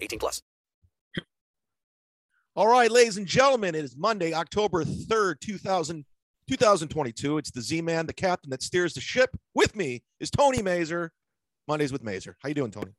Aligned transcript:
18 0.00 0.18
plus. 0.18 0.42
All 2.56 2.66
right, 2.66 2.90
ladies 2.90 3.16
and 3.16 3.26
gentlemen, 3.26 3.74
it 3.74 3.84
is 3.84 3.96
Monday, 3.96 4.34
October 4.34 4.84
3rd, 4.84 5.40
2000, 5.40 6.04
2022. 6.48 7.38
It's 7.38 7.50
the 7.52 7.60
Z-Man, 7.60 8.06
the 8.06 8.12
captain 8.12 8.50
that 8.50 8.62
steers 8.62 8.92
the 8.92 9.00
ship. 9.00 9.30
With 9.54 9.76
me 9.76 10.02
is 10.18 10.30
Tony 10.30 10.60
Mazur. 10.60 11.12
Mondays 11.68 11.92
with 11.92 12.02
Mazur. 12.02 12.36
How 12.42 12.48
you 12.48 12.54
doing, 12.54 12.72
Tony? 12.72 12.92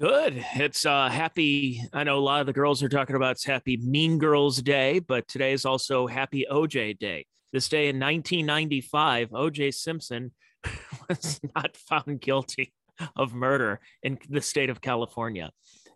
Good. 0.00 0.44
It's 0.54 0.86
uh 0.86 1.08
happy. 1.08 1.84
I 1.92 2.04
know 2.04 2.18
a 2.18 2.20
lot 2.20 2.40
of 2.40 2.46
the 2.46 2.52
girls 2.52 2.82
are 2.82 2.88
talking 2.88 3.16
about 3.16 3.32
it's 3.32 3.44
happy 3.44 3.76
Mean 3.76 4.18
Girls 4.18 4.60
Day, 4.60 4.98
but 4.98 5.28
today 5.28 5.52
is 5.52 5.66
also 5.66 6.06
happy 6.06 6.46
OJ 6.50 6.98
Day. 6.98 7.26
This 7.52 7.68
day 7.68 7.88
in 7.88 8.00
1995, 8.00 9.30
OJ 9.30 9.74
Simpson 9.74 10.32
was 11.08 11.38
not 11.54 11.76
found 11.76 12.20
guilty 12.20 12.72
of 13.14 13.34
murder 13.34 13.78
in 14.02 14.18
the 14.28 14.40
state 14.40 14.70
of 14.70 14.80
California. 14.80 15.50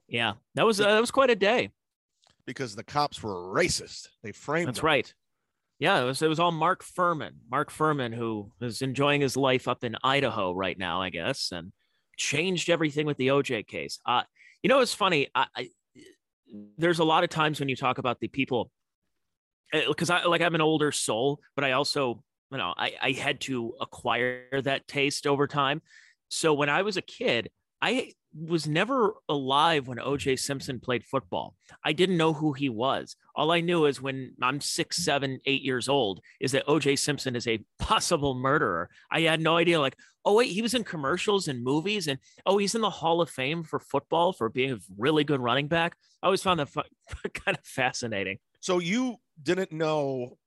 Yeah, 0.08 0.34
that 0.54 0.66
was 0.66 0.80
uh, 0.80 0.86
that 0.94 1.00
was 1.00 1.10
quite 1.10 1.30
a 1.30 1.36
day. 1.36 1.70
Because 2.46 2.76
the 2.76 2.84
cops 2.84 3.22
were 3.22 3.34
racist. 3.34 4.08
They 4.22 4.32
framed 4.32 4.68
That's 4.68 4.80
him. 4.80 4.86
right. 4.86 5.14
Yeah, 5.78 6.00
it 6.00 6.04
was 6.04 6.22
it 6.22 6.28
was 6.28 6.38
all 6.38 6.52
Mark 6.52 6.84
Fuhrman. 6.84 7.32
Mark 7.50 7.72
Fuhrman, 7.72 8.14
who 8.14 8.50
is 8.60 8.82
enjoying 8.82 9.20
his 9.20 9.36
life 9.36 9.66
up 9.66 9.82
in 9.82 9.96
Idaho 10.04 10.52
right 10.52 10.78
now, 10.78 11.02
I 11.02 11.10
guess, 11.10 11.50
and 11.52 11.72
changed 12.16 12.70
everything 12.70 13.06
with 13.06 13.16
the 13.16 13.28
OJ 13.28 13.66
case. 13.66 13.98
Uh, 14.06 14.22
you 14.62 14.68
know, 14.68 14.80
it's 14.80 14.94
funny. 14.94 15.28
I, 15.34 15.46
I 15.56 15.68
there's 16.78 17.00
a 17.00 17.04
lot 17.04 17.24
of 17.24 17.30
times 17.30 17.58
when 17.58 17.68
you 17.68 17.76
talk 17.76 17.98
about 17.98 18.20
the 18.20 18.28
people, 18.28 18.70
because 19.72 20.10
I 20.10 20.24
like 20.24 20.40
I'm 20.40 20.54
an 20.54 20.60
older 20.60 20.92
soul, 20.92 21.40
but 21.56 21.64
I 21.64 21.72
also 21.72 22.22
you 22.52 22.58
know 22.58 22.72
I, 22.76 22.92
I 23.02 23.10
had 23.12 23.40
to 23.42 23.74
acquire 23.80 24.62
that 24.62 24.86
taste 24.86 25.26
over 25.26 25.46
time. 25.46 25.82
So 26.28 26.54
when 26.54 26.68
I 26.68 26.82
was 26.82 26.96
a 26.96 27.02
kid, 27.02 27.50
I 27.84 28.12
was 28.34 28.66
never 28.66 29.12
alive 29.28 29.88
when 29.88 29.98
OJ 29.98 30.38
Simpson 30.38 30.80
played 30.80 31.04
football. 31.04 31.54
I 31.84 31.92
didn't 31.92 32.16
know 32.16 32.32
who 32.32 32.54
he 32.54 32.70
was. 32.70 33.14
All 33.36 33.52
I 33.52 33.60
knew 33.60 33.84
is 33.84 34.00
when 34.00 34.32
I'm 34.40 34.62
six, 34.62 35.04
seven, 35.04 35.38
eight 35.44 35.60
years 35.60 35.86
old, 35.86 36.20
is 36.40 36.52
that 36.52 36.66
OJ 36.66 36.98
Simpson 36.98 37.36
is 37.36 37.46
a 37.46 37.60
possible 37.78 38.34
murderer. 38.34 38.88
I 39.10 39.20
had 39.20 39.42
no 39.42 39.58
idea, 39.58 39.82
like, 39.82 39.98
oh, 40.24 40.34
wait, 40.34 40.50
he 40.50 40.62
was 40.62 40.72
in 40.72 40.82
commercials 40.82 41.46
and 41.46 41.62
movies, 41.62 42.08
and 42.08 42.18
oh, 42.46 42.56
he's 42.56 42.74
in 42.74 42.80
the 42.80 42.88
Hall 42.88 43.20
of 43.20 43.28
Fame 43.28 43.62
for 43.62 43.78
football 43.78 44.32
for 44.32 44.48
being 44.48 44.72
a 44.72 44.78
really 44.96 45.22
good 45.22 45.40
running 45.40 45.68
back. 45.68 45.94
I 46.22 46.26
always 46.26 46.42
found 46.42 46.60
that 46.60 46.72
kind 47.34 47.58
of 47.58 47.64
fascinating. 47.66 48.38
So 48.60 48.78
you 48.78 49.16
didn't 49.42 49.72
know 49.72 50.38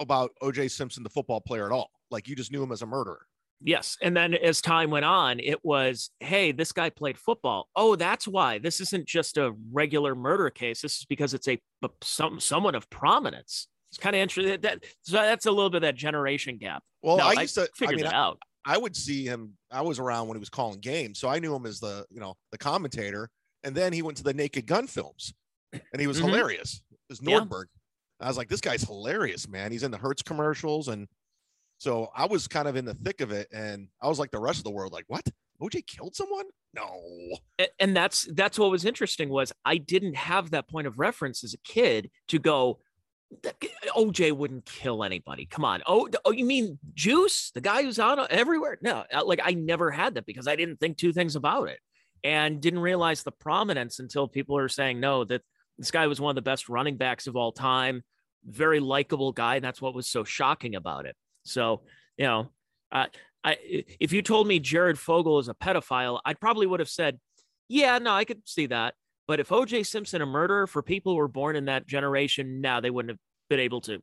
about 0.00 0.30
OJ 0.42 0.70
Simpson, 0.70 1.02
the 1.02 1.10
football 1.10 1.42
player, 1.42 1.66
at 1.66 1.72
all. 1.72 1.90
Like 2.10 2.28
you 2.28 2.34
just 2.34 2.50
knew 2.50 2.62
him 2.62 2.72
as 2.72 2.80
a 2.80 2.86
murderer. 2.86 3.26
Yes. 3.62 3.96
And 4.00 4.16
then 4.16 4.34
as 4.34 4.60
time 4.60 4.90
went 4.90 5.04
on, 5.04 5.40
it 5.40 5.64
was, 5.64 6.10
hey, 6.20 6.52
this 6.52 6.70
guy 6.72 6.90
played 6.90 7.18
football. 7.18 7.68
Oh, 7.74 7.96
that's 7.96 8.28
why 8.28 8.58
this 8.58 8.80
isn't 8.80 9.06
just 9.06 9.36
a 9.36 9.52
regular 9.72 10.14
murder 10.14 10.48
case. 10.50 10.82
This 10.82 10.98
is 10.98 11.04
because 11.06 11.34
it's 11.34 11.48
a, 11.48 11.58
some 12.02 12.38
someone 12.40 12.74
of 12.74 12.88
prominence. 12.90 13.66
It's 13.90 13.98
kind 13.98 14.14
of 14.14 14.20
interesting. 14.20 14.60
That 14.60 14.84
so 15.02 15.16
that's 15.16 15.46
a 15.46 15.50
little 15.50 15.70
bit 15.70 15.78
of 15.78 15.82
that 15.82 15.96
generation 15.96 16.56
gap. 16.58 16.82
Well, 17.02 17.16
No, 17.16 17.24
I 17.24 17.34
I 17.38 17.42
used 17.42 17.54
to 17.56 17.62
I 17.62 17.66
figured 17.74 17.96
mean, 17.96 18.04
that 18.04 18.14
I, 18.14 18.18
out. 18.18 18.38
I 18.64 18.76
would 18.76 18.94
see 18.94 19.24
him. 19.24 19.54
I 19.70 19.80
was 19.82 19.98
around 19.98 20.28
when 20.28 20.36
he 20.36 20.40
was 20.40 20.50
calling 20.50 20.78
games, 20.80 21.18
so 21.18 21.28
I 21.28 21.38
knew 21.38 21.54
him 21.54 21.64
as 21.66 21.80
the 21.80 22.04
you 22.10 22.20
know 22.20 22.34
the 22.52 22.58
commentator. 22.58 23.28
And 23.64 23.74
then 23.74 23.92
he 23.92 24.02
went 24.02 24.16
to 24.18 24.22
the 24.22 24.34
Naked 24.34 24.66
Gun 24.66 24.86
films, 24.86 25.32
and 25.72 26.00
he 26.00 26.06
was 26.06 26.20
Mhm. 26.20 26.26
hilarious. 26.26 26.80
As 27.10 27.20
Yeah. 27.22 27.40
Nordberg, 27.40 27.64
I 28.20 28.28
was 28.28 28.36
like, 28.36 28.48
this 28.48 28.60
guy's 28.60 28.82
hilarious, 28.82 29.48
man. 29.48 29.72
He's 29.72 29.82
in 29.82 29.90
the 29.90 29.98
Hertz 29.98 30.22
commercials, 30.22 30.86
and 30.88 31.08
so 31.78 32.10
I 32.14 32.26
was 32.26 32.48
kind 32.48 32.68
of 32.68 32.76
in 32.76 32.84
the 32.84 32.94
thick 32.94 33.20
of 33.20 33.30
it, 33.30 33.48
and 33.52 33.88
I 34.02 34.08
was 34.08 34.18
like 34.18 34.32
the 34.32 34.40
rest 34.40 34.58
of 34.58 34.64
the 34.64 34.70
world, 34.70 34.92
like, 34.92 35.04
what? 35.06 35.24
OJ 35.62 35.86
killed 35.86 36.14
someone? 36.14 36.44
No. 36.74 37.00
And 37.80 37.96
that's 37.96 38.28
that's 38.34 38.58
what 38.58 38.70
was 38.70 38.84
interesting 38.84 39.28
was 39.28 39.52
I 39.64 39.78
didn't 39.78 40.14
have 40.14 40.50
that 40.50 40.68
point 40.68 40.86
of 40.86 40.98
reference 40.98 41.42
as 41.42 41.54
a 41.54 41.58
kid 41.58 42.10
to 42.28 42.38
go. 42.38 42.80
OJ 43.96 44.32
wouldn't 44.32 44.66
kill 44.66 45.04
anybody. 45.04 45.46
Come 45.46 45.64
on. 45.64 45.82
Oh, 45.86 46.08
oh, 46.24 46.30
you 46.30 46.44
mean 46.44 46.78
Juice, 46.94 47.50
the 47.52 47.60
guy 47.60 47.82
who's 47.82 47.98
on 47.98 48.24
everywhere? 48.30 48.78
No, 48.80 49.04
uh, 49.12 49.24
like 49.24 49.40
I 49.42 49.52
never 49.52 49.90
had 49.90 50.14
that 50.14 50.26
because 50.26 50.46
I 50.46 50.56
didn't 50.56 50.78
think 50.78 50.96
two 50.96 51.12
things 51.12 51.36
about 51.36 51.68
it, 51.68 51.80
and 52.22 52.60
didn't 52.60 52.80
realize 52.80 53.22
the 53.22 53.32
prominence 53.32 53.98
until 53.98 54.28
people 54.28 54.56
are 54.56 54.68
saying 54.68 55.00
no 55.00 55.24
that 55.24 55.42
this 55.76 55.90
guy 55.90 56.06
was 56.06 56.20
one 56.20 56.30
of 56.30 56.36
the 56.36 56.42
best 56.42 56.68
running 56.68 56.96
backs 56.96 57.26
of 57.26 57.36
all 57.36 57.52
time, 57.52 58.02
very 58.44 58.80
likable 58.80 59.32
guy, 59.32 59.56
and 59.56 59.64
that's 59.64 59.82
what 59.82 59.94
was 59.94 60.06
so 60.06 60.24
shocking 60.24 60.74
about 60.74 61.06
it. 61.06 61.16
So 61.48 61.82
you 62.16 62.26
know, 62.26 62.50
I 62.92 63.08
if 63.44 64.12
you 64.12 64.22
told 64.22 64.46
me 64.46 64.58
Jared 64.58 64.98
Fogle 64.98 65.38
is 65.38 65.48
a 65.48 65.54
pedophile, 65.54 66.20
I 66.24 66.34
probably 66.34 66.66
would 66.66 66.80
have 66.80 66.88
said, 66.88 67.18
yeah, 67.68 67.98
no, 67.98 68.12
I 68.12 68.24
could 68.24 68.46
see 68.46 68.66
that. 68.66 68.94
But 69.26 69.40
if 69.40 69.48
OJ 69.48 69.86
Simpson 69.86 70.22
a 70.22 70.26
murderer 70.26 70.66
for 70.66 70.82
people 70.82 71.12
who 71.12 71.18
were 71.18 71.28
born 71.28 71.54
in 71.54 71.66
that 71.66 71.86
generation, 71.86 72.60
now 72.60 72.80
they 72.80 72.90
wouldn't 72.90 73.10
have 73.10 73.18
been 73.50 73.60
able 73.60 73.82
to, 73.82 74.02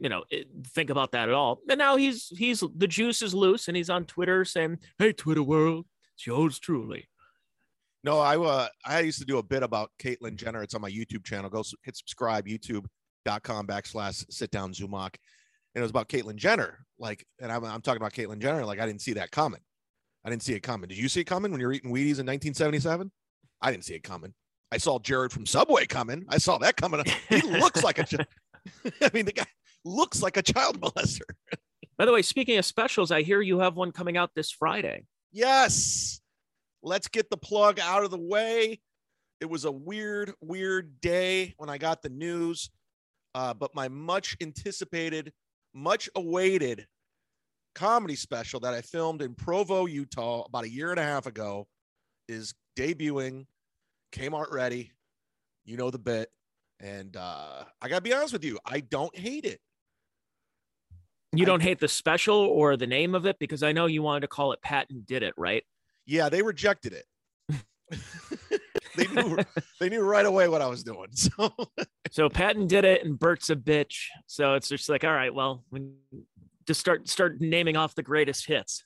you 0.00 0.08
know, 0.08 0.24
think 0.68 0.90
about 0.90 1.12
that 1.12 1.28
at 1.28 1.34
all. 1.34 1.60
And 1.68 1.78
now 1.78 1.96
he's 1.96 2.28
he's 2.28 2.64
the 2.76 2.88
juice 2.88 3.22
is 3.22 3.34
loose 3.34 3.68
and 3.68 3.76
he's 3.76 3.90
on 3.90 4.06
Twitter 4.06 4.44
saying, 4.44 4.78
"Hey, 4.98 5.12
Twitter 5.12 5.42
world, 5.42 5.86
it's 6.14 6.26
yours 6.26 6.58
truly." 6.58 7.08
No, 8.02 8.18
I 8.18 8.36
uh, 8.36 8.68
I 8.84 9.00
used 9.00 9.18
to 9.20 9.26
do 9.26 9.38
a 9.38 9.42
bit 9.42 9.62
about 9.62 9.90
Caitlyn 9.98 10.36
Jenner. 10.36 10.62
It's 10.62 10.74
on 10.74 10.80
my 10.80 10.90
YouTube 10.90 11.24
channel. 11.24 11.50
Go 11.50 11.62
hit 11.84 11.96
subscribe, 11.96 12.46
youtube.com 12.46 13.66
backslash 13.66 14.24
sit 14.30 14.50
down 14.50 14.72
Zumock. 14.72 15.16
And 15.74 15.80
it 15.80 15.82
was 15.82 15.90
about 15.90 16.08
Caitlyn 16.08 16.36
Jenner. 16.36 16.86
Like, 16.98 17.26
and 17.40 17.50
I'm, 17.50 17.64
I'm 17.64 17.80
talking 17.80 18.00
about 18.00 18.12
Caitlyn 18.12 18.38
Jenner. 18.38 18.64
Like, 18.64 18.78
I 18.78 18.86
didn't 18.86 19.00
see 19.00 19.14
that 19.14 19.30
coming. 19.30 19.60
I 20.24 20.30
didn't 20.30 20.42
see 20.42 20.54
it 20.54 20.60
coming. 20.60 20.88
Did 20.88 20.98
you 20.98 21.08
see 21.08 21.20
it 21.20 21.24
coming 21.24 21.50
when 21.50 21.60
you 21.60 21.66
were 21.66 21.72
eating 21.72 21.90
Wheaties 21.90 22.20
in 22.20 22.26
1977? 22.26 23.10
I 23.60 23.70
didn't 23.70 23.84
see 23.84 23.94
it 23.94 24.02
coming. 24.02 24.34
I 24.70 24.78
saw 24.78 24.98
Jared 24.98 25.32
from 25.32 25.46
Subway 25.46 25.86
coming. 25.86 26.24
I 26.28 26.38
saw 26.38 26.58
that 26.58 26.76
coming. 26.76 27.02
He 27.28 27.42
looks 27.42 27.82
like 27.82 27.98
a, 27.98 28.06
I 29.02 29.10
mean, 29.12 29.24
the 29.24 29.32
guy 29.32 29.46
looks 29.84 30.22
like 30.22 30.36
a 30.36 30.42
child 30.42 30.80
molester. 30.80 31.22
By 31.98 32.06
the 32.06 32.12
way, 32.12 32.22
speaking 32.22 32.58
of 32.58 32.64
specials, 32.64 33.10
I 33.10 33.22
hear 33.22 33.40
you 33.40 33.58
have 33.60 33.76
one 33.76 33.92
coming 33.92 34.16
out 34.16 34.30
this 34.34 34.50
Friday. 34.50 35.04
Yes. 35.30 36.20
Let's 36.82 37.08
get 37.08 37.30
the 37.30 37.36
plug 37.36 37.80
out 37.80 38.04
of 38.04 38.10
the 38.10 38.18
way. 38.18 38.80
It 39.40 39.50
was 39.50 39.64
a 39.64 39.72
weird, 39.72 40.32
weird 40.40 41.00
day 41.00 41.54
when 41.58 41.68
I 41.68 41.78
got 41.78 42.02
the 42.02 42.08
news. 42.08 42.70
Uh, 43.34 43.54
but 43.54 43.74
my 43.74 43.88
much 43.88 44.36
anticipated, 44.40 45.32
much 45.74 46.08
awaited 46.16 46.86
comedy 47.74 48.16
special 48.16 48.60
that 48.60 48.74
I 48.74 48.82
filmed 48.82 49.22
in 49.22 49.34
Provo, 49.34 49.86
Utah 49.86 50.44
about 50.44 50.64
a 50.64 50.70
year 50.70 50.90
and 50.90 51.00
a 51.00 51.04
half 51.04 51.26
ago 51.26 51.66
is 52.28 52.54
debuting. 52.76 53.46
Kmart 54.12 54.52
ready. 54.52 54.92
You 55.64 55.76
know 55.76 55.90
the 55.90 55.98
bit. 55.98 56.28
And 56.80 57.16
uh, 57.16 57.64
I 57.80 57.88
got 57.88 57.96
to 57.96 58.02
be 58.02 58.12
honest 58.12 58.32
with 58.32 58.44
you, 58.44 58.58
I 58.66 58.80
don't 58.80 59.16
hate 59.16 59.44
it. 59.44 59.60
You 61.32 61.44
I- 61.44 61.46
don't 61.46 61.62
hate 61.62 61.78
the 61.80 61.88
special 61.88 62.36
or 62.36 62.76
the 62.76 62.86
name 62.86 63.14
of 63.14 63.24
it 63.24 63.38
because 63.38 63.62
I 63.62 63.72
know 63.72 63.86
you 63.86 64.02
wanted 64.02 64.20
to 64.22 64.28
call 64.28 64.52
it 64.52 64.60
Patton 64.62 65.04
Did 65.06 65.22
It, 65.22 65.34
right? 65.38 65.62
Yeah, 66.04 66.28
they 66.28 66.42
rejected 66.42 66.92
it. 66.92 67.06
They 68.96 69.06
knew 69.08 69.38
they 69.80 69.88
knew 69.88 70.02
right 70.02 70.26
away 70.26 70.48
what 70.48 70.62
I 70.62 70.66
was 70.66 70.82
doing. 70.82 71.08
So 71.12 71.54
So 72.12 72.28
Patton 72.28 72.66
did 72.66 72.84
it, 72.84 73.04
and 73.04 73.18
Bert's 73.18 73.48
a 73.48 73.56
bitch. 73.56 74.08
So 74.26 74.52
it's 74.54 74.68
just 74.68 74.88
like, 74.90 75.02
all 75.02 75.14
right, 75.14 75.34
well, 75.34 75.64
we 75.70 75.80
just 76.66 76.78
start 76.78 77.08
start 77.08 77.40
naming 77.40 77.76
off 77.76 77.94
the 77.94 78.02
greatest 78.02 78.46
hits. 78.46 78.84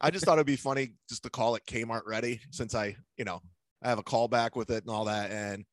I 0.00 0.10
just 0.10 0.24
thought 0.24 0.34
it'd 0.38 0.46
be 0.46 0.56
funny 0.56 0.94
just 1.08 1.22
to 1.24 1.30
call 1.30 1.54
it 1.54 1.66
Kmart 1.66 2.02
ready 2.06 2.40
since 2.50 2.74
I, 2.74 2.96
you 3.18 3.26
know, 3.26 3.42
I 3.82 3.90
have 3.90 3.98
a 3.98 4.02
callback 4.02 4.56
with 4.56 4.70
it 4.70 4.84
and 4.84 4.90
all 4.90 5.04
that. 5.04 5.30
And 5.30 5.66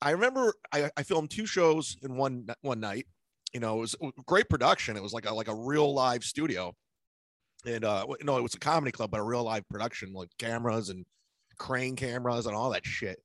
I 0.00 0.12
remember 0.12 0.54
I, 0.72 0.90
I 0.96 1.02
filmed 1.02 1.30
two 1.30 1.44
shows 1.44 1.98
in 2.02 2.16
one 2.16 2.46
one 2.62 2.80
night. 2.80 3.06
You 3.52 3.60
know, 3.60 3.76
it 3.76 3.80
was 3.80 3.96
great 4.26 4.48
production. 4.48 4.96
It 4.96 5.02
was 5.02 5.12
like 5.12 5.28
a 5.28 5.34
like 5.34 5.48
a 5.48 5.54
real 5.54 5.92
live 5.92 6.24
studio, 6.24 6.74
and 7.66 7.84
uh, 7.84 8.06
no, 8.22 8.38
it 8.38 8.42
was 8.42 8.54
a 8.54 8.58
comedy 8.58 8.92
club, 8.92 9.10
but 9.10 9.20
a 9.20 9.24
real 9.24 9.42
live 9.42 9.68
production, 9.68 10.14
like 10.14 10.30
cameras 10.38 10.88
and 10.88 11.04
crane 11.58 11.96
cameras 11.96 12.46
and 12.46 12.56
all 12.56 12.70
that 12.70 12.86
shit. 12.86 13.22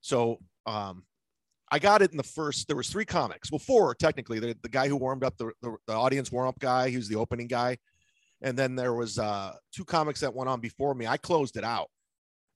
So, 0.00 0.38
um, 0.66 1.04
I 1.70 1.78
got 1.78 2.02
it 2.02 2.12
in 2.12 2.16
the 2.16 2.22
first. 2.22 2.68
There 2.68 2.76
was 2.76 2.88
three 2.88 3.06
comics. 3.06 3.50
Well, 3.50 3.58
four 3.58 3.94
technically. 3.94 4.38
The, 4.38 4.56
the 4.62 4.68
guy 4.68 4.86
who 4.86 4.96
warmed 4.96 5.24
up 5.24 5.36
the, 5.38 5.50
the 5.60 5.76
the 5.86 5.94
audience 5.94 6.30
warm 6.30 6.46
up 6.46 6.58
guy. 6.60 6.90
He 6.90 6.96
was 6.96 7.08
the 7.08 7.16
opening 7.16 7.48
guy, 7.48 7.78
and 8.42 8.56
then 8.56 8.76
there 8.76 8.94
was 8.94 9.18
uh 9.18 9.54
two 9.74 9.84
comics 9.84 10.20
that 10.20 10.34
went 10.34 10.48
on 10.48 10.60
before 10.60 10.94
me. 10.94 11.06
I 11.06 11.16
closed 11.16 11.56
it 11.56 11.64
out, 11.64 11.88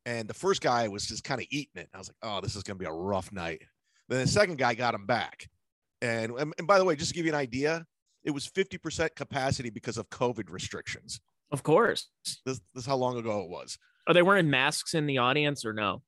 and 0.06 0.28
the 0.28 0.34
first 0.34 0.60
guy 0.60 0.86
was 0.86 1.06
just 1.06 1.24
kind 1.24 1.40
of 1.40 1.46
eating 1.50 1.82
it. 1.82 1.88
I 1.92 1.98
was 1.98 2.08
like, 2.08 2.16
oh, 2.22 2.40
this 2.40 2.54
is 2.54 2.62
gonna 2.62 2.78
be 2.78 2.84
a 2.84 2.92
rough 2.92 3.32
night. 3.32 3.62
Then 4.08 4.20
the 4.20 4.28
second 4.28 4.58
guy 4.58 4.74
got 4.74 4.94
him 4.94 5.06
back, 5.06 5.48
and 6.00 6.32
and, 6.32 6.54
and 6.58 6.68
by 6.68 6.78
the 6.78 6.84
way, 6.84 6.94
just 6.94 7.10
to 7.10 7.14
give 7.16 7.26
you 7.26 7.32
an 7.32 7.38
idea, 7.38 7.86
it 8.22 8.30
was 8.30 8.46
fifty 8.46 8.78
percent 8.78 9.16
capacity 9.16 9.70
because 9.70 9.96
of 9.96 10.08
COVID 10.10 10.52
restrictions. 10.52 11.18
Of 11.50 11.62
course. 11.62 12.08
This, 12.44 12.60
this 12.74 12.82
is 12.82 12.86
how 12.86 12.96
long 12.96 13.16
ago 13.16 13.40
it 13.40 13.48
was. 13.48 13.78
Are 14.08 14.14
they 14.14 14.22
wearing 14.22 14.50
masks 14.50 14.94
in 14.94 15.06
the 15.06 15.18
audience 15.18 15.64
or 15.64 15.72
no? 15.72 16.02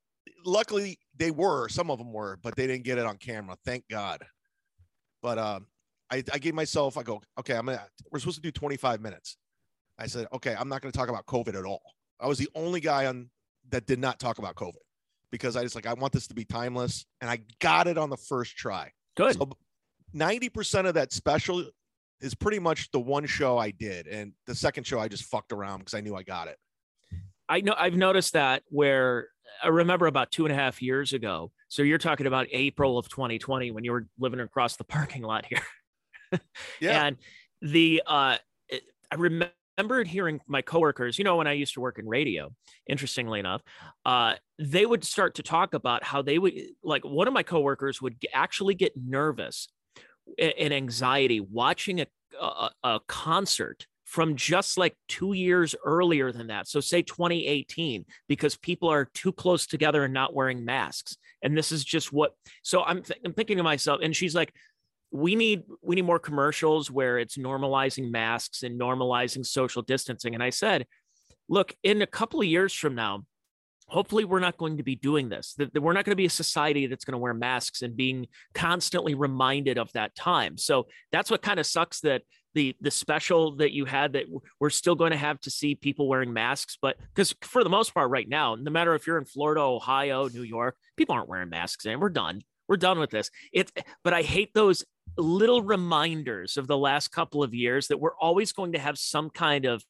luckily 0.45 0.97
they 1.17 1.31
were. 1.31 1.69
Some 1.69 1.91
of 1.91 1.97
them 1.97 2.11
were 2.13 2.37
but 2.41 2.55
they 2.55 2.67
didn't 2.67 2.83
get 2.83 2.97
it 2.97 3.05
on 3.05 3.17
camera. 3.17 3.55
Thank 3.65 3.87
god. 3.89 4.23
But 5.21 5.37
um 5.37 5.67
I, 6.09 6.23
I 6.33 6.39
gave 6.39 6.53
myself 6.53 6.97
i 6.97 7.03
go 7.03 7.21
okay 7.39 7.55
i'm 7.55 7.65
gonna 7.65 7.85
we're 8.11 8.19
supposed 8.19 8.37
to 8.37 8.41
do 8.41 8.51
25 8.51 9.01
minutes. 9.01 9.37
I 9.97 10.07
said 10.07 10.27
okay 10.33 10.55
i'm 10.57 10.69
not 10.69 10.81
going 10.81 10.91
to 10.91 10.97
talk 10.97 11.09
about 11.09 11.25
covid 11.25 11.57
at 11.57 11.65
all. 11.65 11.81
I 12.19 12.27
was 12.27 12.37
the 12.37 12.49
only 12.55 12.79
guy 12.79 13.05
on 13.05 13.29
that 13.69 13.85
did 13.85 13.99
not 13.99 14.19
talk 14.19 14.37
about 14.37 14.55
covid 14.55 14.81
because 15.31 15.55
i 15.55 15.63
just 15.63 15.75
like 15.75 15.87
i 15.87 15.93
want 15.93 16.11
this 16.11 16.27
to 16.27 16.33
be 16.33 16.43
timeless 16.43 17.05
and 17.21 17.29
i 17.29 17.39
got 17.59 17.87
it 17.87 17.97
on 17.97 18.09
the 18.09 18.17
first 18.17 18.57
try. 18.57 18.91
Good. 19.15 19.35
so 19.35 19.49
90% 20.15 20.87
of 20.87 20.93
that 20.95 21.13
special 21.13 21.65
is 22.19 22.33
pretty 22.33 22.59
much 22.59 22.91
the 22.91 22.99
one 22.99 23.25
show 23.25 23.57
i 23.57 23.71
did 23.71 24.07
and 24.07 24.33
the 24.47 24.55
second 24.55 24.85
show 24.85 24.99
i 24.99 25.07
just 25.07 25.23
fucked 25.25 25.53
around 25.53 25.79
because 25.79 25.93
i 25.93 26.01
knew 26.01 26.15
i 26.15 26.23
got 26.23 26.47
it 26.47 26.57
I 27.51 27.59
know 27.59 27.75
I've 27.77 27.97
noticed 27.97 28.31
that 28.33 28.63
where 28.69 29.27
I 29.61 29.67
remember 29.67 30.07
about 30.07 30.31
two 30.31 30.45
and 30.45 30.53
a 30.53 30.55
half 30.55 30.81
years 30.81 31.11
ago. 31.11 31.51
So 31.67 31.83
you're 31.83 31.97
talking 31.97 32.25
about 32.25 32.47
April 32.51 32.97
of 32.97 33.09
2020 33.09 33.71
when 33.71 33.83
you 33.83 33.91
were 33.91 34.07
living 34.17 34.39
across 34.39 34.77
the 34.77 34.85
parking 34.85 35.21
lot 35.21 35.45
here. 35.45 35.61
yeah 36.79 37.05
And 37.05 37.17
the 37.61 38.03
uh, 38.07 38.37
I 39.11 39.15
remembered 39.17 40.07
hearing 40.07 40.39
my 40.47 40.61
coworkers. 40.61 41.17
You 41.17 41.25
know, 41.25 41.35
when 41.35 41.47
I 41.47 41.51
used 41.51 41.73
to 41.73 41.81
work 41.81 41.99
in 41.99 42.07
radio, 42.07 42.53
interestingly 42.87 43.41
enough, 43.41 43.61
uh, 44.05 44.35
they 44.57 44.85
would 44.85 45.03
start 45.03 45.35
to 45.35 45.43
talk 45.43 45.73
about 45.73 46.05
how 46.05 46.21
they 46.21 46.39
would 46.39 46.53
like 46.83 47.03
one 47.03 47.27
of 47.27 47.33
my 47.33 47.43
coworkers 47.43 48.01
would 48.01 48.15
actually 48.33 48.75
get 48.75 48.93
nervous 48.95 49.67
and 50.39 50.73
anxiety 50.73 51.41
watching 51.41 51.99
a, 51.99 52.07
a, 52.39 52.69
a 52.83 52.99
concert 53.07 53.87
from 54.11 54.35
just 54.35 54.77
like 54.77 54.93
two 55.07 55.31
years 55.31 55.73
earlier 55.85 56.33
than 56.33 56.47
that. 56.47 56.67
So, 56.67 56.81
say 56.81 57.01
2018, 57.01 58.03
because 58.27 58.57
people 58.57 58.89
are 58.89 59.05
too 59.05 59.31
close 59.31 59.65
together 59.65 60.03
and 60.03 60.13
not 60.13 60.33
wearing 60.33 60.65
masks. 60.65 61.15
And 61.41 61.57
this 61.57 61.71
is 61.71 61.85
just 61.85 62.11
what. 62.11 62.33
So, 62.61 62.83
I'm, 62.83 63.03
th- 63.03 63.21
I'm 63.23 63.31
thinking 63.31 63.55
to 63.55 63.63
myself, 63.63 64.01
and 64.03 64.13
she's 64.13 64.35
like, 64.35 64.53
we 65.11 65.35
need 65.35 65.63
we 65.81 65.95
need 65.95 66.05
more 66.05 66.19
commercials 66.19 66.91
where 66.91 67.19
it's 67.19 67.37
normalizing 67.37 68.11
masks 68.11 68.63
and 68.63 68.79
normalizing 68.79 69.45
social 69.45 69.81
distancing 69.81 70.33
and 70.33 70.41
i 70.41 70.49
said 70.49 70.87
look 71.49 71.75
in 71.83 72.01
a 72.01 72.07
couple 72.07 72.39
of 72.39 72.47
years 72.47 72.73
from 72.73 72.95
now 72.95 73.21
hopefully 73.87 74.23
we're 74.23 74.39
not 74.39 74.55
going 74.55 74.77
to 74.77 74.83
be 74.83 74.95
doing 74.95 75.27
this 75.27 75.53
that 75.57 75.73
that 75.73 75.81
we're 75.81 75.91
not 75.91 76.05
going 76.05 76.13
to 76.13 76.23
be 76.23 76.27
a 76.27 76.29
society 76.29 76.87
that's 76.87 77.03
going 77.03 77.11
to 77.11 77.17
wear 77.17 77.33
masks 77.33 77.81
and 77.81 77.97
being 77.97 78.25
constantly 78.53 79.13
reminded 79.13 79.77
of 79.77 79.91
that 79.91 80.15
time 80.15 80.57
so 80.57 80.87
that's 81.11 81.29
what 81.29 81.41
kind 81.41 81.59
of 81.59 81.65
sucks 81.65 81.99
that 81.99 82.21
the 82.53 82.75
the 82.81 82.91
special 82.91 83.55
that 83.55 83.71
you 83.71 83.85
had 83.85 84.13
that 84.13 84.25
we're 84.59 84.69
still 84.69 84.95
going 84.95 85.11
to 85.11 85.17
have 85.17 85.39
to 85.39 85.49
see 85.49 85.75
people 85.75 86.07
wearing 86.07 86.33
masks 86.33 86.77
but 86.81 86.97
because 87.13 87.33
for 87.41 87.63
the 87.63 87.69
most 87.69 87.93
part 87.93 88.09
right 88.09 88.27
now 88.27 88.55
no 88.55 88.71
matter 88.71 88.93
if 88.95 89.07
you're 89.07 89.17
in 89.17 89.25
florida 89.25 89.61
ohio 89.61 90.27
new 90.29 90.43
york 90.43 90.75
people 90.97 91.15
aren't 91.15 91.29
wearing 91.29 91.49
masks 91.49 91.85
and 91.85 92.01
we're 92.01 92.09
done 92.09 92.41
we're 92.67 92.77
done 92.77 92.99
with 92.99 93.09
this 93.09 93.29
it's 93.53 93.71
but 94.03 94.13
i 94.13 94.21
hate 94.21 94.53
those 94.53 94.83
little 95.17 95.61
reminders 95.61 96.57
of 96.57 96.67
the 96.67 96.77
last 96.77 97.09
couple 97.09 97.43
of 97.43 97.53
years 97.53 97.87
that 97.87 97.99
we're 97.99 98.15
always 98.15 98.51
going 98.51 98.73
to 98.73 98.79
have 98.79 98.97
some 98.97 99.29
kind 99.29 99.65
of 99.65 99.83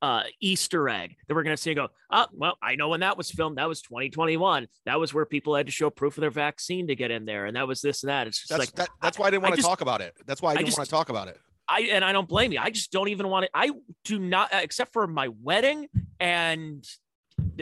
uh, 0.00 0.24
Easter 0.40 0.88
egg 0.88 1.14
that 1.28 1.34
we're 1.34 1.44
going 1.44 1.54
to 1.54 1.62
see 1.62 1.70
and 1.70 1.76
go, 1.76 1.88
oh, 2.10 2.26
well, 2.32 2.58
I 2.60 2.74
know 2.74 2.88
when 2.88 2.98
that 3.00 3.16
was 3.16 3.30
filmed. 3.30 3.58
That 3.58 3.68
was 3.68 3.82
2021. 3.82 4.66
That 4.84 4.98
was 4.98 5.14
where 5.14 5.24
people 5.24 5.54
had 5.54 5.66
to 5.66 5.72
show 5.72 5.90
proof 5.90 6.16
of 6.16 6.22
their 6.22 6.30
vaccine 6.30 6.88
to 6.88 6.96
get 6.96 7.12
in 7.12 7.24
there. 7.24 7.46
And 7.46 7.54
that 7.54 7.68
was 7.68 7.80
this 7.82 8.02
and 8.02 8.10
that. 8.10 8.26
It's 8.26 8.38
just 8.38 8.48
that's 8.48 8.58
like, 8.58 8.72
that, 8.74 8.88
that's 9.00 9.16
why 9.16 9.28
i 9.28 9.30
didn't 9.30 9.44
I 9.44 9.48
want 9.50 9.52
to 9.54 9.58
just- 9.58 9.68
talk 9.68 9.80
about 9.80 10.00
it 10.00 10.14
that's 10.26 10.42
why 10.42 10.50
i 10.50 10.54
didn't 10.56 10.66
just- 10.66 10.78
want 10.78 10.88
to 10.88 10.90
talk 10.90 11.08
about 11.08 11.28
it 11.28 11.38
I, 11.68 11.82
and 11.82 12.04
I 12.04 12.12
don't 12.12 12.28
blame 12.28 12.52
you. 12.52 12.60
I 12.60 12.70
just 12.70 12.92
don't 12.92 13.08
even 13.08 13.28
want 13.28 13.44
to, 13.44 13.50
I 13.54 13.70
do 14.04 14.18
not, 14.18 14.50
except 14.52 14.92
for 14.92 15.06
my 15.06 15.28
wedding 15.42 15.88
and 16.20 16.84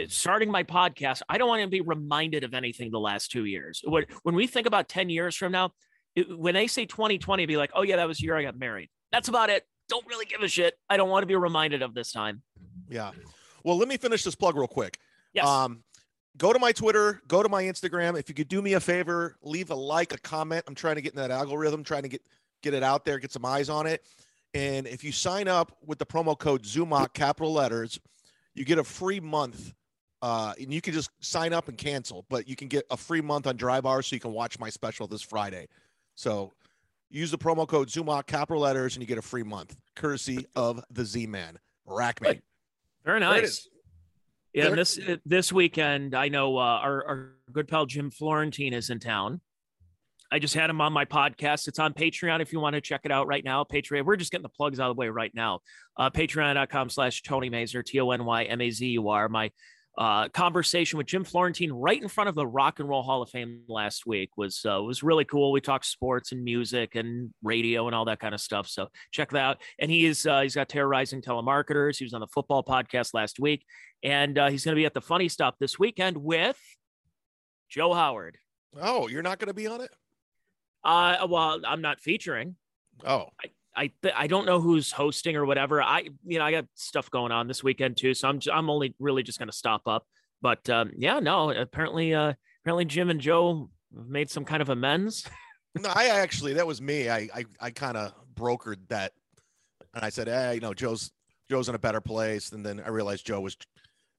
starting 0.08 0.50
my 0.50 0.62
podcast, 0.62 1.22
I 1.28 1.38
don't 1.38 1.48
want 1.48 1.62
to 1.62 1.68
be 1.68 1.80
reminded 1.80 2.44
of 2.44 2.54
anything 2.54 2.90
the 2.90 3.00
last 3.00 3.30
two 3.30 3.44
years. 3.44 3.82
When, 3.84 4.04
when 4.22 4.34
we 4.34 4.46
think 4.46 4.66
about 4.66 4.88
10 4.88 5.10
years 5.10 5.36
from 5.36 5.52
now, 5.52 5.70
it, 6.14 6.26
when 6.36 6.54
they 6.54 6.66
say 6.66 6.86
2020, 6.86 7.46
be 7.46 7.56
like, 7.56 7.70
oh, 7.74 7.82
yeah, 7.82 7.96
that 7.96 8.08
was 8.08 8.18
the 8.18 8.24
year 8.24 8.36
I 8.36 8.42
got 8.42 8.58
married. 8.58 8.90
That's 9.12 9.28
about 9.28 9.50
it. 9.50 9.64
Don't 9.88 10.06
really 10.06 10.26
give 10.26 10.42
a 10.42 10.48
shit. 10.48 10.74
I 10.88 10.96
don't 10.96 11.08
want 11.08 11.22
to 11.22 11.26
be 11.26 11.36
reminded 11.36 11.82
of 11.82 11.94
this 11.94 12.12
time. 12.12 12.42
Yeah. 12.88 13.10
Well, 13.64 13.76
let 13.76 13.88
me 13.88 13.96
finish 13.96 14.24
this 14.24 14.34
plug 14.34 14.56
real 14.56 14.68
quick. 14.68 14.98
Yes. 15.32 15.46
Um, 15.46 15.82
go 16.36 16.52
to 16.52 16.58
my 16.58 16.72
Twitter, 16.72 17.20
go 17.28 17.42
to 17.42 17.48
my 17.48 17.64
Instagram. 17.64 18.18
If 18.18 18.28
you 18.28 18.34
could 18.34 18.48
do 18.48 18.62
me 18.62 18.74
a 18.74 18.80
favor, 18.80 19.36
leave 19.42 19.70
a 19.70 19.74
like, 19.74 20.12
a 20.12 20.18
comment. 20.18 20.64
I'm 20.66 20.74
trying 20.74 20.96
to 20.96 21.02
get 21.02 21.12
in 21.12 21.18
that 21.18 21.30
algorithm, 21.30 21.84
trying 21.84 22.02
to 22.02 22.08
get 22.08 22.22
get 22.62 22.74
it 22.74 22.82
out 22.82 23.04
there, 23.04 23.18
get 23.18 23.32
some 23.32 23.44
eyes 23.44 23.68
on 23.68 23.86
it. 23.86 24.04
And 24.54 24.86
if 24.86 25.04
you 25.04 25.12
sign 25.12 25.48
up 25.48 25.76
with 25.84 25.98
the 25.98 26.06
promo 26.06 26.38
code 26.38 26.64
ZUMOCK, 26.64 27.12
capital 27.12 27.52
letters, 27.52 28.00
you 28.54 28.64
get 28.64 28.78
a 28.78 28.84
free 28.84 29.20
month. 29.20 29.74
Uh, 30.22 30.52
and 30.60 30.72
you 30.72 30.82
can 30.82 30.92
just 30.92 31.10
sign 31.20 31.54
up 31.54 31.68
and 31.68 31.78
cancel, 31.78 32.26
but 32.28 32.46
you 32.46 32.54
can 32.54 32.68
get 32.68 32.84
a 32.90 32.96
free 32.96 33.22
month 33.22 33.46
on 33.46 33.56
Dry 33.56 33.80
Bar 33.80 34.02
so 34.02 34.14
you 34.14 34.20
can 34.20 34.32
watch 34.32 34.58
my 34.58 34.68
special 34.68 35.06
this 35.06 35.22
Friday. 35.22 35.66
So 36.14 36.52
use 37.08 37.30
the 37.30 37.38
promo 37.38 37.66
code 37.66 37.88
ZUMOCK, 37.88 38.26
capital 38.26 38.60
letters, 38.60 38.96
and 38.96 39.02
you 39.02 39.06
get 39.06 39.16
a 39.16 39.22
free 39.22 39.42
month, 39.42 39.76
courtesy 39.96 40.46
of 40.54 40.84
the 40.90 41.06
Z 41.06 41.26
Man. 41.26 41.58
Rack 41.86 42.20
me. 42.20 42.40
Very 43.04 43.20
nice. 43.20 43.66
Yeah, 44.52 44.66
and 44.66 44.78
this 44.78 44.98
this 45.24 45.52
weekend, 45.52 46.14
I 46.14 46.28
know 46.28 46.58
uh, 46.58 46.60
our 46.60 47.06
our 47.06 47.32
good 47.52 47.68
pal 47.68 47.86
Jim 47.86 48.10
Florentine 48.10 48.74
is 48.74 48.90
in 48.90 48.98
town. 48.98 49.40
I 50.32 50.38
just 50.38 50.54
had 50.54 50.70
him 50.70 50.80
on 50.80 50.92
my 50.92 51.04
podcast. 51.04 51.66
It's 51.66 51.78
on 51.78 51.92
Patreon 51.92 52.40
if 52.40 52.52
you 52.52 52.60
want 52.60 52.74
to 52.74 52.80
check 52.80 53.02
it 53.04 53.10
out 53.10 53.26
right 53.26 53.44
now. 53.44 53.64
Patreon. 53.64 54.04
We're 54.04 54.16
just 54.16 54.30
getting 54.30 54.44
the 54.44 54.48
plugs 54.48 54.78
out 54.78 54.90
of 54.90 54.96
the 54.96 55.00
way 55.00 55.08
right 55.08 55.34
now. 55.34 55.60
Uh, 55.96 56.10
Patreon.com 56.10 56.88
slash 56.88 57.22
Tony 57.22 57.50
Mazur, 57.50 57.82
T 57.82 58.00
O 58.00 58.10
N 58.10 58.24
Y 58.24 58.44
M 58.44 58.60
A 58.60 58.70
Z 58.70 58.86
U 58.86 59.08
R. 59.08 59.28
My 59.28 59.50
uh, 59.98 60.28
conversation 60.28 60.96
with 60.98 61.06
Jim 61.06 61.24
Florentine 61.24 61.72
right 61.72 62.00
in 62.00 62.08
front 62.08 62.28
of 62.28 62.34
the 62.34 62.46
Rock 62.46 62.78
and 62.78 62.88
Roll 62.88 63.02
Hall 63.02 63.22
of 63.22 63.30
Fame 63.30 63.62
last 63.68 64.06
week 64.06 64.30
was 64.36 64.64
uh, 64.64 64.80
was 64.82 65.02
really 65.02 65.24
cool. 65.24 65.50
We 65.50 65.60
talked 65.60 65.84
sports 65.84 66.32
and 66.32 66.44
music 66.44 66.94
and 66.94 67.34
radio 67.42 67.86
and 67.86 67.94
all 67.94 68.04
that 68.04 68.20
kind 68.20 68.34
of 68.34 68.40
stuff. 68.40 68.68
So 68.68 68.88
check 69.10 69.30
that 69.30 69.42
out. 69.42 69.58
And 69.78 69.90
he 69.90 70.06
is 70.06 70.26
uh, 70.26 70.42
he's 70.42 70.54
got 70.54 70.68
terrorizing 70.68 71.22
telemarketers. 71.22 71.98
He 71.98 72.04
was 72.04 72.14
on 72.14 72.20
the 72.20 72.28
football 72.28 72.62
podcast 72.62 73.14
last 73.14 73.40
week, 73.40 73.64
and 74.02 74.38
uh, 74.38 74.48
he's 74.48 74.64
going 74.64 74.74
to 74.74 74.80
be 74.80 74.86
at 74.86 74.94
the 74.94 75.00
Funny 75.00 75.28
Stop 75.28 75.56
this 75.58 75.78
weekend 75.78 76.16
with 76.16 76.58
Joe 77.68 77.92
Howard. 77.92 78.38
Oh, 78.80 79.08
you're 79.08 79.22
not 79.22 79.40
going 79.40 79.48
to 79.48 79.54
be 79.54 79.66
on 79.66 79.80
it? 79.80 79.90
Uh, 80.84 81.26
well, 81.28 81.60
I'm 81.66 81.82
not 81.82 82.00
featuring. 82.00 82.56
Oh, 83.04 83.26
I 83.76 83.92
th- 84.02 84.14
I 84.16 84.26
don't 84.26 84.46
know 84.46 84.60
who's 84.60 84.90
hosting 84.92 85.36
or 85.36 85.46
whatever. 85.46 85.82
I 85.82 86.08
you 86.26 86.38
know 86.38 86.44
I 86.44 86.50
got 86.50 86.66
stuff 86.74 87.10
going 87.10 87.32
on 87.32 87.48
this 87.48 87.62
weekend 87.62 87.96
too, 87.96 88.14
so 88.14 88.28
I'm 88.28 88.40
j- 88.40 88.50
I'm 88.50 88.68
only 88.68 88.94
really 88.98 89.22
just 89.22 89.38
going 89.38 89.48
to 89.48 89.56
stop 89.56 89.82
up. 89.86 90.04
But 90.42 90.68
um, 90.70 90.92
yeah, 90.96 91.20
no. 91.20 91.50
Apparently, 91.50 92.14
uh, 92.14 92.34
apparently 92.62 92.84
Jim 92.84 93.10
and 93.10 93.20
Joe 93.20 93.70
made 93.92 94.30
some 94.30 94.44
kind 94.44 94.62
of 94.62 94.68
amends. 94.68 95.26
no, 95.78 95.90
I 95.94 96.08
actually, 96.08 96.54
that 96.54 96.66
was 96.66 96.80
me. 96.80 97.08
I, 97.08 97.28
I, 97.34 97.44
I 97.60 97.70
kind 97.70 97.96
of 97.96 98.12
brokered 98.34 98.88
that. 98.88 99.12
And 99.94 100.04
I 100.04 100.08
said, 100.08 100.28
hey, 100.28 100.54
you 100.54 100.60
know, 100.60 100.74
Joe's, 100.74 101.10
Joe's 101.48 101.68
in 101.68 101.74
a 101.74 101.78
better 101.78 102.00
place. 102.00 102.52
And 102.52 102.64
then 102.64 102.80
I 102.84 102.90
realized 102.90 103.26
Joe 103.26 103.40
was 103.40 103.56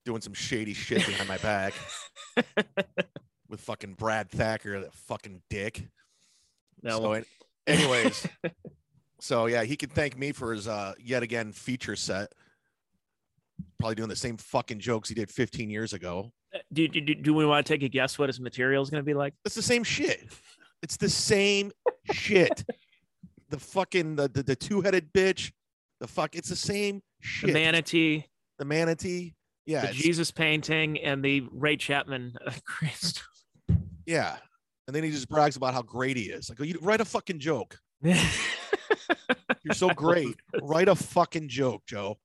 doing 0.06 0.22
some 0.22 0.34
shady 0.34 0.74
shit 0.74 1.06
behind 1.06 1.30
my 1.30 1.38
back 1.38 1.74
with 3.50 3.62
fucking 3.62 3.94
Brad 3.94 4.30
Thacker, 4.30 4.82
that 4.82 4.94
fucking 4.94 5.42
dick. 5.50 5.88
No, 6.84 7.00
So, 7.00 7.24
anyways, 7.68 8.28
so 9.20 9.46
yeah, 9.46 9.64
he 9.64 9.76
can 9.76 9.90
thank 9.90 10.18
me 10.18 10.32
for 10.32 10.54
his 10.54 10.68
uh, 10.68 10.94
yet 11.00 11.24
again 11.24 11.52
feature 11.52 11.96
set. 11.96 12.34
Probably 13.80 13.96
doing 13.96 14.10
the 14.10 14.16
same 14.16 14.38
fucking 14.38 14.80
jokes 14.80 15.10
he 15.10 15.16
did 15.16 15.30
15 15.30 15.70
years 15.70 15.94
ago. 15.94 16.32
do, 16.74 16.88
do, 16.88 17.02
do, 17.02 17.16
do 17.16 17.34
we 17.34 17.46
want 17.46 17.66
to 17.66 17.74
take 17.74 17.84
a 17.84 17.90
guess 17.90 18.18
what 18.20 18.30
his 18.30 18.40
material 18.40 18.82
is 18.84 18.90
going 18.90 19.02
to 19.02 19.06
be 19.06 19.14
like? 19.14 19.34
It's 19.46 19.56
the 19.56 19.62
same 19.62 19.84
shit. 19.84 20.28
It's 20.82 20.98
the 20.98 21.10
same 21.10 21.72
shit. 22.12 22.64
The 23.50 23.60
fucking 23.60 24.16
the 24.16 24.28
the, 24.28 24.44
the 24.44 24.56
two 24.56 24.82
headed 24.82 25.14
bitch. 25.14 25.52
The 26.00 26.08
fuck. 26.08 26.36
It's 26.36 26.50
the 26.50 26.56
same 26.56 27.02
shit. 27.20 27.48
The 27.48 27.54
manatee, 27.54 28.26
The 28.58 28.66
manatee. 28.66 29.36
Yeah. 29.68 29.86
the 29.86 29.94
Jesus 29.94 30.32
painting, 30.32 31.00
and 31.00 31.24
the 31.24 31.48
Ray 31.52 31.78
Chapman 31.78 32.34
uh, 32.46 32.52
Christ. 32.66 33.22
Yeah. 34.06 34.38
And 34.92 34.96
then 34.98 35.06
he 35.06 35.12
just 35.12 35.30
brags 35.30 35.56
about 35.56 35.74
how 35.74 35.82
great 35.82 36.18
he 36.18 36.24
is. 36.24 36.50
Like, 36.50 36.60
you 36.60 36.78
write 36.82 37.00
a 37.00 37.06
fucking 37.06 37.40
joke. 37.40 37.80
You're 38.04 38.18
so 39.74 39.88
great. 39.92 40.36
write 40.62 40.90
a 40.90 40.96
fucking 40.96 41.48
joke, 41.48 41.84
Joe. 41.88 42.18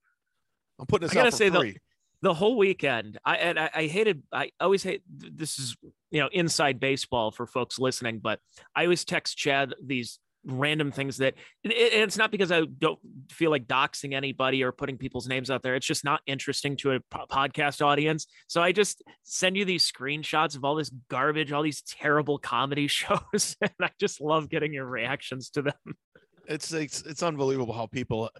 I'm 0.76 0.86
putting 0.86 1.06
this 1.06 1.12
I 1.12 1.14
gotta 1.14 1.28
out 1.28 1.32
for 1.32 1.36
say, 1.36 1.50
free. 1.50 1.76
the 2.22 2.34
whole 2.34 2.56
weekend 2.56 3.18
i 3.24 3.36
and 3.36 3.56
I, 3.58 3.70
I 3.72 3.86
hated 3.86 4.24
i 4.32 4.50
always 4.60 4.82
hate 4.82 5.02
this 5.08 5.58
is 5.60 5.76
you 6.10 6.20
know 6.20 6.28
inside 6.32 6.80
baseball 6.80 7.30
for 7.30 7.46
folks 7.46 7.78
listening 7.78 8.18
but 8.18 8.40
i 8.74 8.82
always 8.82 9.04
text 9.04 9.36
chad 9.36 9.74
these 9.82 10.18
random 10.46 10.92
things 10.92 11.16
that 11.16 11.34
and 11.64 11.72
it- 11.72 11.92
and 11.92 12.02
it's 12.02 12.16
not 12.16 12.30
because 12.30 12.52
i 12.52 12.62
don't 12.78 12.98
feel 13.30 13.50
like 13.50 13.66
doxing 13.66 14.14
anybody 14.14 14.62
or 14.62 14.70
putting 14.72 14.96
people's 14.96 15.26
names 15.26 15.50
out 15.50 15.62
there 15.62 15.74
it's 15.74 15.86
just 15.86 16.04
not 16.04 16.20
interesting 16.26 16.76
to 16.76 16.92
a 16.92 17.00
podcast 17.10 17.84
audience 17.84 18.26
so 18.46 18.62
i 18.62 18.70
just 18.70 19.02
send 19.24 19.56
you 19.56 19.64
these 19.64 19.90
screenshots 19.90 20.54
of 20.56 20.64
all 20.64 20.74
this 20.76 20.90
garbage 21.10 21.50
all 21.52 21.62
these 21.62 21.82
terrible 21.82 22.38
comedy 22.38 22.86
shows 22.86 23.56
and 23.60 23.70
i 23.82 23.90
just 24.00 24.20
love 24.20 24.48
getting 24.48 24.72
your 24.72 24.86
reactions 24.86 25.50
to 25.50 25.62
them 25.62 25.74
it's 26.46 26.72
it's 26.72 27.02
it's 27.02 27.22
unbelievable 27.22 27.74
how 27.74 27.86
people 27.86 28.30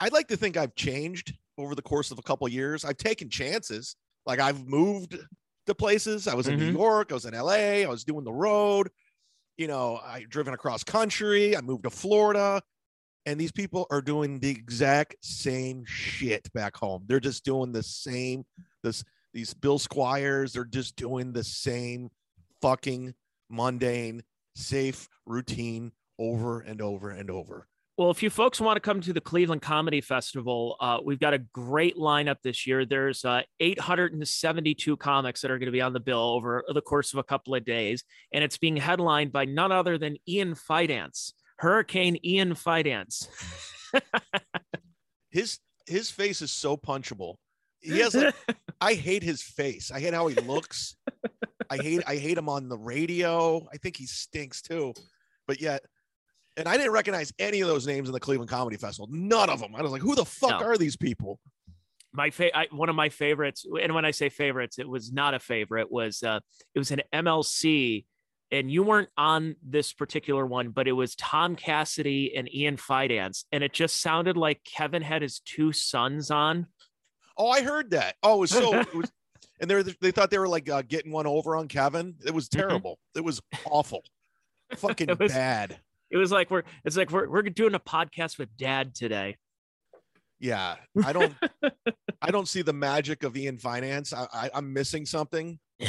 I'd 0.00 0.12
like 0.12 0.26
to 0.28 0.36
think 0.36 0.56
I've 0.56 0.74
changed 0.74 1.34
over 1.56 1.74
the 1.76 1.80
course 1.82 2.10
of 2.10 2.18
a 2.18 2.22
couple 2.22 2.46
years. 2.48 2.84
I've 2.84 2.96
taken 2.96 3.30
chances. 3.30 3.94
Like 4.26 4.40
I've 4.40 4.66
moved 4.66 5.16
to 5.66 5.74
places. 5.74 6.26
I 6.26 6.34
was 6.34 6.48
in 6.48 6.58
New 6.58 6.72
Mhm. 6.72 6.76
York, 6.78 7.12
I 7.12 7.14
was 7.14 7.24
in 7.26 7.32
LA, 7.32 7.84
I 7.84 7.86
was 7.86 8.02
doing 8.04 8.24
the 8.24 8.32
road. 8.32 8.88
You 9.56 9.68
know, 9.68 10.00
I 10.02 10.24
driven 10.28 10.54
across 10.54 10.84
country, 10.84 11.56
I 11.56 11.60
moved 11.60 11.84
to 11.84 11.90
Florida. 11.90 12.62
And 13.26 13.40
these 13.40 13.52
people 13.52 13.86
are 13.90 14.02
doing 14.02 14.38
the 14.38 14.50
exact 14.50 15.16
same 15.22 15.84
shit 15.86 16.52
back 16.52 16.76
home. 16.76 17.04
They're 17.06 17.20
just 17.20 17.42
doing 17.44 17.72
the 17.72 17.82
same 17.82 18.44
this 18.82 19.02
these 19.32 19.54
Bill 19.54 19.78
Squires, 19.78 20.52
they're 20.52 20.64
just 20.64 20.94
doing 20.94 21.32
the 21.32 21.42
same 21.42 22.10
fucking 22.62 23.14
mundane, 23.50 24.22
safe 24.54 25.08
routine 25.26 25.90
over 26.18 26.60
and 26.60 26.80
over 26.80 27.10
and 27.10 27.30
over. 27.30 27.66
Well, 27.96 28.10
if 28.10 28.24
you 28.24 28.30
folks 28.30 28.60
want 28.60 28.76
to 28.76 28.80
come 28.80 29.00
to 29.02 29.12
the 29.12 29.20
Cleveland 29.20 29.62
Comedy 29.62 30.00
Festival, 30.00 30.76
uh, 30.80 30.98
we've 31.04 31.20
got 31.20 31.32
a 31.32 31.38
great 31.38 31.96
lineup 31.96 32.38
this 32.42 32.66
year. 32.66 32.84
There's 32.84 33.24
uh, 33.24 33.42
872 33.60 34.96
comics 34.96 35.40
that 35.40 35.52
are 35.52 35.58
going 35.60 35.66
to 35.66 35.72
be 35.72 35.80
on 35.80 35.92
the 35.92 36.00
bill 36.00 36.18
over 36.18 36.64
the 36.66 36.80
course 36.80 37.12
of 37.12 37.20
a 37.20 37.22
couple 37.22 37.54
of 37.54 37.64
days, 37.64 38.02
and 38.32 38.42
it's 38.42 38.58
being 38.58 38.76
headlined 38.76 39.30
by 39.30 39.44
none 39.44 39.70
other 39.70 39.96
than 39.96 40.16
Ian 40.26 40.56
Fidance, 40.56 41.34
Hurricane 41.58 42.18
Ian 42.24 42.54
Fidance. 42.54 43.28
his 45.30 45.60
his 45.86 46.10
face 46.10 46.42
is 46.42 46.50
so 46.50 46.76
punchable. 46.76 47.36
He 47.80 48.00
has 48.00 48.16
like 48.16 48.34
I 48.80 48.94
hate 48.94 49.22
his 49.22 49.40
face. 49.40 49.92
I 49.92 50.00
hate 50.00 50.14
how 50.14 50.26
he 50.26 50.34
looks. 50.40 50.96
I 51.70 51.76
hate 51.76 52.02
I 52.08 52.16
hate 52.16 52.38
him 52.38 52.48
on 52.48 52.68
the 52.68 52.78
radio. 52.78 53.68
I 53.72 53.76
think 53.76 53.96
he 53.96 54.06
stinks 54.06 54.62
too. 54.62 54.94
But 55.46 55.60
yet 55.60 55.82
and 56.56 56.68
I 56.68 56.76
didn't 56.76 56.92
recognize 56.92 57.32
any 57.38 57.60
of 57.60 57.68
those 57.68 57.86
names 57.86 58.08
in 58.08 58.12
the 58.12 58.20
Cleveland 58.20 58.50
Comedy 58.50 58.76
Festival. 58.76 59.08
None 59.10 59.50
of 59.50 59.60
them. 59.60 59.74
I 59.74 59.82
was 59.82 59.90
like, 59.92 60.02
who 60.02 60.14
the 60.14 60.24
fuck 60.24 60.60
No. 60.60 60.66
are 60.66 60.76
these 60.76 60.96
people? 60.96 61.40
my 62.16 62.30
fa- 62.30 62.56
I, 62.56 62.68
one 62.70 62.88
of 62.88 62.94
my 62.94 63.08
favorites 63.08 63.66
and 63.82 63.92
when 63.92 64.04
i 64.04 64.12
say 64.12 64.28
favorites 64.28 64.78
it 64.78 64.88
was 64.88 65.12
not 65.12 65.34
a 65.34 65.40
favorite 65.40 65.90
was 65.90 66.22
uh 66.22 66.38
it 66.72 66.78
was 66.78 66.92
an 66.92 67.02
mlc 67.12 68.04
and 68.52 68.70
you 68.70 68.84
weren't 68.84 69.08
on 69.18 69.56
this 69.68 69.92
particular 69.92 70.46
one 70.46 70.68
but 70.68 70.86
it 70.86 70.92
was 70.92 71.16
tom 71.16 71.56
cassidy 71.56 72.32
and 72.36 72.48
ian 72.54 72.76
fidance 72.76 73.46
and 73.50 73.64
it 73.64 73.72
just 73.72 74.00
sounded 74.00 74.36
like 74.36 74.62
kevin 74.62 75.02
had 75.02 75.22
his 75.22 75.40
two 75.40 75.72
sons 75.72 76.30
on 76.30 76.68
Oh, 77.36 77.48
I 77.48 77.62
heard 77.64 77.90
that. 77.90 78.14
Oh, 78.22 78.36
it 78.36 78.40
was 78.42 78.50
so 78.52 78.78
it 78.78 78.94
was 78.94 79.10
and 79.60 79.68
they 79.68 79.74
were, 79.74 79.82
they 79.82 80.12
thought 80.12 80.30
they 80.30 80.38
were 80.38 80.46
like 80.46 80.70
uh, 80.70 80.82
getting 80.86 81.10
one 81.10 81.26
over 81.26 81.56
on 81.56 81.66
Kevin. 81.66 82.14
It 82.24 82.32
was 82.32 82.48
terrible. 82.48 83.00
It 83.16 83.24
was 83.24 83.40
awful. 83.64 84.04
Fucking 84.76 85.08
It 85.10 85.18
was- 85.18 85.32
bad. 85.32 85.80
It 86.14 86.16
was 86.16 86.30
like 86.32 86.50
we're 86.50 86.62
it's 86.84 86.96
like 86.96 87.10
we're, 87.10 87.28
we're 87.28 87.42
doing 87.42 87.74
a 87.74 87.80
podcast 87.80 88.38
with 88.38 88.56
dad 88.56 88.94
today 88.94 89.36
Yeah, 90.40 90.76
I 91.04 91.12
don't, 91.12 91.34
I 92.22 92.30
don't 92.30 92.46
see 92.48 92.62
the 92.62 92.72
magic 92.72 93.24
of 93.24 93.36
Ian 93.36 93.58
Fidance. 93.58 94.14
I, 94.14 94.26
I 94.32 94.50
I'm 94.54 94.72
missing 94.72 95.04
something. 95.06 95.58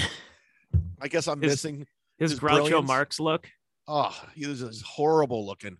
I 1.01 1.07
guess 1.07 1.27
I'm 1.27 1.41
His- 1.41 1.51
missing. 1.53 1.87
his 2.17 2.31
His 2.31 2.39
groucho 2.39 2.55
brilliance. 2.69 2.87
marx 2.87 3.19
look 3.19 3.47
Oh, 3.87 4.19
he 4.33 4.47
was 4.47 4.61
just 4.61 4.83
horrible 4.83 5.45
looking, 5.45 5.77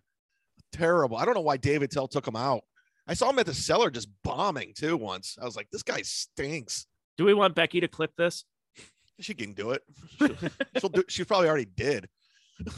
terrible. 0.70 1.16
I 1.16 1.24
don't 1.24 1.34
know 1.34 1.40
why 1.40 1.56
Dave 1.56 1.82
Attell 1.82 2.06
took 2.06 2.24
him 2.28 2.36
out. 2.36 2.62
I 3.08 3.14
saw 3.14 3.28
him 3.30 3.38
at 3.40 3.46
the 3.46 3.54
cellar 3.54 3.90
just 3.90 4.08
bombing 4.22 4.74
too 4.76 4.96
once. 4.96 5.36
I 5.42 5.44
was 5.44 5.56
like, 5.56 5.66
this 5.72 5.82
guy 5.82 6.02
stinks. 6.02 6.86
do 7.18 7.24
we 7.24 7.34
want 7.34 7.56
becky 7.56 7.80
to 7.80 7.88
clip 7.88 8.12
this 8.16 8.44
She 9.18 9.34
can 9.34 9.54
do 9.54 9.72
it. 9.72 9.82
She'll, 10.18 10.36
she'll 10.78 10.90
do. 10.90 11.04
She 11.08 11.24
probably 11.24 11.48
already 11.48 11.64
did. 11.64 12.08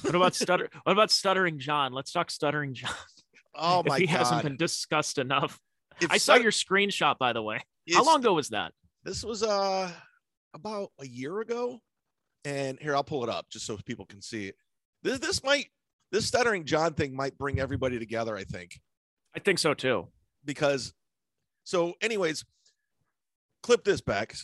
What 0.02 0.14
about 0.14 0.35
stutter 0.35 0.68
what 0.82 0.92
about 0.92 1.11
stuttering 1.11 1.58
john? 1.58 1.92
Let's 1.92 2.12
talk 2.12 2.30
stuttering 2.30 2.75
john. 2.75 2.90
Oh 3.54 3.82
my 3.87 3.97
if 3.97 4.00
he 4.00 4.06
hasn't 4.06 4.42
been 4.42 4.56
discussed 4.56 5.18
enough. 5.18 5.58
If 6.00 6.12
i 6.12 6.16
saw 6.16 6.37
your 6.37 6.52
screenshot 6.52 7.18
by 7.18 7.32
the 7.32 7.42
way. 7.42 7.61
How 7.92 8.04
long 8.04 8.20
ago 8.20 8.35
was 8.35 8.50
that? 8.50 8.73
This 9.04 9.25
was 9.25 9.42
uh 9.42 9.90
about 10.54 10.90
a 11.00 11.06
year 11.06 11.40
ago, 11.40 11.80
and 12.44 12.78
here 12.80 12.94
I'll 12.94 13.04
pull 13.04 13.25
it 13.25 13.30
up 13.30 13.47
just 13.50 13.66
so 13.66 13.76
people 13.85 14.06
can 14.06 14.20
see 14.20 14.49
it. 14.49 14.56
This 15.02 15.18
this 15.18 15.44
might 15.44 15.66
this 16.11 16.26
stuttering 16.26 16.64
John 16.64 16.94
thing 16.94 17.14
might 17.14 17.38
bring 17.38 17.61
everybody 17.61 17.99
together. 17.99 18.37
I 18.37 18.44
think. 18.44 18.80
I 19.35 19.40
think 19.40 19.58
so 19.58 19.75
too. 19.75 20.08
Because 20.44 20.92
so 21.64 21.94
anyways, 22.00 22.44
clip 23.62 23.85
this 23.85 24.00
back. 24.00 24.35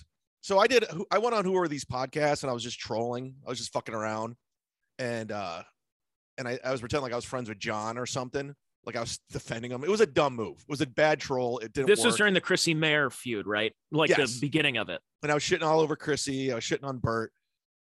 So 0.41 0.59
I 0.59 0.67
did 0.67 0.85
I 1.11 1.19
went 1.19 1.35
on 1.35 1.45
who 1.45 1.57
are 1.57 1.69
these 1.69 1.85
podcasts 1.85 2.43
and 2.43 2.51
I 2.51 2.55
was 2.55 2.63
just 2.63 2.79
trolling. 2.79 3.35
I 3.47 3.51
was 3.51 3.59
just 3.59 3.73
fucking 3.73 3.95
around, 3.95 4.37
and 4.99 5.33
uh 5.33 5.63
and 6.39 6.49
I, 6.49 6.59
I 6.65 6.73
was 6.73 6.81
pretending 6.81 7.03
like 7.05 7.13
I 7.13 7.17
was 7.17 7.25
friends 7.25 7.49
with 7.49 7.59
John 7.59 7.97
or 7.99 8.07
something. 8.07 8.55
Like 8.87 8.97
I 8.97 9.01
was 9.01 9.19
defending 9.31 9.71
him. 9.71 9.83
It 9.85 9.89
was 9.91 10.01
a 10.03 10.07
dumb 10.07 10.35
move. 10.37 10.59
It 10.59 10.69
was 10.69 10.81
a 10.83 10.87
bad 10.87 11.19
troll. 11.21 11.59
It 11.61 11.73
didn't 11.73 11.87
This 11.89 12.01
work. 12.01 12.07
was 12.07 12.17
during 12.17 12.35
the 12.35 12.41
Chrissie 12.41 12.75
Mayr 12.75 13.09
feud, 13.11 13.47
right? 13.47 13.73
Like 13.91 14.11
Yes. 14.11 14.35
the 14.35 14.41
beginning 14.41 14.77
of 14.77 14.89
it. 14.91 15.01
and 15.23 15.31
I 15.31 15.35
was 15.35 15.43
shitting 15.43 15.63
all 15.63 15.81
over 15.81 15.97
Chrissy. 15.97 16.53
I 16.53 16.57
was 16.57 16.65
shitting 16.65 16.85
on 16.85 16.99
Bert. 16.99 17.33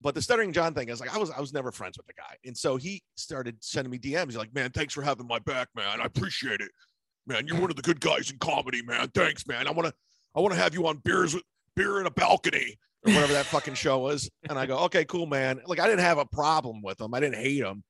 But 0.01 0.13
the 0.15 0.21
stuttering 0.21 0.51
John 0.51 0.73
thing 0.73 0.89
is 0.89 0.99
like 0.99 1.15
I 1.15 1.17
was 1.17 1.31
I 1.31 1.39
was 1.39 1.53
never 1.53 1.71
friends 1.71 1.97
with 1.97 2.05
the 2.07 2.13
guy. 2.13 2.35
And 2.45 2.55
so 2.57 2.75
he 2.75 3.01
started 3.15 3.55
sending 3.61 3.89
me 3.89 3.97
DMs. 3.97 4.25
He's 4.25 4.37
like, 4.37 4.53
man, 4.53 4.69
thanks 4.71 4.93
for 4.93 5.01
having 5.01 5.25
my 5.25 5.39
back, 5.39 5.69
man. 5.75 6.01
I 6.01 6.05
appreciate 6.05 6.59
it. 6.59 6.69
Man, 7.25 7.47
you're 7.47 7.59
one 7.59 7.69
of 7.69 7.77
the 7.77 7.81
good 7.81 8.01
guys 8.01 8.29
in 8.29 8.37
comedy, 8.37 8.81
man. 8.83 9.07
Thanks, 9.15 9.47
man. 9.47 9.65
I 9.65 9.71
want 9.71 9.87
to 9.87 9.93
I 10.35 10.41
want 10.41 10.53
to 10.53 10.59
have 10.59 10.73
you 10.73 10.85
on 10.87 10.97
beers 10.97 11.33
with 11.33 11.43
beer 11.75 12.01
in 12.01 12.05
a 12.05 12.11
balcony 12.11 12.75
or 13.05 13.13
whatever 13.13 13.33
that 13.33 13.45
fucking 13.45 13.73
show 13.73 13.99
was. 13.99 14.29
And 14.49 14.57
I 14.57 14.65
go, 14.65 14.79
okay, 14.79 15.05
cool, 15.05 15.25
man. 15.25 15.61
Like 15.65 15.79
I 15.79 15.87
didn't 15.87 16.01
have 16.01 16.17
a 16.17 16.25
problem 16.25 16.81
with 16.81 16.99
him. 16.99 17.13
I 17.13 17.19
didn't 17.19 17.41
hate 17.41 17.61
him. 17.61 17.83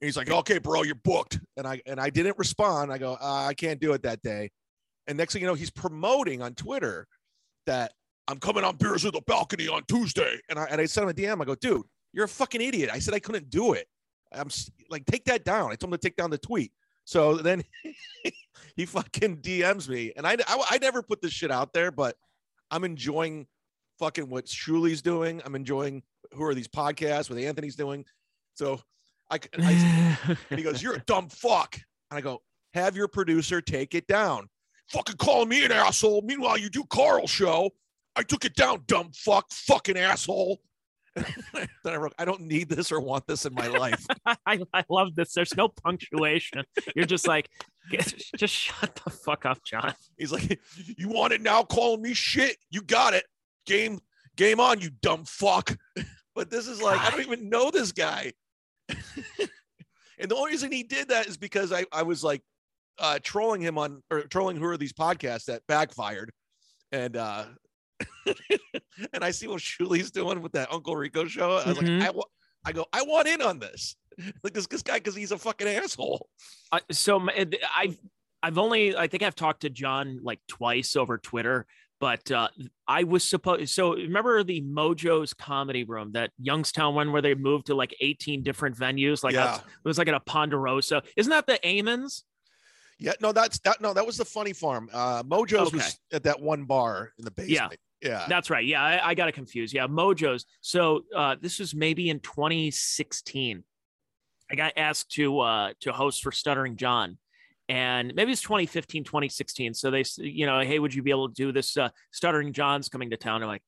And 0.00 0.06
he's 0.06 0.16
like, 0.16 0.30
okay, 0.30 0.58
bro, 0.58 0.82
you're 0.82 0.94
booked. 0.94 1.40
And 1.56 1.66
I 1.66 1.80
and 1.86 2.00
I 2.00 2.10
didn't 2.10 2.38
respond. 2.38 2.92
I 2.92 2.98
go, 2.98 3.14
uh, 3.20 3.46
I 3.48 3.54
can't 3.54 3.80
do 3.80 3.92
it 3.92 4.02
that 4.02 4.22
day. 4.22 4.50
And 5.06 5.16
next 5.16 5.32
thing 5.32 5.42
you 5.42 5.48
know, 5.48 5.54
he's 5.54 5.70
promoting 5.70 6.42
on 6.42 6.54
Twitter 6.54 7.06
that 7.66 7.92
I'm 8.28 8.38
coming 8.38 8.62
on 8.62 8.76
beers 8.76 9.04
with 9.04 9.16
a 9.16 9.22
balcony 9.22 9.68
on 9.68 9.82
Tuesday. 9.88 10.38
And 10.48 10.58
I 10.58 10.64
and 10.64 10.80
I 10.80 10.86
sent 10.86 11.04
him 11.04 11.10
a 11.10 11.14
DM. 11.14 11.40
I 11.40 11.44
go, 11.44 11.54
dude, 11.54 11.82
you're 12.12 12.26
a 12.26 12.28
fucking 12.28 12.60
idiot. 12.60 12.90
I 12.92 12.98
said 12.98 13.14
I 13.14 13.20
couldn't 13.20 13.50
do 13.50 13.72
it. 13.72 13.86
I'm 14.32 14.48
like, 14.90 15.06
take 15.06 15.24
that 15.24 15.44
down. 15.44 15.72
I 15.72 15.74
told 15.74 15.92
him 15.92 15.98
to 15.98 16.06
take 16.06 16.16
down 16.16 16.30
the 16.30 16.38
tweet. 16.38 16.72
So 17.04 17.36
then 17.36 17.64
he 18.76 18.84
fucking 18.84 19.38
DMs 19.38 19.88
me, 19.88 20.12
and 20.16 20.26
I, 20.26 20.36
I 20.46 20.62
I 20.72 20.78
never 20.78 21.02
put 21.02 21.22
this 21.22 21.32
shit 21.32 21.50
out 21.50 21.72
there, 21.72 21.90
but 21.90 22.16
I'm 22.70 22.84
enjoying 22.84 23.46
fucking 23.98 24.28
what 24.28 24.46
Shuli's 24.46 25.02
doing. 25.02 25.42
I'm 25.44 25.54
enjoying 25.54 26.02
who 26.32 26.44
are 26.44 26.54
these 26.54 26.68
podcasts, 26.68 27.30
what 27.30 27.38
Anthony's 27.38 27.76
doing. 27.76 28.04
So 28.54 28.80
I, 29.30 29.38
I 29.58 30.36
and 30.50 30.58
he 30.58 30.64
goes, 30.64 30.82
"You're 30.82 30.94
a 30.94 31.04
dumb 31.06 31.28
fuck." 31.28 31.78
And 32.10 32.18
I 32.18 32.20
go, 32.20 32.42
"Have 32.74 32.96
your 32.96 33.08
producer 33.08 33.60
take 33.60 33.94
it 33.94 34.06
down." 34.06 34.48
Fucking 34.90 35.16
calling 35.16 35.48
me 35.48 35.64
an 35.64 35.72
asshole. 35.72 36.22
Meanwhile, 36.22 36.58
you 36.58 36.70
do 36.70 36.84
Carl's 36.84 37.30
show. 37.30 37.70
I 38.16 38.22
took 38.22 38.44
it 38.44 38.54
down, 38.54 38.84
dumb 38.86 39.10
fuck, 39.14 39.52
fucking 39.52 39.98
asshole. 39.98 40.60
then 41.14 41.68
I 41.84 41.96
wrote, 41.96 42.14
"I 42.18 42.24
don't 42.24 42.42
need 42.42 42.68
this 42.68 42.90
or 42.90 43.00
want 43.00 43.26
this 43.26 43.44
in 43.44 43.54
my 43.54 43.66
life." 43.66 44.06
I, 44.46 44.60
I 44.72 44.84
love 44.88 45.14
this. 45.14 45.34
There's 45.34 45.56
no 45.56 45.68
punctuation. 45.68 46.64
You're 46.94 47.06
just 47.06 47.26
like, 47.26 47.50
just 48.36 48.54
shut 48.54 49.00
the 49.04 49.10
fuck 49.10 49.44
up, 49.44 49.62
John. 49.64 49.94
He's 50.16 50.32
like, 50.32 50.60
"You 50.96 51.08
want 51.08 51.32
it 51.32 51.42
now? 51.42 51.64
Calling 51.64 52.02
me 52.02 52.14
shit? 52.14 52.56
You 52.70 52.82
got 52.82 53.14
it. 53.14 53.24
Game, 53.68 54.00
game 54.36 54.58
on, 54.60 54.80
you 54.80 54.90
dumb 55.02 55.24
fuck." 55.24 55.76
But 56.34 56.50
this 56.50 56.68
is 56.68 56.80
like, 56.80 57.00
I 57.00 57.10
don't 57.10 57.22
even 57.22 57.48
know 57.48 57.68
this 57.72 57.90
guy. 57.90 58.32
and 58.88 60.30
the 60.30 60.36
only 60.36 60.52
reason 60.52 60.70
he 60.70 60.84
did 60.84 61.08
that 61.08 61.26
is 61.26 61.36
because 61.36 61.72
I, 61.72 61.84
I 61.92 62.02
was 62.02 62.22
like 62.22 62.42
uh, 62.98 63.18
trolling 63.22 63.60
him 63.60 63.76
on 63.76 64.02
or 64.10 64.22
trolling 64.22 64.56
who 64.56 64.64
are 64.66 64.76
these 64.76 64.92
podcasts 64.92 65.46
that 65.46 65.62
backfired, 65.66 66.30
and 66.92 67.16
uh, 67.16 67.44
and 69.12 69.22
I 69.24 69.30
see 69.30 69.46
what 69.48 69.60
Shuli's 69.60 70.10
doing 70.10 70.40
with 70.42 70.52
that 70.52 70.72
Uncle 70.72 70.96
Rico 70.96 71.26
show. 71.26 71.56
I 71.56 71.68
was 71.68 71.78
Mhm. 71.78 71.98
like, 72.00 72.08
I, 72.08 72.10
wa- 72.12 72.24
I 72.64 72.72
go, 72.72 72.86
I 72.92 73.02
want 73.02 73.28
in 73.28 73.42
on 73.42 73.58
this. 73.58 73.96
Like 74.42 74.52
this, 74.52 74.66
this 74.66 74.82
guy, 74.82 74.94
because 74.94 75.14
he's 75.14 75.32
a 75.32 75.38
fucking 75.38 75.68
asshole. 75.68 76.28
Uh, 76.72 76.80
so 76.90 77.20
I've 77.76 77.98
I've 78.42 78.58
only 78.58 78.96
I 78.96 79.06
think 79.06 79.22
I've 79.22 79.34
talked 79.36 79.62
to 79.62 79.70
John 79.70 80.20
like 80.22 80.40
twice 80.48 80.96
over 80.96 81.18
Twitter, 81.18 81.66
But 82.00 82.30
uh, 82.30 82.48
I 82.86 83.02
was 83.04 83.24
supposed. 83.24 83.68
So 83.70 83.94
remember 83.94 84.44
the 84.44 84.60
Mojo's 84.62 85.34
Comedy 85.34 85.82
Room, 85.84 86.12
that 86.12 86.30
Youngstown 86.38 86.94
one 86.94 87.10
where 87.12 87.22
they 87.22 87.34
moved 87.34 87.66
to 87.66 87.74
like 87.74 87.94
18 88.00 88.42
different 88.42 88.76
venues. 88.76 89.24
Like 89.24 89.34
Yeah. 89.34 89.56
it 89.56 89.62
was 89.84 89.98
like 89.98 90.06
at 90.08 90.14
a 90.14 90.20
Ponderosa. 90.20 91.02
Isn't 91.16 91.30
that 91.30 91.46
the 91.46 91.64
Amons? 91.66 92.24
Yeah, 93.00 93.12
no, 93.20 93.32
that's 93.32 93.58
that. 93.60 93.80
No, 93.80 93.92
that 93.94 94.04
was 94.06 94.16
the 94.16 94.24
Funny 94.24 94.52
Farm. 94.52 94.88
Uh, 94.92 95.22
Mojo's 95.24 95.68
Okay. 95.68 95.76
was 95.78 95.98
at 96.12 96.22
that 96.24 96.40
one 96.40 96.64
bar 96.64 97.12
in 97.18 97.24
the 97.24 97.30
basement. 97.30 97.76
Yeah, 98.00 98.26
That's 98.28 98.48
right. 98.48 98.64
Yeah, 98.64 98.80
I, 98.80 99.08
I 99.10 99.14
got 99.14 99.28
it 99.28 99.32
confused. 99.32 99.74
Yeah, 99.74 99.88
Mojo's. 99.88 100.46
So 100.60 101.02
uh, 101.16 101.34
this 101.40 101.58
was 101.58 101.74
maybe 101.74 102.10
in 102.10 102.20
2016. 102.20 103.64
I 104.50 104.54
got 104.54 104.72
asked 104.76 105.10
to 105.12 105.40
uh, 105.40 105.72
to 105.80 105.92
host 105.92 106.22
for 106.22 106.30
Stuttering 106.32 106.76
John, 106.76 107.18
and 107.68 108.14
maybe 108.14 108.32
it's 108.32 108.42
2015, 108.42 109.04
2016. 109.04 109.74
So 109.74 109.90
they, 109.90 110.04
you 110.16 110.46
know, 110.46 110.60
hey, 110.60 110.78
would 110.78 110.94
you 110.94 111.02
be 111.02 111.10
able 111.10 111.28
to 111.28 111.34
do 111.34 111.52
this? 111.52 111.76
Uh, 111.76 111.90
Stuttering 112.12 112.52
John's 112.52 112.88
coming 112.88 113.10
to 113.10 113.16
town. 113.16 113.42
I'm 113.42 113.48
like, 113.48 113.62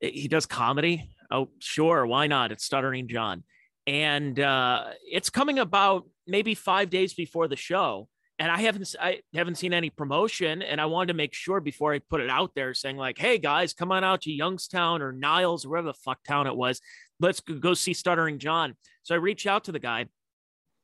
he 0.00 0.28
does 0.28 0.46
comedy. 0.46 1.10
Oh, 1.30 1.50
sure, 1.58 2.06
why 2.06 2.26
not? 2.26 2.52
It's 2.52 2.64
Stuttering 2.64 3.08
John, 3.08 3.44
and 3.86 4.38
uh, 4.38 4.86
it's 5.02 5.30
coming 5.30 5.58
about 5.58 6.08
maybe 6.26 6.54
five 6.54 6.90
days 6.90 7.14
before 7.14 7.48
the 7.48 7.56
show 7.56 8.08
and 8.40 8.50
I 8.50 8.62
haven't 8.62 8.96
I 8.98 9.20
haven't 9.34 9.56
seen 9.56 9.74
any 9.74 9.90
promotion, 9.90 10.62
and 10.62 10.80
I 10.80 10.86
wanted 10.86 11.08
to 11.08 11.14
make 11.14 11.34
sure 11.34 11.60
before 11.60 11.92
I 11.92 11.98
put 11.98 12.22
it 12.22 12.30
out 12.30 12.52
there, 12.54 12.72
saying 12.72 12.96
like, 12.96 13.18
"Hey 13.18 13.36
guys, 13.36 13.74
come 13.74 13.92
on 13.92 14.02
out 14.02 14.22
to 14.22 14.32
Youngstown 14.32 15.02
or 15.02 15.12
Niles, 15.12 15.66
or 15.66 15.68
wherever 15.68 15.88
the 15.88 15.94
fuck 15.94 16.24
town 16.24 16.46
it 16.46 16.56
was. 16.56 16.80
Let's 17.20 17.40
go 17.40 17.74
see 17.74 17.92
Stuttering 17.92 18.38
John." 18.38 18.76
So 19.02 19.14
I 19.14 19.18
reach 19.18 19.46
out 19.46 19.64
to 19.64 19.72
the 19.72 19.78
guy. 19.78 20.06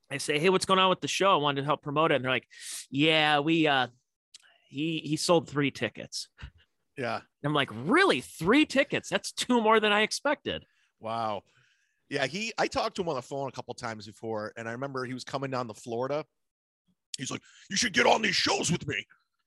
I 0.09 0.17
say, 0.17 0.39
"Hey, 0.39 0.49
what's 0.49 0.65
going 0.65 0.79
on 0.79 0.89
with 0.89 1.01
the 1.01 1.07
show? 1.07 1.31
I 1.31 1.35
wanted 1.35 1.61
to 1.61 1.65
help 1.65 1.81
promote 1.81 2.11
it." 2.11 2.15
And 2.15 2.25
they're 2.25 2.31
like, 2.31 2.47
"Yeah, 2.89 3.39
we 3.39 3.67
uh, 3.67 3.87
he 4.69 4.99
he 5.03 5.15
sold 5.17 5.49
three 5.49 5.71
tickets." 5.71 6.29
yeah. 6.97 7.15
And 7.15 7.23
I'm 7.43 7.53
like, 7.53 7.69
"Really? 7.73 8.21
Three 8.21 8.65
tickets? 8.65 9.09
That's 9.09 9.31
two 9.31 9.61
more 9.61 9.79
than 9.79 9.91
I 9.91 10.01
expected." 10.01 10.65
Wow. 10.99 11.43
Yeah, 12.09 12.25
he. 12.25 12.53
I 12.57 12.67
talked 12.67 12.95
to 12.95 13.01
him 13.01 13.09
on 13.09 13.15
the 13.15 13.21
phone 13.21 13.49
a 13.49 13.51
couple 13.51 13.73
times 13.73 14.07
before, 14.07 14.53
and 14.55 14.67
I 14.67 14.71
remember 14.71 15.05
he 15.05 15.13
was 15.13 15.23
coming 15.23 15.51
down 15.51 15.67
to 15.67 15.73
Florida. 15.73 16.25
He's 17.17 17.31
like, 17.31 17.41
"You 17.69 17.75
should 17.75 17.93
get 17.93 18.05
on 18.05 18.21
these 18.21 18.35
shows 18.35 18.71
with 18.71 18.87
me." 18.87 19.05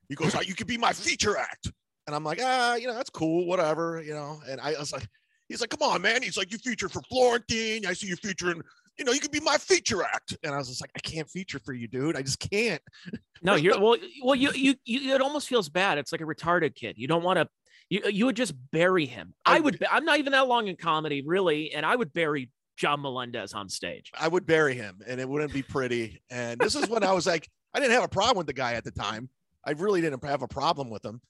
He 0.09 0.15
goes, 0.15 0.35
"Ah, 0.35 0.41
"You 0.41 0.55
could 0.55 0.67
be 0.67 0.77
my 0.77 0.93
feature 0.93 1.37
act," 1.39 1.71
and 2.07 2.15
I'm 2.15 2.25
like, 2.25 2.39
"Ah, 2.43 2.75
you 2.75 2.87
know, 2.87 2.95
that's 2.95 3.11
cool, 3.11 3.47
whatever, 3.47 4.03
you 4.03 4.13
know." 4.13 4.43
And 4.47 4.61
I 4.61 4.79
was 4.79 4.93
like, 4.93 5.07
"He's 5.49 5.61
like, 5.63 5.71
come 5.71 5.89
on, 5.89 6.03
man." 6.03 6.23
He's 6.23 6.37
like, 6.37 6.53
"You 6.53 6.59
feature 6.59 6.89
for 6.89 7.01
Florentine. 7.03 7.87
I 7.87 7.95
see 7.95 8.09
you 8.09 8.17
featuring." 8.17 8.63
You 8.99 9.05
know, 9.05 9.13
you 9.13 9.21
could 9.21 9.31
be 9.31 9.41
my 9.41 9.57
feature 9.57 10.03
act, 10.03 10.37
and 10.43 10.55
I 10.55 10.59
was 10.59 10.69
just 10.69 10.81
like, 10.83 10.91
I 10.95 10.99
can't 11.01 11.29
feature 11.29 11.59
for 11.59 11.73
you, 11.73 11.89
dude. 11.89 12.17
I 12.17 12.23
just 12.23 12.39
can't. 12.41 12.83
No, 13.43 13.55
you're 13.55 13.81
well. 13.81 13.97
Well, 14.23 14.35
you, 14.35 14.51
you, 14.53 14.75
you. 14.85 15.15
It 15.15 15.23
almost 15.23 15.49
feels 15.49 15.71
bad. 15.71 15.97
It's 15.97 16.13
like 16.13 16.21
a 16.21 16.25
retarded 16.25 16.75
kid. 16.75 16.97
You 16.99 17.09
don't 17.09 17.23
want 17.23 17.39
to. 17.39 17.49
You, 17.89 18.03
you 18.11 18.27
would 18.27 18.37
just 18.37 18.53
bury 18.71 19.07
him. 19.07 19.33
I 19.47 19.57
I- 19.57 19.61
would. 19.61 19.83
I'm 19.91 20.05
not 20.05 20.19
even 20.19 20.33
that 20.33 20.47
long 20.47 20.69
in 20.69 20.77
comedy, 20.77 21.23
really, 21.27 21.73
and 21.73 21.87
I 21.87 21.97
would 21.97 22.13
bury 22.13 22.51
John 22.77 23.01
Melendez 23.01 23.55
on 23.55 23.71
stage. 23.71 24.11
I 24.19 24.29
would 24.29 24.45
bury 24.45 24.75
him 24.75 25.01
and 25.07 25.21
it 25.21 25.27
wouldn't 25.29 25.53
be 25.55 25.63
pretty. 25.63 26.21
And 26.31 26.61
this 26.61 26.75
is 26.75 26.87
when 26.89 27.03
I 27.03 27.13
was 27.13 27.27
like, 27.27 27.49
I 27.75 27.81
didn't 27.81 27.93
have 27.93 28.05
a 28.05 28.09
problem 28.09 28.37
with 28.39 28.47
the 28.47 28.53
guy 28.53 28.73
at 28.75 28.85
the 28.85 28.91
time. 28.91 29.29
I 29.67 29.73
really 29.73 30.01
didn't 30.03 30.23
have 30.25 30.43
a 30.43 30.49
problem 30.49 30.89
with 30.91 31.05
him. 31.05 31.21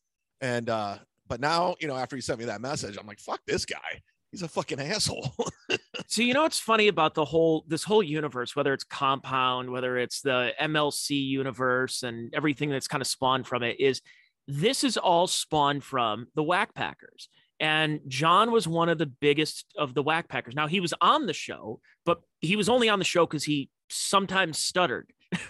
And, 0.41 0.69
uh, 0.71 0.99
but 1.29 1.41
now, 1.41 1.77
you 1.81 1.87
know, 1.89 1.97
after 1.97 2.15
he 2.17 2.23
sent 2.23 2.39
me 2.41 2.45
that 2.47 2.61
message, 2.61 2.97
I'm 2.99 3.07
like, 3.07 3.21
fuck 3.21 3.41
this 3.47 3.65
guy. 3.65 4.01
He's 4.31 4.43
a 4.43 4.49
fucking 4.49 4.81
asshole. 4.81 5.33
So 6.07 6.23
you 6.23 6.35
know 6.35 6.43
what's 6.43 6.59
funny 6.59 6.89
about 6.89 7.15
the 7.15 7.25
whole 7.25 7.65
this 7.69 7.85
whole 7.85 8.03
universe, 8.03 8.55
whether 8.57 8.73
it's 8.73 8.85
Compound, 8.85 9.71
whether 9.71 9.97
it's 9.99 10.21
the 10.21 10.53
MLC 10.61 11.11
universe, 11.27 12.03
and 12.03 12.33
everything 12.35 12.71
that's 12.71 12.89
kind 12.89 13.01
of 13.01 13.07
spawned 13.07 13.47
from 13.47 13.63
it, 13.63 13.79
is 13.81 14.01
this 14.47 14.83
is 14.85 14.97
all 14.97 15.27
spawned 15.27 15.85
from 15.85 16.27
the 16.35 16.43
Whack 16.43 16.75
Packers. 16.75 17.29
And 17.61 18.01
John 18.09 18.51
was 18.51 18.67
one 18.67 18.89
of 18.89 18.99
the 18.99 19.07
biggest 19.07 19.67
of 19.77 19.95
the 19.95 20.03
Whack 20.03 20.29
Packers. 20.29 20.55
Now 20.55 20.67
he 20.67 20.81
was 20.81 20.95
on 21.01 21.27
the 21.27 21.35
show, 21.35 21.81
but 22.07 22.21
he 22.41 22.57
was 22.57 22.69
only 22.69 22.89
on 22.89 22.99
the 22.99 23.05
show 23.05 23.27
because 23.27 23.45
he 23.45 23.69
sometimes 23.91 24.59
stuttered. 24.59 25.11
that 25.33 25.41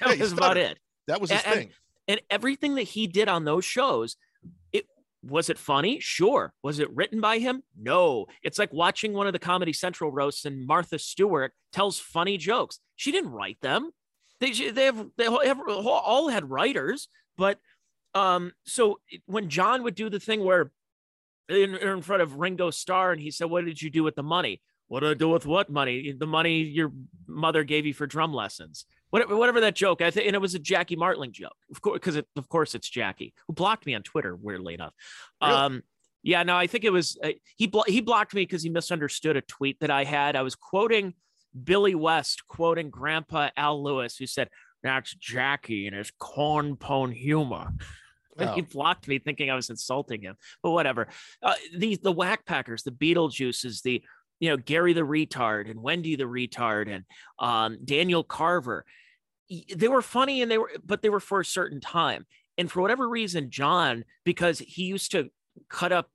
Yeah, 0.00 0.14
was 0.16 0.32
about 0.32 0.56
it. 0.56 0.78
that 1.06 1.20
was 1.20 1.30
his 1.30 1.42
And- 1.44 1.54
thing. 1.54 1.70
And 2.08 2.20
everything 2.28 2.74
that 2.74 2.82
he 2.84 3.06
did 3.06 3.28
on 3.28 3.44
those 3.44 3.64
shows, 3.64 4.16
it 4.72 4.86
was 5.22 5.50
it 5.50 5.58
funny? 5.58 6.00
Sure. 6.00 6.52
Was 6.62 6.78
it 6.78 6.94
written 6.94 7.20
by 7.20 7.38
him? 7.38 7.62
No. 7.78 8.26
It's 8.42 8.58
like 8.58 8.72
watching 8.72 9.12
one 9.12 9.26
of 9.26 9.32
the 9.32 9.38
Comedy 9.38 9.72
Central 9.72 10.10
roasts 10.10 10.44
and 10.44 10.66
Martha 10.66 10.98
Stewart 10.98 11.52
tells 11.72 11.98
funny 11.98 12.38
jokes. 12.38 12.80
She 12.96 13.12
didn't 13.12 13.30
write 13.30 13.60
them. 13.60 13.90
They 14.40 14.52
they 14.70 14.86
have 14.86 15.06
they 15.18 15.24
have 15.24 15.60
all 15.68 16.28
had 16.28 16.48
writers, 16.48 17.08
but 17.36 17.58
um 18.14 18.52
so 18.64 19.00
when 19.26 19.50
John 19.50 19.82
would 19.82 19.94
do 19.94 20.08
the 20.08 20.20
thing 20.20 20.42
where 20.42 20.72
in, 21.48 21.74
in 21.74 22.00
front 22.00 22.22
of 22.22 22.36
Ringo 22.36 22.70
Starr 22.70 23.12
and 23.12 23.20
he 23.20 23.30
said, 23.30 23.50
"What 23.50 23.66
did 23.66 23.82
you 23.82 23.90
do 23.90 24.02
with 24.02 24.14
the 24.14 24.22
money?" 24.22 24.62
What 24.88 25.00
did 25.00 25.10
I 25.10 25.14
do 25.14 25.28
with 25.28 25.46
what 25.46 25.70
money? 25.70 26.12
The 26.18 26.26
money 26.26 26.62
your 26.62 26.90
mother 27.28 27.62
gave 27.62 27.86
you 27.86 27.94
for 27.94 28.08
drum 28.08 28.34
lessons. 28.34 28.86
Whatever, 29.10 29.36
whatever 29.36 29.60
that 29.62 29.74
joke. 29.74 30.02
I 30.02 30.10
think, 30.10 30.26
and 30.26 30.34
it 30.36 30.40
was 30.40 30.54
a 30.54 30.58
Jackie 30.58 30.96
Martling 30.96 31.32
joke, 31.32 31.56
of 31.70 31.80
course, 31.80 31.94
because 31.94 32.16
of 32.16 32.48
course 32.48 32.74
it's 32.74 32.88
Jackie 32.88 33.34
who 33.46 33.52
blocked 33.52 33.86
me 33.86 33.94
on 33.94 34.02
Twitter. 34.02 34.36
Weirdly 34.36 34.74
enough, 34.74 34.94
Really? 35.42 35.54
um, 35.54 35.82
yeah, 36.22 36.42
no, 36.42 36.56
I 36.56 36.66
think 36.66 36.84
it 36.84 36.92
was 36.92 37.18
uh, 37.22 37.30
he. 37.56 37.66
Blo- 37.66 37.84
he 37.86 38.00
blocked 38.00 38.34
me 38.34 38.42
because 38.42 38.62
he 38.62 38.68
misunderstood 38.70 39.36
a 39.36 39.40
tweet 39.42 39.80
that 39.80 39.90
I 39.90 40.04
had. 40.04 40.36
I 40.36 40.42
was 40.42 40.54
quoting 40.54 41.14
Billy 41.64 41.94
West, 41.94 42.46
quoting 42.46 42.90
Grandpa 42.90 43.48
Al 43.56 43.82
Lewis, 43.82 44.16
who 44.16 44.26
said, 44.26 44.48
"That's 44.82 45.14
Jackie 45.14 45.86
and 45.86 45.96
his 45.96 46.12
corn 46.18 46.76
pone 46.76 47.12
humor." 47.12 47.72
Oh. 48.38 48.54
He 48.54 48.62
blocked 48.62 49.06
me, 49.06 49.18
thinking 49.18 49.50
I 49.50 49.54
was 49.54 49.68
insulting 49.68 50.22
him. 50.22 50.36
But 50.62 50.70
whatever. 50.70 51.08
Uh, 51.42 51.52
the 51.76 51.96
the 51.96 52.12
Whack 52.12 52.46
Packers, 52.46 52.82
the 52.82 52.90
Beetlejuices, 52.90 53.82
the 53.82 54.02
you 54.40 54.48
know 54.48 54.56
Gary 54.56 54.92
the 54.92 55.02
retard 55.02 55.70
and 55.70 55.80
Wendy 55.80 56.16
the 56.16 56.24
retard 56.24 56.92
and 56.92 57.04
um, 57.38 57.78
Daniel 57.84 58.24
Carver. 58.24 58.84
They 59.74 59.88
were 59.88 60.02
funny 60.02 60.42
and 60.42 60.50
they 60.50 60.58
were, 60.58 60.70
but 60.84 61.02
they 61.02 61.08
were 61.08 61.20
for 61.20 61.40
a 61.40 61.44
certain 61.44 61.80
time. 61.80 62.26
And 62.56 62.70
for 62.70 62.80
whatever 62.80 63.08
reason, 63.08 63.50
John, 63.50 64.04
because 64.24 64.58
he 64.58 64.84
used 64.84 65.12
to 65.12 65.30
cut 65.68 65.92
up 65.92 66.10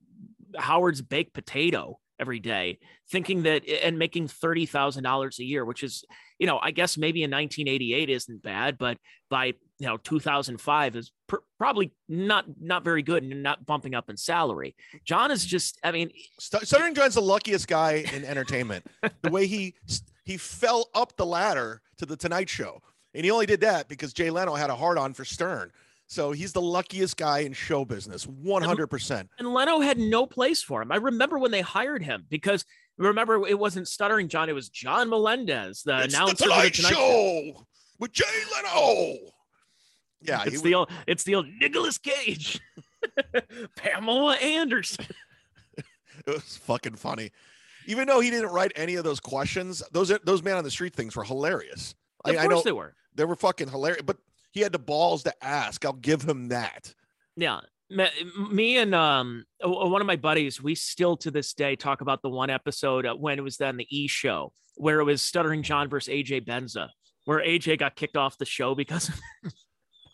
Howard's 0.57 1.01
baked 1.01 1.33
potato 1.33 1.99
every 2.19 2.39
day, 2.39 2.79
thinking 3.09 3.43
that 3.43 3.67
and 3.67 3.99
making 3.99 4.27
thirty 4.27 4.65
thousand 4.65 5.03
dollars 5.03 5.39
a 5.39 5.43
year, 5.43 5.65
which 5.65 5.83
is, 5.83 6.03
you 6.39 6.47
know, 6.47 6.59
I 6.61 6.71
guess 6.71 6.97
maybe 6.97 7.23
in 7.23 7.31
1988 7.31 8.09
isn't 8.09 8.41
bad, 8.41 8.77
but 8.77 8.97
by 9.29 9.53
you 9.79 9.87
know 9.87 9.97
2005 9.97 10.95
is 10.95 11.11
pr- 11.27 11.37
probably 11.57 11.91
not 12.07 12.45
not 12.61 12.83
very 12.83 13.01
good 13.01 13.23
and 13.23 13.43
not 13.43 13.65
bumping 13.65 13.93
up 13.95 14.09
in 14.09 14.17
salary. 14.17 14.75
John 15.03 15.31
is 15.31 15.45
just, 15.45 15.79
I 15.83 15.91
mean, 15.91 16.11
Stuttering 16.39 16.93
John's 16.95 17.15
the 17.15 17.21
luckiest 17.21 17.67
guy 17.67 18.05
in 18.13 18.23
entertainment. 18.25 18.85
the 19.21 19.29
way 19.29 19.47
he 19.47 19.75
he 20.25 20.37
fell 20.37 20.89
up 20.93 21.15
the 21.17 21.25
ladder 21.25 21.81
to 21.97 22.05
the 22.05 22.15
Tonight 22.15 22.49
Show, 22.49 22.81
and 23.13 23.23
he 23.25 23.31
only 23.31 23.45
did 23.45 23.61
that 23.61 23.87
because 23.87 24.13
Jay 24.13 24.29
Leno 24.29 24.55
had 24.55 24.69
a 24.69 24.75
hard 24.75 24.97
on 24.97 25.13
for 25.13 25.25
Stern. 25.25 25.71
So 26.07 26.31
he's 26.31 26.53
the 26.53 26.61
luckiest 26.61 27.17
guy 27.17 27.39
in 27.39 27.53
show 27.53 27.83
business, 27.83 28.27
one 28.27 28.61
hundred 28.61 28.87
percent. 28.87 29.29
and 29.39 29.53
Leno 29.53 29.79
had 29.79 29.97
no 29.97 30.25
place 30.25 30.61
for 30.61 30.81
him. 30.81 30.91
I 30.91 30.97
remember 30.97 31.39
when 31.39 31.51
they 31.51 31.61
hired 31.61 32.03
him 32.03 32.25
because 32.29 32.63
remember 32.97 33.45
it 33.47 33.57
wasn't 33.57 33.87
Stuttering 33.87 34.27
John, 34.29 34.47
it 34.47 34.53
was 34.53 34.69
John 34.69 35.09
Melendez, 35.09 35.81
the 35.83 36.03
It's 36.03 36.13
announcer 36.13 36.35
the 36.35 36.43
Tonight 36.43 36.73
Tonight 36.75 36.93
Show 36.93 37.67
with 37.99 38.11
Jay 38.11 38.23
Leno. 38.53 39.15
Yeah, 40.27 40.43
It's 40.45 40.61
the 40.61 40.73
old, 40.75 40.89
it's 41.07 41.23
the 41.23 41.35
old 41.35 41.47
Nicolas 41.59 41.97
Cage, 41.97 42.59
Pamela 43.75 44.35
Anderson. 44.35 45.05
it 45.77 45.85
was 46.27 46.57
fucking 46.57 46.95
funny. 46.95 47.31
Even 47.87 48.07
though 48.07 48.19
he 48.19 48.29
didn't 48.31 48.49
write 48.49 48.71
any 48.75 48.95
of 48.95 49.03
those 49.03 49.19
questions, 49.19 49.83
those 49.91 50.11
those 50.23 50.41
man 50.41 50.57
on 50.57 50.63
the 50.63 50.71
street 50.71 50.95
things 50.95 51.15
were 51.15 51.23
hilarious. 51.23 51.93
I, 52.23 52.31
Of 52.31 52.37
I 52.37 52.41
course 52.47 52.55
know 52.55 52.61
they 52.63 52.71
were. 52.71 52.95
they 53.13 53.25
were 53.25 53.35
fucking 53.35 53.69
hilarious, 53.69 54.01
but 54.03 54.17
he 54.51 54.61
had 54.61 54.71
the 54.71 54.79
balls 54.79 55.23
to 55.23 55.33
ask. 55.43 55.85
I'll 55.85 55.93
give 55.93 56.23
him 56.23 56.47
that. 56.47 56.93
Yeah. 57.35 57.59
Me 58.49 58.77
and 58.77 58.95
um 58.95 59.45
one 59.63 60.01
of 60.01 60.07
my 60.07 60.15
buddies, 60.15 60.63
we 60.63 60.73
still 60.73 61.15
to 61.17 61.29
this 61.29 61.53
day 61.53 61.75
talk 61.75 62.01
about 62.01 62.23
the 62.23 62.29
one 62.29 62.49
episode 62.49 63.05
uh, 63.05 63.13
when 63.13 63.37
it 63.37 63.43
was 63.43 63.57
then 63.57 63.77
the 63.77 63.85
E 63.95 64.07
show 64.07 64.51
where 64.77 64.99
it 64.99 65.03
was 65.03 65.21
Stuttering 65.21 65.61
John 65.61 65.87
versus 65.87 66.11
AJ 66.11 66.45
Benza, 66.47 66.89
where 67.25 67.39
AJ 67.39 67.77
got 67.79 67.95
kicked 67.95 68.17
off 68.17 68.37
the 68.39 68.45
show 68.45 68.73
because 68.73 69.11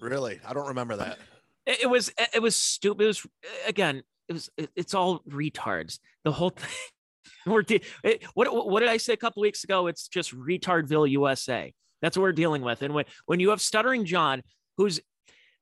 Really, 0.02 0.40
I 0.46 0.54
don't 0.54 0.68
remember 0.68 0.98
that. 0.98 1.18
it 1.66 1.84
it 1.84 1.88
was 1.88 2.12
it 2.34 2.42
was 2.42 2.56
stupid. 2.56 3.04
It 3.04 3.08
was 3.08 3.28
again, 3.68 4.04
it 4.28 4.34
was 4.34 4.50
it- 4.58 4.72
it's 4.76 4.94
all 4.94 5.20
retards. 5.30 6.00
The 6.26 6.32
whole 6.34 6.50
thing. 6.50 6.70
We're 7.46 7.62
de- 7.62 7.82
it, 8.04 8.24
what 8.34 8.48
what 8.70 8.82
did 8.82 8.90
I 8.90 8.98
say 8.98 9.14
a 9.14 9.18
couple 9.18 9.42
weeks 9.42 9.64
ago? 9.64 9.88
It's 9.88 10.08
just 10.08 10.36
retardville 10.36 11.10
USA. 11.12 11.74
That's 12.02 12.18
what 12.18 12.24
we're 12.24 12.32
dealing 12.34 12.62
with. 12.64 12.82
And 12.82 12.94
when 12.96 13.06
when 13.28 13.40
you 13.40 13.50
have 13.52 13.62
stuttering 13.62 14.06
John, 14.06 14.42
who's 14.78 15.00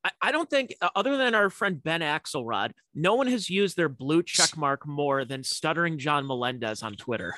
I, 0.03 0.11
I 0.21 0.31
don't 0.31 0.49
think 0.49 0.73
uh, 0.81 0.89
other 0.95 1.17
than 1.17 1.35
our 1.35 1.49
friend 1.49 1.81
Ben 1.83 1.99
Axelrod, 2.01 2.71
no 2.95 3.15
one 3.15 3.27
has 3.27 3.49
used 3.49 3.75
their 3.77 3.89
blue 3.89 4.23
check 4.23 4.55
mark 4.57 4.87
more 4.87 5.25
than 5.25 5.43
stuttering 5.43 5.97
John 5.97 6.25
Melendez 6.27 6.81
on 6.81 6.93
Twitter. 6.95 7.35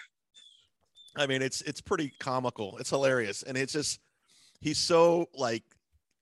I 1.15 1.27
mean, 1.27 1.41
it's 1.41 1.61
it's 1.61 1.81
pretty 1.81 2.13
comical. 2.19 2.77
It's 2.79 2.89
hilarious, 2.91 3.43
and 3.43 3.57
it's 3.57 3.73
just 3.73 3.99
he's 4.59 4.77
so 4.77 5.27
like 5.35 5.63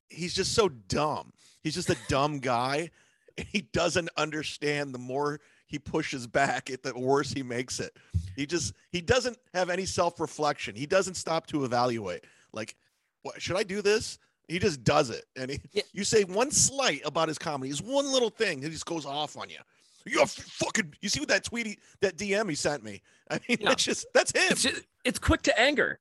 he's 0.10 0.34
just 0.34 0.54
so 0.54 0.69
dumb. 0.69 1.32
He's 1.63 1.76
just 1.76 1.89
a 1.89 1.98
dumb 2.08 2.39
guy, 2.39 2.89
he 3.38 3.62
doesn't 3.62 4.10
understand 4.17 4.93
the 4.93 5.00
more 5.00 5.39
he 5.65 5.78
pushes 5.80 6.26
back 6.28 6.69
it 6.72 6.82
the 6.84 6.98
worse 6.98 7.32
he 7.32 7.43
makes 7.43 7.80
it 7.80 7.95
he 8.36 8.45
just 8.48 8.74
he 8.91 9.00
doesn't 9.02 9.38
have 9.54 9.69
any 9.69 9.86
self-reflection 9.86 10.76
he 10.76 10.88
doesn't 10.88 11.13
stop 11.13 11.45
to 11.45 11.63
evaluate 11.63 12.24
like 12.54 12.76
what 13.22 13.39
should 13.39 13.56
i 13.56 13.62
do 13.62 13.80
this 13.82 14.17
he 14.48 14.58
just 14.58 14.84
does 14.84 15.12
it 15.12 15.26
and 15.38 15.52
he, 15.52 15.60
Yeah. 15.72 15.84
you 15.93 16.04
say 16.04 16.24
one 16.24 16.50
slight 16.50 17.02
about 17.06 17.28
his 17.28 17.38
comedy 17.38 17.69
is 17.69 17.84
one 17.84 18.12
little 18.12 18.32
thing 18.32 18.63
he 18.63 18.69
just 18.69 18.88
goes 18.88 19.06
off 19.06 19.38
on 19.38 19.48
you 19.52 19.60
You're 20.08 20.26
fucking 20.26 20.91
you 21.02 21.08
see 21.08 21.19
what 21.19 21.30
that 21.30 21.43
tweet 21.43 21.67
he, 21.67 21.78
that 22.02 22.17
dm 22.17 22.50
he 22.50 22.56
sent 22.56 22.84
me 22.84 23.02
i 23.30 23.36
mean 23.48 23.60
Yeah. 23.62 23.69
that's 23.69 23.84
just 23.84 24.08
that's 24.13 24.32
him 24.32 24.48
It's, 24.52 24.63
just- 24.63 24.82
it's 25.06 25.19
quick 25.19 25.43
to 25.43 25.58
anger. 25.58 26.00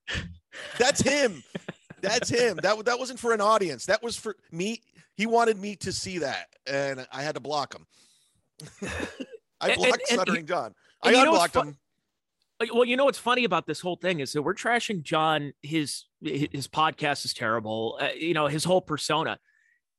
that's 0.79 0.99
him. 0.99 1.43
That's 2.01 2.29
him. 2.29 2.57
That 2.61 2.85
that 2.85 2.99
wasn't 2.99 3.19
for 3.19 3.33
an 3.33 3.41
audience. 3.41 3.85
That 3.85 4.01
was 4.03 4.15
for 4.17 4.35
me. 4.51 4.81
He 5.15 5.25
wanted 5.25 5.57
me 5.57 5.75
to 5.77 5.91
see 5.91 6.19
that, 6.19 6.47
and 6.65 7.05
I 7.11 7.21
had 7.23 7.35
to 7.35 7.41
block 7.41 7.75
him. 7.75 7.85
I 9.61 9.75
blocked 9.75 9.83
and- 9.85 9.85
and 9.93 10.01
Stuttering 10.21 10.45
John. 10.45 10.73
I 11.01 11.09
and 11.09 11.17
know 11.25 11.31
what's 11.31 11.55
unblocked 11.55 11.67
him. 11.67 11.77
Like, 12.59 12.73
Well, 12.73 12.85
you 12.85 12.97
know 12.97 13.05
what's 13.05 13.17
funny 13.17 13.45
about 13.45 13.67
this 13.67 13.79
whole 13.79 13.95
thing 13.95 14.19
is 14.19 14.33
that 14.33 14.41
we're 14.41 14.53
trashing 14.53 15.01
John. 15.03 15.53
His 15.61 16.05
his 16.21 16.67
podcast 16.67 17.23
is 17.25 17.33
terrible. 17.33 17.97
Uh, 18.01 18.09
you 18.17 18.33
know 18.33 18.47
his 18.47 18.63
whole 18.63 18.81
persona, 18.81 19.39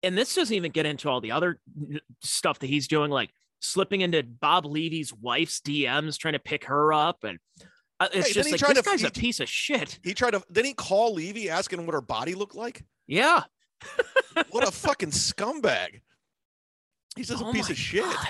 and 0.03 0.17
this 0.17 0.35
doesn't 0.35 0.55
even 0.55 0.71
get 0.73 0.87
into 0.87 1.09
all 1.09 1.21
the 1.21 1.33
other 1.33 1.61
stuff 2.23 2.59
that 2.59 2.67
he's 2.67 2.87
doing, 2.89 3.11
like 3.11 3.31
slipping 3.61 4.01
into 4.03 4.23
Bob 4.23 4.67
Levy's 4.67 5.13
wife's 5.13 5.61
DMs, 5.61 6.19
trying 6.19 6.33
to 6.33 6.39
pick 6.39 6.65
her 6.65 6.93
up, 6.93 7.25
and 7.25 7.39
Uh, 8.01 8.09
it's 8.13 8.29
Hey, 8.29 8.33
just 8.33 8.49
he 8.49 8.53
like 8.53 8.61
this 8.61 8.79
to 8.79 8.83
guy's 8.83 9.05
a 9.05 9.11
piece 9.11 9.41
of 9.41 9.49
shit. 9.49 9.99
He 10.03 10.15
tried 10.15 10.31
to. 10.33 10.43
Then 10.51 10.65
he 10.65 10.73
call 10.73 11.15
Levy 11.15 11.51
asking 11.51 11.85
what 11.85 11.93
her 11.93 12.01
body 12.01 12.35
looked 12.35 12.55
like. 12.57 12.83
Yeah, 13.07 13.43
What 14.51 14.67
a 14.67 14.71
fucking 14.71 15.11
scumbag. 15.11 16.01
He's 17.17 17.29
just 17.29 17.43
Oh 17.43 17.51
a 17.51 17.53
piece 17.53 17.71
of 17.71 17.77
shit. 17.77 18.05
God. 18.05 18.27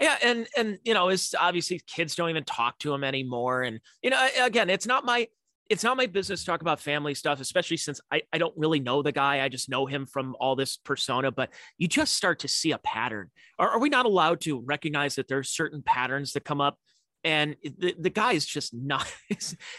Yeah, 0.00 0.16
and 0.22 0.46
and 0.56 0.78
you 0.84 0.94
know, 0.94 1.08
it's 1.08 1.34
obviously 1.34 1.80
kids 1.86 2.14
don't 2.14 2.30
even 2.30 2.44
talk 2.44 2.78
to 2.80 2.92
him 2.92 3.04
anymore. 3.04 3.62
And 3.62 3.80
you 4.02 4.10
know, 4.10 4.28
again, 4.40 4.70
it's 4.70 4.86
not 4.86 5.04
my 5.04 5.28
it's 5.70 5.84
not 5.84 5.96
my 5.96 6.06
business 6.06 6.40
to 6.40 6.46
talk 6.46 6.60
about 6.60 6.80
family 6.80 7.14
stuff, 7.14 7.40
especially 7.40 7.76
since 7.76 8.00
I, 8.10 8.22
I 8.32 8.38
don't 8.38 8.56
really 8.56 8.80
know 8.80 9.02
the 9.02 9.12
guy. 9.12 9.42
I 9.44 9.48
just 9.48 9.70
know 9.70 9.86
him 9.86 10.06
from 10.06 10.36
all 10.40 10.56
this 10.56 10.76
persona, 10.76 11.30
but 11.30 11.50
you 11.78 11.88
just 11.88 12.14
start 12.14 12.40
to 12.40 12.48
see 12.48 12.72
a 12.72 12.78
pattern. 12.78 13.30
Are, 13.58 13.70
are 13.70 13.78
we 13.78 13.88
not 13.88 14.04
allowed 14.04 14.40
to 14.42 14.60
recognize 14.60 15.14
that 15.14 15.28
there's 15.28 15.50
certain 15.50 15.82
patterns 15.82 16.32
that 16.32 16.44
come 16.44 16.60
up? 16.60 16.78
And 17.24 17.56
the, 17.62 17.94
the 17.98 18.10
guy 18.10 18.32
is 18.32 18.46
just 18.46 18.74
not, 18.74 19.12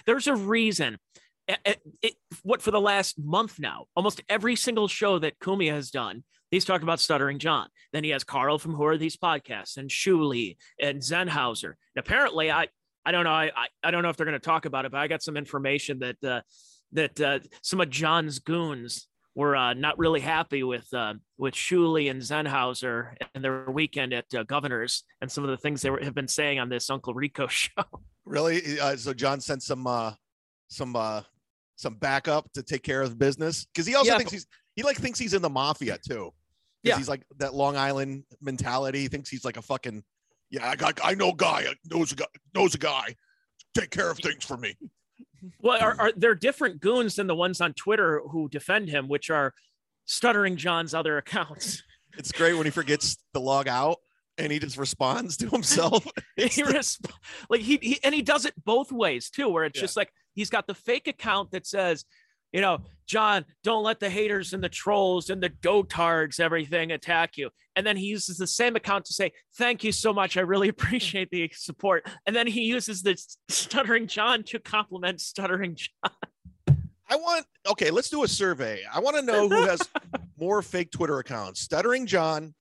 there's 0.06 0.27
a 0.27 0.36
reason. 0.36 0.97
It, 1.47 1.82
it- 2.01 2.15
what 2.43 2.62
for 2.62 2.71
the 2.71 2.82
last 2.82 3.19
month 3.19 3.60
now, 3.60 3.86
almost 3.95 4.21
every 4.29 4.56
single 4.56 4.88
show 4.88 5.19
that 5.19 5.39
Cumia 5.39 5.71
has 5.73 5.91
done, 5.91 6.23
he's 6.51 6.65
talked 6.65 6.84
about 6.84 6.99
Stuttering 6.99 7.39
John. 7.39 7.67
Then 7.91 8.03
he 8.03 8.10
has 8.12 8.23
Carl 8.23 8.58
from 8.60 8.73
Who 8.75 8.84
Are 8.86 8.97
These 8.97 9.17
Podcasts 9.17 9.77
and 9.77 9.89
Shuli 9.89 10.58
and 10.82 10.99
Zenhauser. 10.99 11.73
And 11.95 11.97
apparently, 12.06 12.49
I 12.51 12.67
I 13.06 13.12
don't 13.12 13.23
know 13.25 13.32
I 13.32 13.51
I, 13.56 13.67
I 13.84 13.91
don't 13.91 14.03
know 14.03 14.10
if 14.10 14.17
they're 14.17 14.25
going 14.25 14.39
to 14.39 14.45
talk 14.45 14.65
about 14.65 14.86
it, 14.86 14.91
but 14.91 14.99
I 14.99 15.08
got 15.08 15.21
some 15.21 15.38
information 15.38 15.99
that 15.99 16.23
uh, 16.23 16.41
that 16.93 17.19
uh, 17.21 17.39
some 17.62 17.82
of 17.82 17.89
John's 17.89 18.39
goons 18.39 19.08
were 19.35 19.55
uh, 19.55 19.73
not 19.73 19.97
really 19.97 20.19
happy 20.19 20.63
with 20.63 20.91
uh, 20.93 21.15
with 21.37 21.53
Shuli 21.53 22.09
and 22.11 22.21
Zenhauser 22.21 23.15
and 23.33 23.43
their 23.43 23.65
weekend 23.69 24.13
at 24.13 24.25
uh, 24.35 24.43
Governor's 24.43 25.03
and 25.21 25.31
some 25.31 25.43
of 25.43 25.49
the 25.49 25.57
things 25.57 25.81
they 25.81 25.89
were, 25.89 26.03
have 26.03 26.13
been 26.13 26.27
saying 26.27 26.59
on 26.59 26.69
this 26.69 26.89
Uncle 26.89 27.13
Rico 27.13 27.47
show. 27.49 27.83
Really? 28.25 28.79
Uh, 28.79 28.95
so 28.95 29.13
John 29.13 29.41
sent 29.41 29.63
some 29.63 29.87
uh 29.87 30.13
some 30.69 30.95
uh 30.95 31.21
some 31.75 31.95
backup 31.95 32.51
to 32.53 32.63
take 32.63 32.83
care 32.83 33.01
of 33.01 33.17
business 33.17 33.65
because 33.65 33.87
he 33.87 33.95
also 33.95 34.11
Yeah, 34.11 34.17
thinks 34.17 34.31
he's 34.31 34.47
he 34.75 34.83
like 34.83 34.97
thinks 34.97 35.19
he's 35.19 35.33
in 35.33 35.41
the 35.41 35.49
mafia 35.49 35.97
too. 36.07 36.31
Yeah. 36.83 36.97
he's 36.97 37.09
like 37.09 37.23
that 37.37 37.53
Long 37.53 37.75
Island 37.77 38.23
mentality. 38.41 38.99
He 38.99 39.07
thinks 39.07 39.29
he's 39.29 39.45
like 39.45 39.57
a 39.57 39.61
fucking 39.61 40.03
yeah. 40.51 40.69
I 40.69 40.75
got 40.75 40.99
I 41.03 41.15
know 41.15 41.33
guy 41.33 41.65
knows 41.89 42.11
a 42.11 42.15
guy 42.15 42.25
knows 42.53 42.75
a 42.75 42.77
guy. 42.77 43.15
Take 43.73 43.89
care 43.89 44.11
of 44.11 44.19
things 44.19 44.45
for 44.45 44.57
me. 44.57 44.75
Well, 45.62 45.82
are, 45.82 45.95
are 45.99 46.12
there 46.15 46.36
different 46.36 46.79
goons 46.79 47.15
than 47.15 47.27
the 47.27 47.36
ones 47.36 47.62
on 47.62 47.73
Twitter 47.73 48.21
who 48.29 48.49
defend 48.49 48.89
him, 48.89 49.08
which 49.08 49.29
are 49.29 49.53
Stuttering 50.06 50.56
John's 50.58 50.93
other 50.93 51.17
accounts? 51.17 51.84
It's 52.17 52.32
great 52.32 52.53
when 52.53 52.65
he 52.65 52.71
forgets 52.71 53.17
to 53.34 53.39
log 53.39 53.67
out 53.67 53.97
and 54.38 54.51
he 54.51 54.60
just 54.60 54.77
responds 54.77 55.38
to 55.38 55.49
himself. 55.49 56.06
He 56.38 56.63
resp- 56.63 57.10
like 57.49 57.62
he, 57.62 57.77
he 57.82 57.99
and 58.03 58.13
he 58.13 58.21
does 58.21 58.45
it 58.45 58.53
both 58.65 58.91
ways 58.91 59.29
too, 59.29 59.49
where 59.49 59.63
it's 59.65 59.77
Yeah. 59.77 59.82
just 59.84 59.95
like 59.97 60.12
he's 60.34 60.49
got 60.49 60.65
the 60.67 60.73
fake 60.73 61.08
account 61.08 61.51
that 61.51 61.65
says, 61.67 62.06
you 62.53 62.61
know, 62.61 62.79
John, 63.05 63.43
don't 63.63 63.83
let 63.83 63.99
the 63.99 64.09
haters 64.09 64.53
and 64.53 64.63
the 64.63 64.69
trolls 64.69 65.29
and 65.29 65.43
the 65.43 65.49
dotards 65.49 66.39
everything 66.39 66.91
attack 66.91 67.35
you. 67.35 67.49
And 67.75 67.85
then 67.85 67.97
he 67.97 68.05
uses 68.05 68.37
the 68.37 68.47
same 68.47 68.75
account 68.77 69.05
to 69.05 69.13
say, 69.13 69.33
"Thank 69.57 69.83
you 69.83 69.91
so 69.91 70.13
much. 70.13 70.37
I 70.37 70.41
really 70.41 70.69
appreciate 70.77 71.29
the 71.31 71.51
support." 71.53 72.07
And 72.25 72.35
then 72.35 72.47
he 72.47 72.61
uses 72.61 73.01
the 73.01 73.17
stuttering 73.49 74.07
John 74.07 74.43
to 74.43 74.59
compliment 74.59 75.19
stuttering 75.19 75.75
John. 75.75 76.11
I 77.09 77.15
want 77.17 77.45
okay. 77.69 77.91
Let's 77.91 78.09
do 78.09 78.23
a 78.23 78.27
survey. 78.27 78.81
I 78.91 78.99
want 78.99 79.17
to 79.17 79.21
know 79.21 79.49
who 79.49 79.63
has 79.65 79.81
more 80.39 80.61
fake 80.61 80.91
Twitter 80.91 81.19
accounts: 81.19 81.59
Stuttering 81.59 82.05
John, 82.05 82.53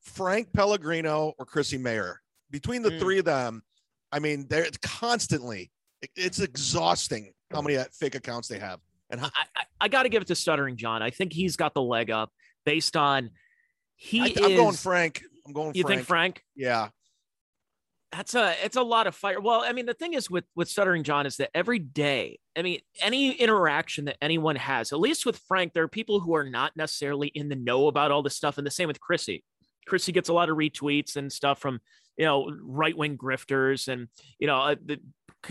Frank 0.00 0.52
Pellegrino, 0.52 1.34
or 1.38 1.44
Chrissie 1.44 1.78
Mayr. 1.78 2.20
Between 2.50 2.82
the 2.82 2.90
Mm. 2.90 3.00
three 3.00 3.18
of 3.18 3.24
them, 3.24 3.62
I 4.10 4.18
mean, 4.20 4.46
they're 4.48 4.68
constantly. 4.82 5.70
It's 6.16 6.40
exhausting 6.40 7.32
how 7.50 7.62
many 7.62 7.76
uh, 7.76 7.84
fake 7.92 8.14
accounts 8.14 8.48
they 8.48 8.58
have. 8.58 8.80
And 9.12 9.20
I, 9.20 9.28
I, 9.36 9.62
I 9.82 9.88
got 9.88 10.02
to 10.02 10.08
give 10.08 10.22
it 10.22 10.28
to 10.28 10.34
stuttering 10.34 10.76
John. 10.76 11.02
I 11.02 11.10
think 11.10 11.32
he's 11.32 11.54
got 11.56 11.74
the 11.74 11.82
leg 11.82 12.10
up 12.10 12.30
based 12.66 12.96
on 12.96 13.30
he 13.94 14.22
I, 14.22 14.26
is. 14.26 14.38
am 14.38 14.56
going 14.56 14.74
Frank. 14.74 15.22
I'm 15.46 15.52
going. 15.52 15.66
Frank 15.66 15.76
you 15.76 15.82
Frank. 15.82 15.98
think 15.98 16.06
Frank? 16.08 16.44
Yeah. 16.56 16.88
that's 18.12 18.34
a 18.34 18.54
it's 18.64 18.76
a 18.76 18.82
lot 18.82 19.06
of 19.06 19.14
fire 19.14 19.40
well 19.40 19.62
i 19.66 19.72
mean 19.72 19.86
the 19.86 19.94
thing 19.94 20.12
is 20.12 20.28
with 20.28 20.44
with 20.54 20.68
stuttering 20.68 21.02
john 21.02 21.24
is 21.24 21.38
that 21.38 21.48
every 21.54 21.78
day 21.78 22.38
i 22.56 22.62
mean 22.62 22.78
any 23.00 23.32
interaction 23.32 24.04
that 24.04 24.16
anyone 24.20 24.54
has 24.56 24.92
at 24.92 25.00
least 25.00 25.24
with 25.24 25.38
frank 25.48 25.72
there 25.72 25.82
are 25.82 25.88
people 25.88 26.20
who 26.20 26.34
are 26.34 26.44
not 26.44 26.76
necessarily 26.76 27.28
in 27.28 27.48
the 27.48 27.56
know 27.56 27.86
about 27.88 28.10
all 28.10 28.22
this 28.22 28.36
stuff 28.36 28.58
and 28.58 28.66
the 28.66 28.70
same 28.70 28.86
with 28.86 29.00
chrissy 29.00 29.42
chrissy 29.86 30.12
gets 30.12 30.28
a 30.28 30.32
lot 30.32 30.50
of 30.50 30.56
retweets 30.58 31.16
and 31.16 31.32
stuff 31.32 31.58
from 31.58 31.80
you 32.18 32.26
know 32.26 32.50
right-wing 32.62 33.16
grifters 33.16 33.88
and 33.88 34.08
you 34.38 34.46
know 34.46 34.58
uh, 34.60 34.74
the 34.84 35.00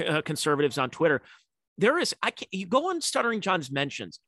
uh, 0.07 0.21
conservatives 0.21 0.77
on 0.77 0.91
twitter 0.91 1.21
there 1.81 1.99
is 1.99 2.15
i 2.23 2.31
can 2.31 2.47
you 2.51 2.65
go 2.65 2.89
on 2.89 3.01
stuttering 3.01 3.41
john's 3.41 3.69
mentions 3.69 4.19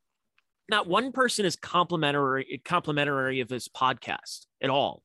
not 0.70 0.88
one 0.88 1.12
person 1.12 1.46
is 1.46 1.56
complimentary 1.56 2.62
complimentary 2.66 3.40
of 3.40 3.50
his 3.50 3.70
podcast 3.70 4.48
at 4.62 4.70
all 4.70 5.02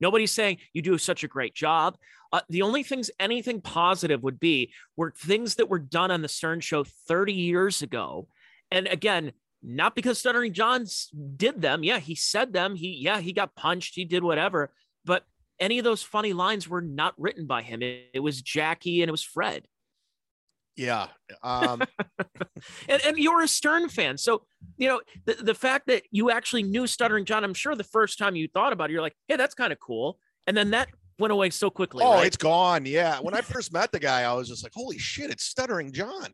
nobody's 0.00 0.30
saying 0.30 0.58
you 0.74 0.82
do 0.82 0.98
such 0.98 1.24
a 1.24 1.28
great 1.28 1.54
job 1.54 1.96
uh, 2.32 2.40
the 2.48 2.62
only 2.62 2.82
things 2.82 3.10
anything 3.20 3.60
positive 3.60 4.22
would 4.22 4.40
be 4.40 4.72
were 4.96 5.12
things 5.16 5.56
that 5.56 5.68
were 5.68 5.78
done 5.78 6.10
on 6.10 6.22
the 6.22 6.28
Stern 6.28 6.60
Show 6.60 6.82
30 6.84 7.34
years 7.34 7.82
ago. 7.82 8.26
And 8.70 8.86
again, 8.86 9.32
not 9.62 9.94
because 9.94 10.18
Stuttering 10.18 10.54
John 10.54 10.82
s- 10.82 11.10
did 11.36 11.60
them. 11.60 11.84
Yeah, 11.84 11.98
he 11.98 12.14
said 12.14 12.52
them. 12.52 12.74
He 12.74 12.98
yeah, 13.02 13.20
he 13.20 13.32
got 13.32 13.54
punched. 13.54 13.94
He 13.94 14.04
did 14.04 14.24
whatever. 14.24 14.72
But 15.04 15.24
any 15.60 15.78
of 15.78 15.84
those 15.84 16.02
funny 16.02 16.32
lines 16.32 16.68
were 16.68 16.80
not 16.80 17.14
written 17.18 17.46
by 17.46 17.62
him. 17.62 17.82
It, 17.82 18.10
it 18.14 18.20
was 18.20 18.40
Jackie 18.40 19.02
and 19.02 19.08
it 19.08 19.12
was 19.12 19.22
Fred. 19.22 19.68
Yeah. 20.76 21.08
Um, 21.42 21.82
And, 22.88 23.02
and 23.04 23.18
you're 23.18 23.42
a 23.42 23.48
Stern 23.48 23.88
fan. 23.88 24.16
So, 24.16 24.42
you 24.76 24.86
know, 24.86 25.00
the, 25.24 25.34
the 25.34 25.54
fact 25.54 25.86
that 25.88 26.04
you 26.10 26.30
actually 26.30 26.62
knew 26.62 26.86
Stuttering 26.86 27.24
John, 27.24 27.42
I'm 27.42 27.54
sure 27.54 27.74
the 27.74 27.82
first 27.82 28.18
time 28.18 28.36
you 28.36 28.48
thought 28.48 28.72
about 28.72 28.90
it, 28.90 28.92
you're 28.92 29.02
like, 29.02 29.16
hey, 29.26 29.36
that's 29.36 29.54
kind 29.54 29.72
of 29.72 29.80
cool. 29.80 30.18
And 30.46 30.56
then 30.56 30.70
that 30.70 30.88
went 31.18 31.32
away 31.32 31.50
so 31.50 31.70
quickly. 31.70 32.04
oh, 32.04 32.14
right? 32.14 32.26
it's 32.26 32.36
gone. 32.36 32.86
Yeah. 32.86 33.18
When 33.20 33.34
I 33.34 33.40
first 33.40 33.72
met 33.72 33.90
the 33.92 33.98
guy, 33.98 34.22
I 34.22 34.32
was 34.34 34.48
just 34.48 34.62
like, 34.62 34.72
holy 34.74 34.98
shit, 34.98 35.30
it's 35.30 35.44
Stuttering 35.44 35.92
John. 35.92 36.28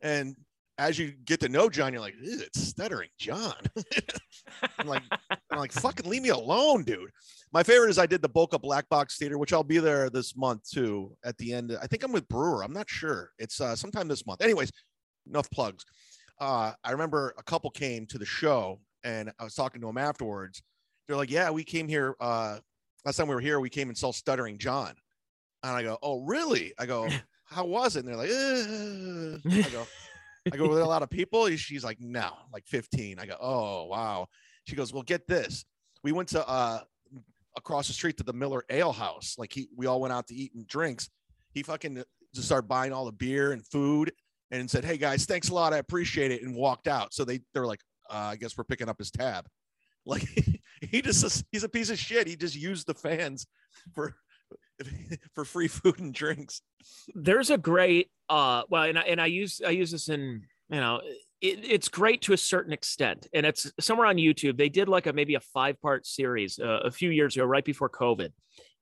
And 0.00 0.34
as 0.80 0.98
you 0.98 1.12
get 1.26 1.40
to 1.40 1.48
know 1.48 1.68
John, 1.68 1.92
you're 1.92 2.00
like, 2.00 2.14
"Ew, 2.22 2.40
it's 2.40 2.58
Stuttering 2.58 3.10
John. 3.18 3.54
I'm 4.78 4.86
like, 4.86 5.02
I'm 5.50 5.58
like, 5.58 5.72
fucking 5.72 6.08
leave 6.08 6.22
me 6.22 6.30
alone, 6.30 6.84
dude. 6.84 7.10
My 7.52 7.62
favorite 7.62 7.90
is 7.90 7.98
I 7.98 8.06
did 8.06 8.22
the 8.22 8.30
Boca 8.30 8.58
Black 8.58 8.88
Box 8.88 9.18
Theater, 9.18 9.36
which 9.36 9.52
I'll 9.52 9.62
be 9.62 9.78
there 9.78 10.08
this 10.08 10.34
month 10.38 10.62
too. 10.70 11.14
At 11.22 11.36
the 11.36 11.52
end, 11.52 11.76
I 11.82 11.86
think 11.86 12.02
I'm 12.02 12.12
with 12.12 12.26
Brewer. 12.28 12.64
I'm 12.64 12.72
not 12.72 12.88
sure. 12.88 13.30
It's 13.38 13.60
uh, 13.60 13.76
sometime 13.76 14.08
this 14.08 14.26
month. 14.26 14.40
Anyways, 14.40 14.72
enough 15.28 15.50
plugs. 15.50 15.84
Uh, 16.40 16.72
I 16.82 16.92
remember 16.92 17.34
a 17.36 17.42
couple 17.42 17.68
came 17.70 18.06
to 18.06 18.16
the 18.16 18.24
show, 18.24 18.80
and 19.04 19.30
I 19.38 19.44
was 19.44 19.54
talking 19.54 19.82
to 19.82 19.86
them 19.86 19.98
afterwards. 19.98 20.62
They're 21.06 21.16
like, 21.16 21.30
"Yeah, 21.30 21.50
we 21.50 21.62
came 21.62 21.88
here 21.88 22.16
uh, 22.20 22.58
last 23.04 23.18
time 23.18 23.28
we 23.28 23.34
were 23.34 23.40
here. 23.42 23.60
We 23.60 23.68
came 23.68 23.90
and 23.90 23.98
saw 23.98 24.12
Stuttering 24.12 24.56
John." 24.56 24.94
And 25.62 25.72
I 25.72 25.82
go, 25.82 25.98
"Oh, 26.02 26.22
really?" 26.24 26.72
I 26.78 26.86
go, 26.86 27.06
"How 27.44 27.66
was 27.66 27.96
it?" 27.96 28.06
And 28.06 28.08
they're 28.08 28.16
like, 28.16 28.30
"Uh." 28.30 29.68
I 29.68 29.70
go, 29.70 29.86
I 30.52 30.56
go, 30.56 30.68
were 30.68 30.74
there 30.74 30.84
a 30.84 30.88
lot 30.88 31.02
of 31.02 31.10
people? 31.10 31.48
She's 31.56 31.84
like, 31.84 31.98
no, 32.00 32.32
like 32.52 32.66
15. 32.66 33.18
I 33.18 33.26
go, 33.26 33.36
oh, 33.40 33.84
wow. 33.86 34.26
She 34.66 34.76
goes, 34.76 34.92
well, 34.92 35.02
get 35.02 35.26
this. 35.26 35.64
We 36.02 36.12
went 36.12 36.28
to 36.30 36.46
uh 36.48 36.80
across 37.56 37.88
the 37.88 37.92
street 37.92 38.16
to 38.16 38.22
the 38.22 38.32
Miller 38.32 38.64
Ale 38.70 38.92
House. 38.92 39.34
Like 39.36 39.52
he, 39.52 39.68
we 39.76 39.86
all 39.86 40.00
went 40.00 40.12
out 40.12 40.26
to 40.28 40.34
eat 40.34 40.54
and 40.54 40.66
drinks. 40.66 41.10
He 41.52 41.62
fucking 41.62 42.02
just 42.34 42.46
started 42.46 42.68
buying 42.68 42.92
all 42.92 43.04
the 43.04 43.12
beer 43.12 43.52
and 43.52 43.66
food 43.66 44.12
and 44.50 44.70
said, 44.70 44.84
hey 44.84 44.96
guys, 44.96 45.24
thanks 45.24 45.48
a 45.48 45.54
lot. 45.54 45.72
I 45.72 45.78
appreciate 45.78 46.30
it. 46.30 46.42
And 46.42 46.54
walked 46.54 46.88
out. 46.88 47.12
So 47.12 47.24
they, 47.24 47.40
they're 47.52 47.66
like, 47.66 47.80
uh, 48.08 48.30
I 48.32 48.36
guess 48.36 48.56
we're 48.56 48.64
picking 48.64 48.88
up 48.88 48.98
his 48.98 49.10
tab. 49.10 49.46
Like 50.06 50.26
he 50.80 51.02
just 51.02 51.44
he's 51.52 51.62
a 51.62 51.68
piece 51.68 51.90
of 51.90 51.98
shit. 51.98 52.26
He 52.26 52.34
just 52.34 52.56
used 52.56 52.86
the 52.86 52.94
fans 52.94 53.46
for 53.94 54.14
for 55.34 55.44
free 55.44 55.68
food 55.68 55.98
and 55.98 56.14
drinks. 56.14 56.62
there's 57.14 57.50
a 57.50 57.58
great 57.58 58.10
uh 58.28 58.62
well 58.68 58.84
and 58.84 58.98
I, 58.98 59.02
and 59.02 59.20
I 59.20 59.26
use 59.26 59.60
I 59.64 59.70
use 59.70 59.90
this 59.90 60.08
in 60.08 60.42
you 60.70 60.80
know 60.80 61.00
it, 61.40 61.60
it's 61.64 61.88
great 61.88 62.22
to 62.22 62.34
a 62.34 62.36
certain 62.36 62.72
extent. 62.72 63.26
And 63.32 63.46
it's 63.46 63.72
somewhere 63.80 64.06
on 64.06 64.16
YouTube. 64.16 64.58
They 64.58 64.68
did 64.68 64.90
like 64.90 65.06
a 65.06 65.12
maybe 65.14 65.36
a 65.36 65.40
five 65.40 65.80
part 65.80 66.06
series 66.06 66.58
uh, 66.58 66.80
a 66.84 66.90
few 66.90 67.08
years 67.08 67.34
ago 67.34 67.46
right 67.46 67.64
before 67.64 67.88
COVID. 67.88 68.30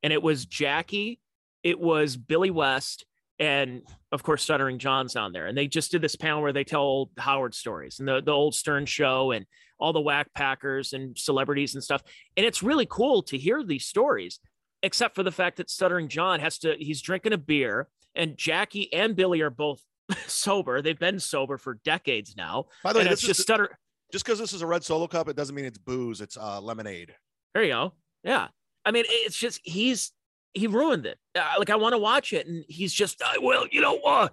And 0.03 0.13
it 0.13 0.21
was 0.21 0.45
Jackie 0.45 1.21
it 1.63 1.79
was 1.79 2.17
Billy 2.17 2.51
West 2.51 3.05
and 3.39 3.83
of 4.11 4.23
course 4.23 4.43
Stuttering 4.43 4.79
John's 4.79 5.17
on 5.17 5.33
there. 5.33 5.47
And 5.47 5.57
they 5.57 5.67
just 5.67 5.91
did 5.91 6.03
this 6.03 6.17
panel 6.17 6.43
where 6.43 6.53
they 6.53 6.65
tell 6.65 6.81
old 6.81 7.11
Howard 7.19 7.55
stories 7.55 7.99
and 7.99 8.09
the 8.09 8.21
the 8.21 8.33
old 8.33 8.55
Stern 8.55 8.87
show 8.87 9.33
and 9.33 9.47
all 9.79 9.93
the 9.93 10.01
whack 10.01 10.29
packers 10.35 10.93
and 10.93 11.17
celebrities 11.17 11.75
and 11.75 11.85
stuff. 11.85 12.03
And 12.37 12.45
it's 12.45 12.63
really 12.63 12.87
cool 12.89 13.23
to 13.25 13.39
hear 13.39 13.63
these 13.63 13.87
stories 13.87 14.41
except 14.83 15.15
for 15.15 15.23
the 15.23 15.33
fact 15.33 15.57
that 15.59 15.71
Stuttering 15.71 16.09
John 16.09 16.41
has 16.41 16.59
to, 16.61 16.75
he's 16.79 17.01
drinking 17.03 17.33
a 17.33 17.39
beer, 17.39 17.89
and 18.15 18.37
Jackie 18.37 18.93
and 18.93 19.15
Billy 19.17 19.41
are 19.41 19.51
both 19.51 19.83
sober. 20.27 20.83
They've 20.83 20.99
been 20.99 21.21
sober 21.21 21.59
for 21.59 21.75
decades 21.85 22.35
now. 22.37 22.67
By 22.83 22.93
the 22.93 23.01
way, 23.01 23.07
it's 23.07 23.21
just 23.23 23.39
the- 23.39 23.43
stutter. 23.43 23.79
just 24.13 24.25
because 24.25 24.39
this 24.39 24.53
is 24.53 24.63
a 24.63 24.67
red 24.67 24.85
solo 24.85 25.07
cup, 25.07 25.29
it 25.29 25.37
doesn't 25.37 25.55
mean 25.55 25.65
it's 25.65 25.79
booze. 25.79 26.21
It's 26.21 26.37
uh, 26.37 26.61
lemonade. 26.61 27.15
There 27.55 27.63
you 27.63 27.73
go. 27.73 27.93
Yeah. 28.25 28.49
I 28.85 28.91
mean, 28.91 29.05
it's 29.09 29.37
just, 29.37 29.61
he's, 29.65 30.13
he 30.55 30.67
ruined 30.67 31.07
it. 31.07 31.19
Uh, 31.35 31.55
like, 31.59 31.71
I 31.71 31.77
want 31.77 31.93
to 31.95 31.99
watch 31.99 32.33
it, 32.33 32.47
and 32.47 32.65
he's 32.69 32.93
just, 32.93 33.21
uh, 33.23 33.33
well, 33.43 33.67
you 33.71 33.81
know, 33.81 33.99
uh, 34.01 34.29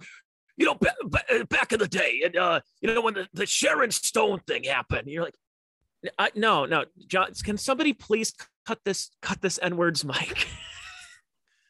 you 0.56 0.64
know, 0.64 0.74
ba- 0.74 1.44
back 1.50 1.72
in 1.72 1.78
the 1.78 1.86
day, 1.88 2.22
and 2.24 2.34
uh, 2.36 2.60
you 2.80 2.92
know, 2.94 3.02
when 3.02 3.12
the, 3.14 3.28
the 3.34 3.44
Sharon 3.44 3.90
Stone 3.90 4.40
thing 4.46 4.64
happened, 4.64 5.06
you're 5.08 5.24
like, 5.24 5.34
I, 6.18 6.30
no, 6.34 6.64
no, 6.64 6.84
John, 7.08 7.32
can 7.44 7.58
somebody 7.58 7.92
please 7.92 8.32
cut 8.66 8.80
this, 8.84 9.10
cut 9.22 9.40
this 9.40 9.58
N 9.62 9.76
words, 9.76 10.04
Mike? 10.04 10.46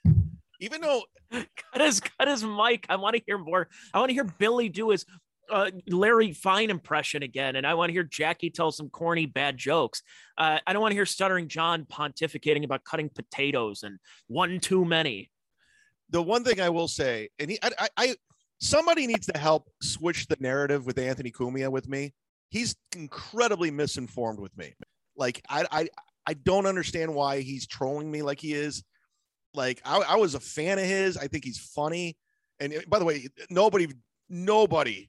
Even 0.61 0.81
though 0.81 1.03
cut 1.31 1.81
his 1.81 2.01
cut 2.01 2.29
his 2.29 2.45
mic. 2.45 2.87
I 2.89 2.97
want 2.97 3.17
to 3.17 3.23
hear 3.27 3.39
more. 3.39 3.69
I 3.93 3.99
want 3.99 4.11
to 4.11 4.15
hear 4.15 4.25
Billy 4.25 4.69
do 4.69 4.91
his 4.91 5.05
uh, 5.51 5.71
Larry 5.87 6.33
Fine 6.33 6.71
impression 6.71 7.23
again, 7.23 7.57
and 7.57 7.67
I 7.67 7.75
want 7.75 7.91
to 7.91 7.93
hear 7.93 8.03
Jackie 8.03 8.51
tell 8.51 8.73
some 8.73 8.89
corny 8.89 9.27
bad 9.27 9.57
jokes. 9.57 10.03
Uh, 10.37 10.59
I 10.67 10.73
don't 10.73 10.83
want 10.83 10.93
to 10.93 10.97
hear 10.97 11.07
stuttering 11.07 11.49
John 11.49 11.85
pontificating 11.85 12.65
about 12.65 12.85
cutting 12.85 13.09
potatoes 13.09 13.83
and 13.83 13.99
one 14.29 14.59
too 14.61 14.85
many. 14.85 15.31
the 16.11 16.23
one 16.23 16.45
thing 16.45 16.61
I 16.61 16.69
will 16.69 16.89
say, 16.89 17.29
and 17.39 17.51
he, 17.51 17.59
I, 17.63 17.71
I, 17.79 17.89
I, 17.97 18.17
somebody 18.61 19.07
needs 19.07 19.27
to 19.27 19.39
help 19.39 19.69
switch 19.83 20.27
the 20.27 20.37
narrative 20.41 20.87
with 20.87 20.99
Anthony 20.99 21.31
Cumia 21.31 21.71
with 21.71 21.89
me. 21.89 22.15
He's 22.51 22.77
incredibly 22.95 23.71
misinformed 23.71 24.39
with 24.39 24.57
me. 24.57 24.75
Like 25.17 25.43
I, 25.49 25.65
I, 25.71 25.89
I 26.27 26.35
don't 26.35 26.67
understand 26.67 27.15
why 27.15 27.41
he's 27.41 27.67
trolling 27.67 28.11
me 28.11 28.23
like 28.23 28.41
he 28.41 28.53
is. 28.53 28.83
Like 29.55 29.81
I, 29.85 29.99
I 29.99 30.17
was 30.17 30.35
a 30.35 30.41
fan 30.41 30.79
of 30.79 30.85
his. 30.85 31.17
I 31.17 31.29
think 31.29 31.45
he's 31.45 31.59
funny. 31.59 32.17
And 32.61 32.75
uh, 32.75 32.81
by 32.89 32.99
the 32.99 33.05
way, 33.05 33.29
nobody, 33.51 33.89
nobody, 34.29 35.09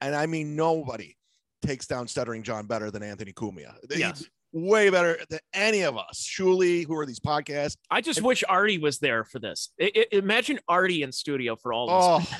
and 0.00 0.14
I 0.14 0.26
mean 0.26 0.56
nobody, 0.56 1.16
takes 1.62 1.86
down 1.86 2.08
Stuttering 2.08 2.42
John 2.42 2.66
better 2.66 2.90
than 2.90 3.02
Anthony 3.02 3.32
Cumia. 3.32 3.74
He's 3.90 4.28
way 4.52 4.90
better 4.90 5.18
than 5.28 5.40
any 5.52 5.82
of 5.82 5.96
us. 5.96 6.26
Shuli, 6.26 6.86
who 6.86 6.96
are 6.96 7.06
these 7.06 7.20
podcasts? 7.20 7.76
I 7.90 8.00
just 8.00 8.22
wish 8.22 8.44
Artie 8.48 8.78
was 8.78 8.98
there 8.98 9.24
for 9.24 9.38
this. 9.38 9.70
Imagine 10.12 10.60
Artie 10.68 11.02
in 11.02 11.12
studio 11.12 11.56
for 11.56 11.72
all 11.72 12.18
this. 12.18 12.28
Oh, 12.30 12.38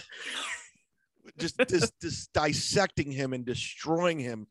just, 1.39 1.59
just 1.69 2.01
just 2.01 2.33
dissecting 2.33 3.11
him 3.11 3.33
and 3.33 3.45
destroying 3.45 4.19
him 4.19 4.47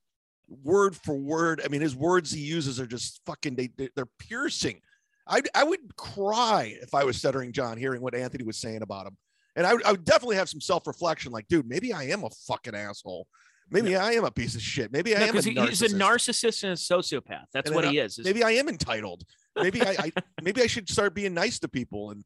word 0.63 0.95
for 0.95 1.15
word. 1.15 1.61
I 1.63 1.67
mean, 1.69 1.81
his 1.81 1.95
words 1.95 2.31
he 2.31 2.41
uses 2.41 2.79
are 2.79 2.87
just 2.87 3.21
fucking 3.25 3.55
they 3.55 3.69
they- 3.77 3.89
they're 3.95 4.09
piercing. 4.19 4.81
I 5.27 5.41
I 5.55 5.63
would 5.63 5.95
cry 5.95 6.77
if 6.81 6.93
I 6.93 7.03
was 7.03 7.17
stuttering 7.17 7.51
John 7.53 7.77
hearing 7.77 8.01
what 8.01 8.15
Anthony 8.15 8.43
was 8.43 8.57
saying 8.57 8.81
about 8.81 9.07
him, 9.07 9.17
and 9.55 9.65
I 9.65 9.73
would, 9.73 9.83
I 9.85 9.91
would 9.91 10.03
definitely 10.05 10.35
have 10.37 10.49
some 10.49 10.61
self 10.61 10.85
reflection. 10.87 11.31
Like, 11.31 11.47
dude, 11.47 11.67
maybe 11.67 11.93
I 11.93 12.03
am 12.05 12.23
a 12.23 12.29
fucking 12.47 12.75
asshole. 12.75 13.27
Maybe 13.69 13.95
I 13.95 14.11
am 14.13 14.25
a 14.25 14.31
piece 14.31 14.55
of 14.55 14.61
shit. 14.61 14.91
Maybe 14.91 15.15
I 15.15 15.19
No, 15.19 15.25
am 15.25 15.29
a 15.29 15.33
'cause 15.33 15.45
he- 15.45 15.53
he's 15.53 15.81
a 15.83 15.87
narcissist. 15.89 16.63
and 16.63 16.73
a 16.73 16.75
sociopath. 16.75 17.45
That's 17.53 17.67
And 17.69 17.75
what 17.75 17.85
he 17.89 17.99
is. 17.99 18.19
is- 18.19 18.25
maybe 18.25 18.43
I 18.43 18.51
am 18.51 18.67
entitled. 18.67 19.23
Maybe 19.55 19.81
I, 19.81 19.95
I 19.99 20.11
maybe 20.41 20.61
I 20.61 20.67
should 20.67 20.89
start 20.89 21.13
being 21.15 21.33
nice 21.33 21.59
to 21.59 21.69
people. 21.69 22.11
And 22.11 22.25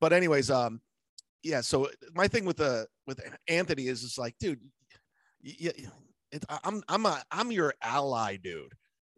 but 0.00 0.14
anyways, 0.14 0.50
um, 0.50 0.80
yeah. 1.42 1.60
So 1.60 1.90
my 2.14 2.28
thing 2.28 2.46
with 2.46 2.56
the 2.58 2.86
with 3.06 3.20
Anthony 3.48 3.88
is 3.88 4.00
just 4.02 4.16
like, 4.16 4.34
dude, 4.40 4.60
yeah, 5.42 5.72
it, 6.32 6.44
I'm 6.64 6.82
I'm 6.88 7.06
a 7.06 7.22
I'm 7.30 7.52
your 7.52 7.74
ally, 7.82 8.36
dude. 8.36 8.72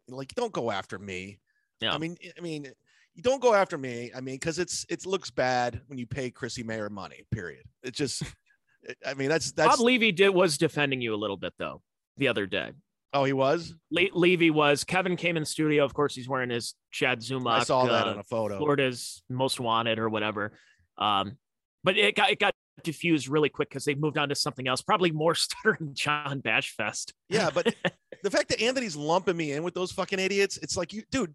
Like, 0.07 0.33
don't 0.35 0.51
go 0.51 0.71
after 0.71 0.97
me. 0.97 1.39
Yeah. 1.81 1.93
I 1.93 1.97
mean, 1.97 2.17
I 2.37 2.41
mean, 2.41 2.67
you 3.13 3.23
don't 3.23 3.41
go 3.41 3.53
after 3.53 3.77
me. 3.77 4.11
I 4.15 4.21
mean, 4.21 4.35
because 4.35 4.59
it's 4.59 4.85
it 4.89 5.05
looks 5.05 5.29
bad 5.29 5.81
when 5.87 5.97
you 5.97 6.07
pay 6.07 6.29
Chrissie 6.29 6.63
Mayr 6.63 6.89
money. 6.89 7.25
Period. 7.31 7.63
It 7.83 7.93
just. 7.93 8.23
I 9.05 9.13
mean, 9.13 9.29
that's 9.29 9.51
that's. 9.51 9.77
Bob 9.77 9.85
Levy 9.85 10.11
did 10.11 10.29
was 10.29 10.57
defending 10.57 11.01
you 11.01 11.13
a 11.13 11.17
little 11.17 11.37
bit 11.37 11.53
though 11.59 11.81
the 12.17 12.27
other 12.29 12.45
day. 12.45 12.71
oh, 13.13 13.23
he 13.25 13.33
was. 13.33 13.75
Le- 13.91 14.13
Levy 14.13 14.51
was. 14.51 14.83
Kevin 14.83 15.15
came 15.15 15.35
in 15.35 15.45
studio. 15.45 15.83
Of 15.83 15.93
course, 15.93 16.15
he's 16.15 16.29
wearing 16.29 16.49
his 16.49 16.75
Chad 16.91 17.21
Zuma. 17.21 17.49
I 17.49 17.63
saw 17.63 17.85
that 17.85 18.07
uh, 18.07 18.11
on 18.11 18.19
a 18.19 18.23
photo. 18.23 18.57
Florida's 18.57 19.21
most 19.29 19.59
wanted 19.59 19.99
or 19.99 20.09
whatever. 20.09 20.53
Um, 20.97 21.37
but 21.83 21.97
it 21.97 22.15
got 22.15 22.31
it 22.31 22.39
got 22.39 22.53
diffused 22.83 23.27
really 23.27 23.49
quick 23.49 23.69
because 23.69 23.85
they 23.85 23.95
moved 23.95 24.17
on 24.17 24.29
to 24.29 24.35
something 24.35 24.67
else, 24.67 24.81
probably 24.81 25.11
more 25.11 25.35
stuttering 25.35 25.93
John 25.93 26.41
Bashfest. 26.41 27.13
Yeah, 27.29 27.49
but 27.53 27.73
the 28.23 28.31
fact 28.31 28.49
that 28.49 28.61
Anthony's 28.61 28.95
lumping 28.95 29.37
me 29.37 29.53
in 29.53 29.63
with 29.63 29.73
those 29.73 29.91
fucking 29.91 30.19
idiots, 30.19 30.57
it's 30.57 30.77
like 30.77 30.93
you, 30.93 31.03
dude, 31.11 31.33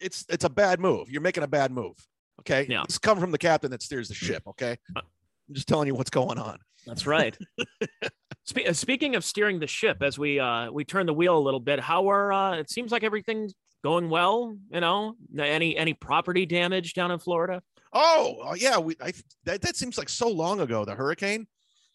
it's 0.00 0.24
it's 0.28 0.44
a 0.44 0.50
bad 0.50 0.80
move. 0.80 1.10
You're 1.10 1.22
making 1.22 1.42
a 1.42 1.48
bad 1.48 1.70
move. 1.70 1.96
Okay. 2.40 2.66
Yeah. 2.68 2.82
It's 2.82 2.98
coming 2.98 3.20
from 3.20 3.32
the 3.32 3.38
captain 3.38 3.70
that 3.70 3.82
steers 3.82 4.08
the 4.08 4.14
ship. 4.14 4.42
Okay. 4.46 4.76
I'm 4.94 5.02
just 5.52 5.68
telling 5.68 5.86
you 5.86 5.94
what's 5.94 6.10
going 6.10 6.38
on. 6.38 6.58
That's 6.86 7.06
right. 7.06 7.36
Spe- 8.44 8.68
uh, 8.68 8.72
speaking 8.72 9.16
of 9.16 9.24
steering 9.24 9.58
the 9.58 9.66
ship, 9.66 10.02
as 10.02 10.18
we 10.18 10.38
uh, 10.38 10.70
we 10.70 10.84
turn 10.84 11.06
the 11.06 11.14
wheel 11.14 11.36
a 11.36 11.40
little 11.40 11.60
bit, 11.60 11.80
how 11.80 12.08
are 12.10 12.32
uh, 12.32 12.56
it 12.56 12.70
seems 12.70 12.92
like 12.92 13.02
everything's 13.02 13.54
going 13.82 14.08
well. 14.08 14.56
You 14.70 14.80
know, 14.80 15.16
any 15.36 15.76
any 15.76 15.94
property 15.94 16.46
damage 16.46 16.94
down 16.94 17.10
in 17.10 17.18
Florida? 17.18 17.62
Oh, 17.92 18.38
uh, 18.44 18.54
yeah. 18.54 18.78
We 18.78 18.96
I 19.00 19.12
that, 19.44 19.62
that 19.62 19.76
seems 19.76 19.98
like 19.98 20.08
so 20.08 20.28
long 20.28 20.60
ago. 20.60 20.84
The 20.84 20.94
hurricane. 20.94 21.46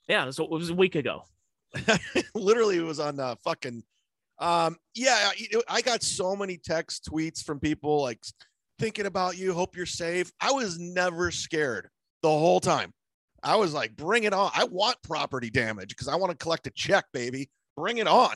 Yeah, 0.07 0.29
so 0.31 0.43
it 0.43 0.49
was 0.49 0.69
a 0.69 0.73
week 0.73 0.95
ago. 0.95 1.23
Literally, 2.35 2.77
it 2.77 2.83
was 2.83 2.99
on 2.99 3.19
uh, 3.19 3.35
fucking. 3.43 3.83
Um. 4.39 4.77
Yeah. 4.95 5.31
I, 5.31 5.61
I 5.67 5.81
got 5.81 6.03
so 6.03 6.35
many 6.35 6.57
text 6.57 7.07
tweets 7.11 7.43
from 7.43 7.59
people 7.59 8.01
like 8.01 8.19
thinking 8.79 9.05
about 9.05 9.37
you. 9.37 9.53
Hope 9.53 9.75
you're 9.75 9.85
safe. 9.85 10.31
I 10.41 10.51
was 10.51 10.79
never 10.79 11.31
scared 11.31 11.89
the 12.21 12.29
whole 12.29 12.59
time. 12.59 12.93
I 13.43 13.55
was 13.55 13.73
like, 13.73 13.95
bring 13.95 14.23
it 14.23 14.33
on. 14.33 14.51
I 14.53 14.65
want 14.65 14.97
property 15.03 15.49
damage 15.49 15.89
because 15.89 16.07
I 16.07 16.15
want 16.15 16.31
to 16.31 16.37
collect 16.37 16.67
a 16.67 16.71
check, 16.71 17.05
baby. 17.11 17.49
Bring 17.75 17.97
it 17.97 18.07
on. 18.07 18.35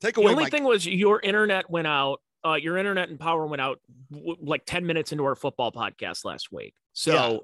Take 0.00 0.16
away. 0.16 0.26
The 0.26 0.32
only 0.32 0.44
my. 0.44 0.50
thing 0.50 0.64
was 0.64 0.86
your 0.86 1.20
internet 1.20 1.68
went 1.68 1.86
out. 1.86 2.20
Uh, 2.46 2.54
your 2.54 2.76
internet 2.78 3.08
and 3.08 3.18
power 3.18 3.46
went 3.46 3.60
out 3.60 3.80
w- 4.12 4.36
like 4.40 4.62
ten 4.66 4.86
minutes 4.86 5.12
into 5.12 5.24
our 5.24 5.34
football 5.34 5.72
podcast 5.72 6.24
last 6.24 6.52
week. 6.52 6.74
So, 6.92 7.12
Yeah. 7.12 7.38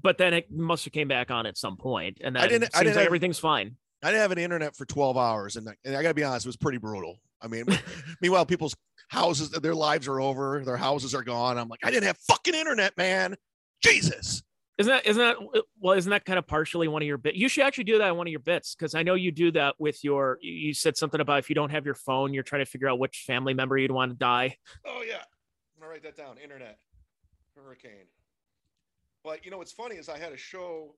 but 0.00 0.18
then 0.18 0.34
it 0.34 0.50
must 0.50 0.84
have 0.84 0.92
came 0.92 1.08
back 1.08 1.30
on 1.30 1.46
at 1.46 1.56
some 1.56 1.76
point, 1.76 2.18
and 2.22 2.34
then 2.36 2.42
I 2.42 2.46
didn't- 2.48 2.64
It 2.64 2.70
I 2.74 2.78
didn't 2.80 2.94
like 2.94 2.98
have- 3.00 3.06
everything's 3.06 3.38
fine. 3.38 3.76
I 4.02 4.08
didn't 4.10 4.20
have 4.22 4.32
an 4.32 4.38
internet 4.38 4.76
for 4.76 4.84
12 4.84 5.16
hours, 5.16 5.56
and, 5.56 5.68
and 5.84 5.96
I 5.96 6.02
got 6.02 6.08
to 6.08 6.14
be 6.14 6.22
honest, 6.22 6.46
it 6.46 6.48
was 6.50 6.56
pretty 6.56 6.78
brutal. 6.78 7.18
I 7.42 7.48
mean, 7.48 7.64
meanwhile, 8.20 8.46
people's 8.46 8.76
houses, 9.08 9.50
their 9.50 9.74
lives 9.74 10.06
are 10.06 10.20
over, 10.20 10.62
their 10.64 10.76
houses 10.76 11.14
are 11.14 11.22
gone. 11.22 11.58
I'm 11.58 11.68
like, 11.68 11.80
I 11.82 11.90
didn't 11.90 12.04
have 12.04 12.18
fucking 12.18 12.54
internet, 12.54 12.96
man. 12.96 13.36
Jesus. 13.82 14.42
Isn't 14.78 14.90
that 14.92 15.06
isn't 15.06 15.22
that 15.22 15.36
well? 15.80 15.96
Isn't 15.96 16.10
that 16.10 16.24
kind 16.26 16.38
of 16.38 16.46
partially 16.46 16.86
one 16.86 17.00
of 17.02 17.06
your 17.08 17.16
bits? 17.16 17.36
You 17.38 17.48
should 17.48 17.64
actually 17.64 17.84
do 17.84 17.96
that 17.98 18.10
on 18.10 18.16
one 18.18 18.26
of 18.26 18.30
your 18.30 18.40
bits 18.40 18.74
because 18.74 18.94
I 18.94 19.02
know 19.02 19.14
you 19.14 19.32
do 19.32 19.50
that 19.52 19.74
with 19.78 20.04
your. 20.04 20.38
you- 20.42 20.52
You 20.68 20.74
said 20.74 20.96
something 20.98 21.20
about 21.20 21.38
if 21.38 21.48
you 21.48 21.54
don't 21.54 21.70
have 21.70 21.86
your 21.86 21.94
phone, 21.94 22.34
you're 22.34 22.42
trying 22.42 22.60
to 22.64 22.70
figure 22.70 22.88
out 22.88 22.98
which 22.98 23.24
family 23.26 23.54
member 23.54 23.78
you'd 23.78 23.90
want 23.90 24.10
to 24.12 24.16
die. 24.18 24.58
Oh 24.84 25.02
yeah, 25.06 25.14
I'm 25.16 25.80
gonna 25.80 25.90
write 25.90 26.02
that 26.02 26.14
down. 26.16 26.36
Internet, 26.38 26.78
hurricane. 27.56 28.06
But 29.24 29.44
you 29.46 29.50
know 29.50 29.58
what's 29.58 29.72
funny 29.72 29.96
is 29.96 30.08
I 30.10 30.18
had 30.18 30.32
a 30.32 30.36
show 30.36 30.94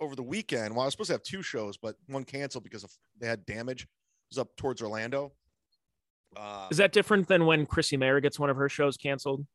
over 0.00 0.16
the 0.16 0.22
weekend. 0.22 0.74
Well, 0.74 0.82
I 0.82 0.86
was 0.86 0.94
supposed 0.94 1.08
to 1.08 1.14
have 1.14 1.22
two 1.22 1.42
shows, 1.42 1.76
but 1.76 1.96
one 2.06 2.24
canceled 2.24 2.64
because 2.64 2.84
of 2.84 2.90
they 3.20 3.26
had 3.26 3.44
damage. 3.44 3.82
It 3.82 3.88
was 4.30 4.38
up 4.38 4.56
towards 4.56 4.80
Orlando. 4.80 5.32
Uh, 6.36 6.66
Is 6.70 6.78
that 6.78 6.92
different 6.92 7.28
than 7.28 7.44
when 7.46 7.64
Chrissie 7.66 7.96
Mayr 7.98 8.20
gets 8.20 8.40
one 8.40 8.48
of 8.50 8.56
her 8.56 8.68
shows 8.70 8.96
canceled? 8.96 9.46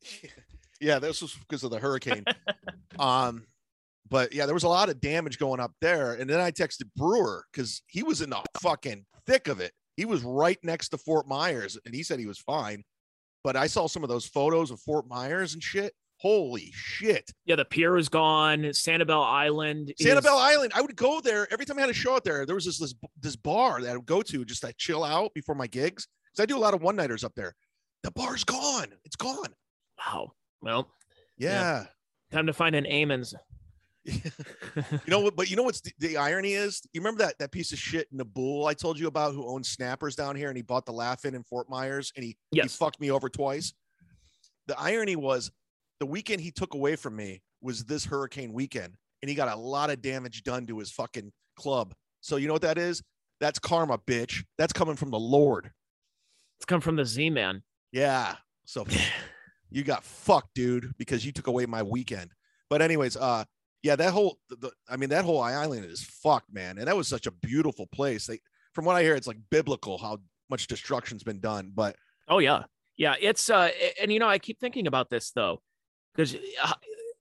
yeah, 0.80 0.98
this 0.98 1.22
was 1.22 1.34
because 1.34 1.64
of 1.64 1.70
the 1.70 1.78
hurricane. 1.78 2.24
um, 2.98 3.46
but 4.08 4.34
yeah, 4.34 4.46
there 4.46 4.54
was 4.54 4.64
a 4.64 4.68
lot 4.68 4.88
of 4.88 5.00
damage 5.00 5.38
going 5.38 5.60
up 5.60 5.72
there. 5.80 6.14
And 6.14 6.28
then 6.28 6.40
I 6.40 6.50
texted 6.50 6.84
Brewer 6.96 7.44
because 7.52 7.82
he 7.86 8.02
was 8.02 8.20
in 8.20 8.30
the 8.30 8.42
fucking 8.60 9.04
thick 9.26 9.48
of 9.48 9.60
it. 9.60 9.72
He 9.96 10.04
was 10.04 10.22
right 10.22 10.58
next 10.62 10.90
to 10.90 10.98
Fort 10.98 11.26
Myers, 11.28 11.78
and 11.86 11.94
he 11.94 12.02
said 12.02 12.18
he 12.18 12.26
was 12.26 12.38
fine. 12.38 12.82
But 13.44 13.56
I 13.56 13.66
saw 13.66 13.86
some 13.86 14.02
of 14.02 14.08
those 14.08 14.26
photos 14.26 14.70
of 14.70 14.80
Fort 14.80 15.06
Myers 15.08 15.54
and 15.54 15.62
shit. 15.62 15.92
Holy 16.18 16.70
shit. 16.72 17.30
Yeah, 17.44 17.56
the 17.56 17.64
pier 17.64 17.96
is 17.96 18.08
gone. 18.08 18.62
Sanibel 18.62 19.22
Island. 19.24 19.92
is- 19.98 20.06
Sanibel 20.06 20.38
Island. 20.38 20.72
I 20.74 20.80
would 20.80 20.96
go 20.96 21.20
there 21.20 21.46
every 21.52 21.66
time 21.66 21.78
I 21.78 21.82
had 21.82 21.90
a 21.90 21.94
show 21.94 22.14
out 22.14 22.24
there. 22.24 22.46
There 22.46 22.54
was 22.54 22.64
this 22.64 22.78
this, 22.78 22.94
this 23.20 23.36
bar 23.36 23.82
that 23.82 23.90
I 23.90 23.96
would 23.96 24.06
go 24.06 24.22
to 24.22 24.44
just 24.44 24.62
to 24.62 24.72
chill 24.78 25.04
out 25.04 25.34
before 25.34 25.54
my 25.54 25.66
gigs. 25.66 26.06
Because 26.32 26.42
I 26.42 26.46
do 26.46 26.56
a 26.56 26.60
lot 26.60 26.74
of 26.74 26.82
one 26.82 26.96
nighters 26.96 27.24
up 27.24 27.34
there. 27.34 27.54
The 28.02 28.10
bar's 28.10 28.44
gone. 28.44 28.86
It's 29.04 29.16
gone. 29.16 29.54
Wow. 29.98 30.32
Well, 30.64 30.88
Yeah. 31.38 31.86
time 32.32 32.46
to 32.46 32.52
find 32.52 32.74
an 32.74 32.86
Amons. 32.86 33.34
you 34.04 34.20
know 35.08 35.20
what? 35.20 35.34
But 35.36 35.48
you 35.48 35.56
know 35.56 35.62
what's 35.62 35.80
the, 35.80 35.92
the 35.98 36.16
irony 36.18 36.52
is? 36.52 36.82
You 36.92 37.00
remember 37.00 37.24
that 37.24 37.38
that 37.38 37.52
piece 37.52 37.72
of 37.72 37.78
shit 37.78 38.12
Nabul 38.14 38.66
I 38.66 38.74
told 38.74 38.98
you 38.98 39.06
about 39.06 39.34
who 39.34 39.46
owns 39.46 39.68
Snappers 39.68 40.14
down 40.14 40.36
here 40.36 40.48
and 40.48 40.56
he 40.56 40.62
bought 40.62 40.84
the 40.84 40.92
Laughing 40.92 41.34
in 41.34 41.42
Fort 41.42 41.70
Myers 41.70 42.12
and 42.16 42.24
he, 42.24 42.36
he 42.50 42.60
fucked 42.68 43.00
me 43.00 43.10
over 43.10 43.28
twice. 43.30 43.72
The 44.66 44.78
irony 44.78 45.16
was 45.16 45.50
the 46.00 46.06
weekend 46.06 46.42
he 46.42 46.50
took 46.50 46.74
away 46.74 46.96
from 46.96 47.16
me 47.16 47.42
was 47.62 47.84
this 47.84 48.04
hurricane 48.04 48.52
weekend 48.52 48.94
and 49.22 49.28
he 49.30 49.34
got 49.34 49.48
a 49.48 49.56
lot 49.56 49.88
of 49.88 50.02
damage 50.02 50.42
done 50.42 50.66
to 50.66 50.78
his 50.78 50.90
fucking 50.90 51.32
club. 51.56 51.94
So 52.20 52.36
you 52.36 52.46
know 52.46 52.52
what 52.54 52.62
that 52.62 52.76
is? 52.78 53.02
That's 53.40 53.58
karma, 53.58 53.98
bitch. 53.98 54.44
That's 54.58 54.72
coming 54.74 54.96
from 54.96 55.10
the 55.10 55.18
Lord. 55.18 55.70
It's 56.58 56.66
come 56.66 56.82
from 56.82 56.96
the 56.96 57.04
Z 57.06 57.30
Man. 57.30 57.62
Yeah. 57.90 58.36
So 58.66 58.84
you 59.74 59.82
got 59.82 60.04
fucked, 60.04 60.54
dude, 60.54 60.94
because 60.98 61.24
you 61.26 61.32
took 61.32 61.46
away 61.48 61.66
my 61.66 61.82
weekend. 61.82 62.30
But 62.70 62.80
anyways, 62.80 63.16
uh, 63.16 63.44
yeah, 63.82 63.96
that 63.96 64.12
whole, 64.12 64.38
the, 64.48 64.56
the- 64.56 64.72
I 64.88 64.96
mean, 64.96 65.10
that 65.10 65.24
whole 65.24 65.40
island 65.42 65.84
is 65.84 66.02
fucked, 66.02 66.52
man. 66.52 66.78
And 66.78 66.86
that 66.86 66.96
was 66.96 67.08
such 67.08 67.26
a 67.26 67.30
beautiful 67.30 67.86
place. 67.88 68.26
They, 68.26 68.40
from 68.72 68.84
what 68.84 68.96
I 68.96 69.02
hear, 69.02 69.14
it's 69.14 69.26
like 69.26 69.38
biblical 69.50 69.98
how 69.98 70.18
much 70.48 70.66
destruction's 70.66 71.22
been 71.22 71.40
done. 71.40 71.72
But 71.74 71.96
Oh 72.28 72.38
yeah, 72.38 72.64
yeah. 72.96 73.14
It's 73.20 73.50
uh, 73.50 73.70
and 74.00 74.12
you 74.12 74.18
know, 74.18 74.28
I 74.28 74.38
keep 74.38 74.58
thinking 74.60 74.86
about 74.86 75.10
this 75.10 75.30
though, 75.32 75.60
because 76.14 76.36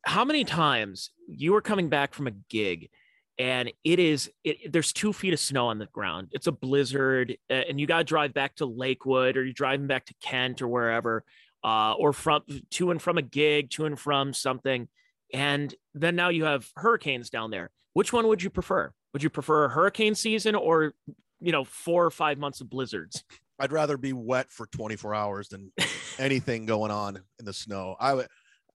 how 0.05 0.23
many 0.25 0.43
times 0.43 1.09
you 1.27 1.53
were 1.53 1.61
coming 1.61 1.89
back 1.89 2.13
from 2.13 2.27
a 2.27 2.31
gig, 2.49 2.89
and 3.37 3.71
it 3.83 3.99
is 3.99 4.31
it, 4.43 4.71
there's 4.71 4.93
two 4.93 5.11
feet 5.11 5.33
of 5.33 5.39
snow 5.39 5.67
on 5.67 5.79
the 5.79 5.87
ground. 5.87 6.29
It's 6.31 6.47
a 6.47 6.51
blizzard, 6.51 7.37
uh, 7.49 7.53
and 7.53 7.79
you 7.79 7.87
got 7.87 7.97
to 7.99 8.03
drive 8.03 8.33
back 8.33 8.55
to 8.55 8.65
Lakewood, 8.65 9.37
or 9.37 9.43
you're 9.43 9.53
driving 9.53 9.87
back 9.87 10.05
to 10.05 10.13
Kent 10.21 10.61
or 10.61 10.67
wherever, 10.67 11.23
uh, 11.63 11.93
or 11.93 12.13
from 12.13 12.43
to 12.71 12.91
and 12.91 13.01
from 13.01 13.17
a 13.17 13.21
gig, 13.21 13.69
to 13.71 13.85
and 13.85 13.99
from 13.99 14.33
something, 14.33 14.87
and 15.33 15.73
then 15.93 16.15
now 16.15 16.29
you 16.29 16.45
have 16.45 16.69
hurricanes 16.75 17.29
down 17.29 17.51
there. 17.51 17.71
Which 17.93 18.11
one 18.11 18.27
would 18.27 18.43
you 18.43 18.49
prefer? 18.49 18.91
Would 19.13 19.23
you 19.23 19.29
prefer 19.29 19.65
a 19.65 19.69
hurricane 19.69 20.15
season 20.15 20.55
or 20.55 20.93
you 21.39 21.51
know 21.51 21.63
four 21.63 22.05
or 22.05 22.11
five 22.11 22.37
months 22.37 22.61
of 22.61 22.69
blizzards? 22.69 23.23
I'd 23.59 23.71
rather 23.71 23.97
be 23.97 24.13
wet 24.13 24.51
for 24.51 24.65
24 24.65 25.13
hours 25.13 25.49
than 25.49 25.71
anything 26.19 26.65
going 26.65 26.91
on 26.91 27.19
in 27.39 27.45
the 27.45 27.53
snow. 27.53 27.95
I 27.99 28.13
wa- 28.15 28.23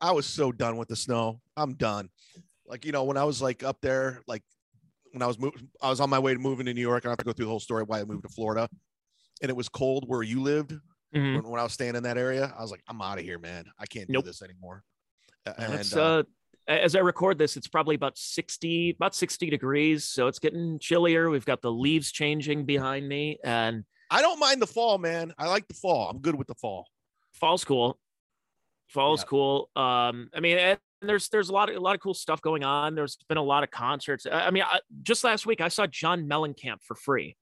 I 0.01 0.13
was 0.13 0.27
so 0.27 0.53
done 0.53 0.77
with 0.77 0.89
the 0.89 0.97
snow. 0.97 1.41
I'm 1.57 1.75
done. 1.75 2.09
Like, 2.67 2.85
you 2.85 2.93
know, 2.93 3.05
when 3.05 3.17
I 3.17 3.25
was 3.25 3.43
like 3.43 3.65
up 3.65 3.79
there, 3.81 4.23
like 4.29 4.45
when 5.13 5.23
I 5.23 5.27
was 5.27 5.39
moving, 5.39 5.69
I 5.83 5.91
was 5.91 6.01
on 6.01 6.09
my 6.09 6.19
way 6.19 6.33
to 6.33 6.39
moving 6.39 6.67
to 6.67 6.75
New 6.75 6.81
York. 6.81 7.05
I 7.05 7.09
have 7.09 7.19
to 7.19 7.25
go 7.25 7.33
through 7.33 7.47
the 7.47 7.51
whole 7.51 7.61
story 7.61 7.83
why 7.83 8.01
I 8.01 8.05
moved 8.05 8.23
to 8.23 8.29
Florida. 8.29 8.69
And 9.43 9.51
it 9.51 9.57
was 9.57 9.69
cold 9.69 10.05
where 10.07 10.23
you 10.23 10.41
lived 10.41 10.75
Mhm. 11.15 11.37
when, 11.37 11.49
when 11.53 11.61
I 11.61 11.63
was 11.63 11.73
staying 11.73 11.97
in 11.97 12.03
that 12.03 12.19
area. 12.19 12.55
I 12.57 12.61
was 12.63 12.71
like, 12.71 12.83
I'm 12.89 13.01
out 13.01 13.19
of 13.19 13.25
here, 13.25 13.39
man. 13.39 13.65
I 13.79 13.87
can't 13.87 14.09
Nope. 14.11 14.25
do 14.25 14.31
this 14.31 14.43
anymore. 14.43 14.83
And 15.47 15.93
uh, 15.95 15.99
uh, 15.99 16.23
as 16.67 16.95
I 16.95 16.99
record 17.01 17.39
this, 17.39 17.57
it's 17.57 17.69
probably 17.69 17.95
about 17.95 18.19
60, 18.19 18.91
about 18.91 19.15
60 19.15 19.49
degrees. 19.49 20.05
So 20.05 20.27
it's 20.27 20.39
getting 20.39 20.79
chillier. 20.79 21.31
We've 21.31 21.47
got 21.47 21.63
the 21.63 21.73
leaves 21.73 22.13
changing 22.13 22.67
behind 22.67 23.09
me 23.09 23.39
and 23.43 23.85
I 24.11 24.21
don't 24.23 24.39
mind 24.39 24.61
the 24.61 24.67
fall, 24.67 24.99
man. 24.99 25.33
I 25.39 25.49
like 25.49 25.67
the 25.69 25.75
fall. 25.75 26.09
I'm 26.11 26.19
good 26.19 26.35
with 26.35 26.47
the 26.47 26.55
fall. 26.55 26.87
fall's 27.33 27.65
cool. 27.65 27.99
Fall's 28.89 29.21
Yeah. 29.21 29.27
cool. 29.29 29.71
Um, 29.77 30.29
I 30.35 30.41
mean, 30.41 30.59
and 30.59 30.79
there's 31.03 31.29
there's 31.29 31.49
a 31.51 31.53
lot 31.53 31.69
of 31.71 31.77
a 31.77 31.81
lot 31.81 31.95
of 31.95 32.01
cool 32.01 32.15
stuff 32.15 32.41
going 32.41 32.65
on. 32.65 32.95
There's 32.95 33.17
been 33.29 33.37
a 33.39 33.43
lot 33.43 33.63
of 33.65 33.71
concerts. 33.71 34.27
I 34.27 34.47
I 34.47 34.51
mean, 34.51 34.63
I, 34.65 34.81
just 35.03 35.25
last 35.25 35.47
week 35.47 35.61
I 35.61 35.69
saw 35.69 35.87
John 35.87 36.27
Mellencamp 36.29 36.83
for 36.83 36.95
free. 36.95 37.37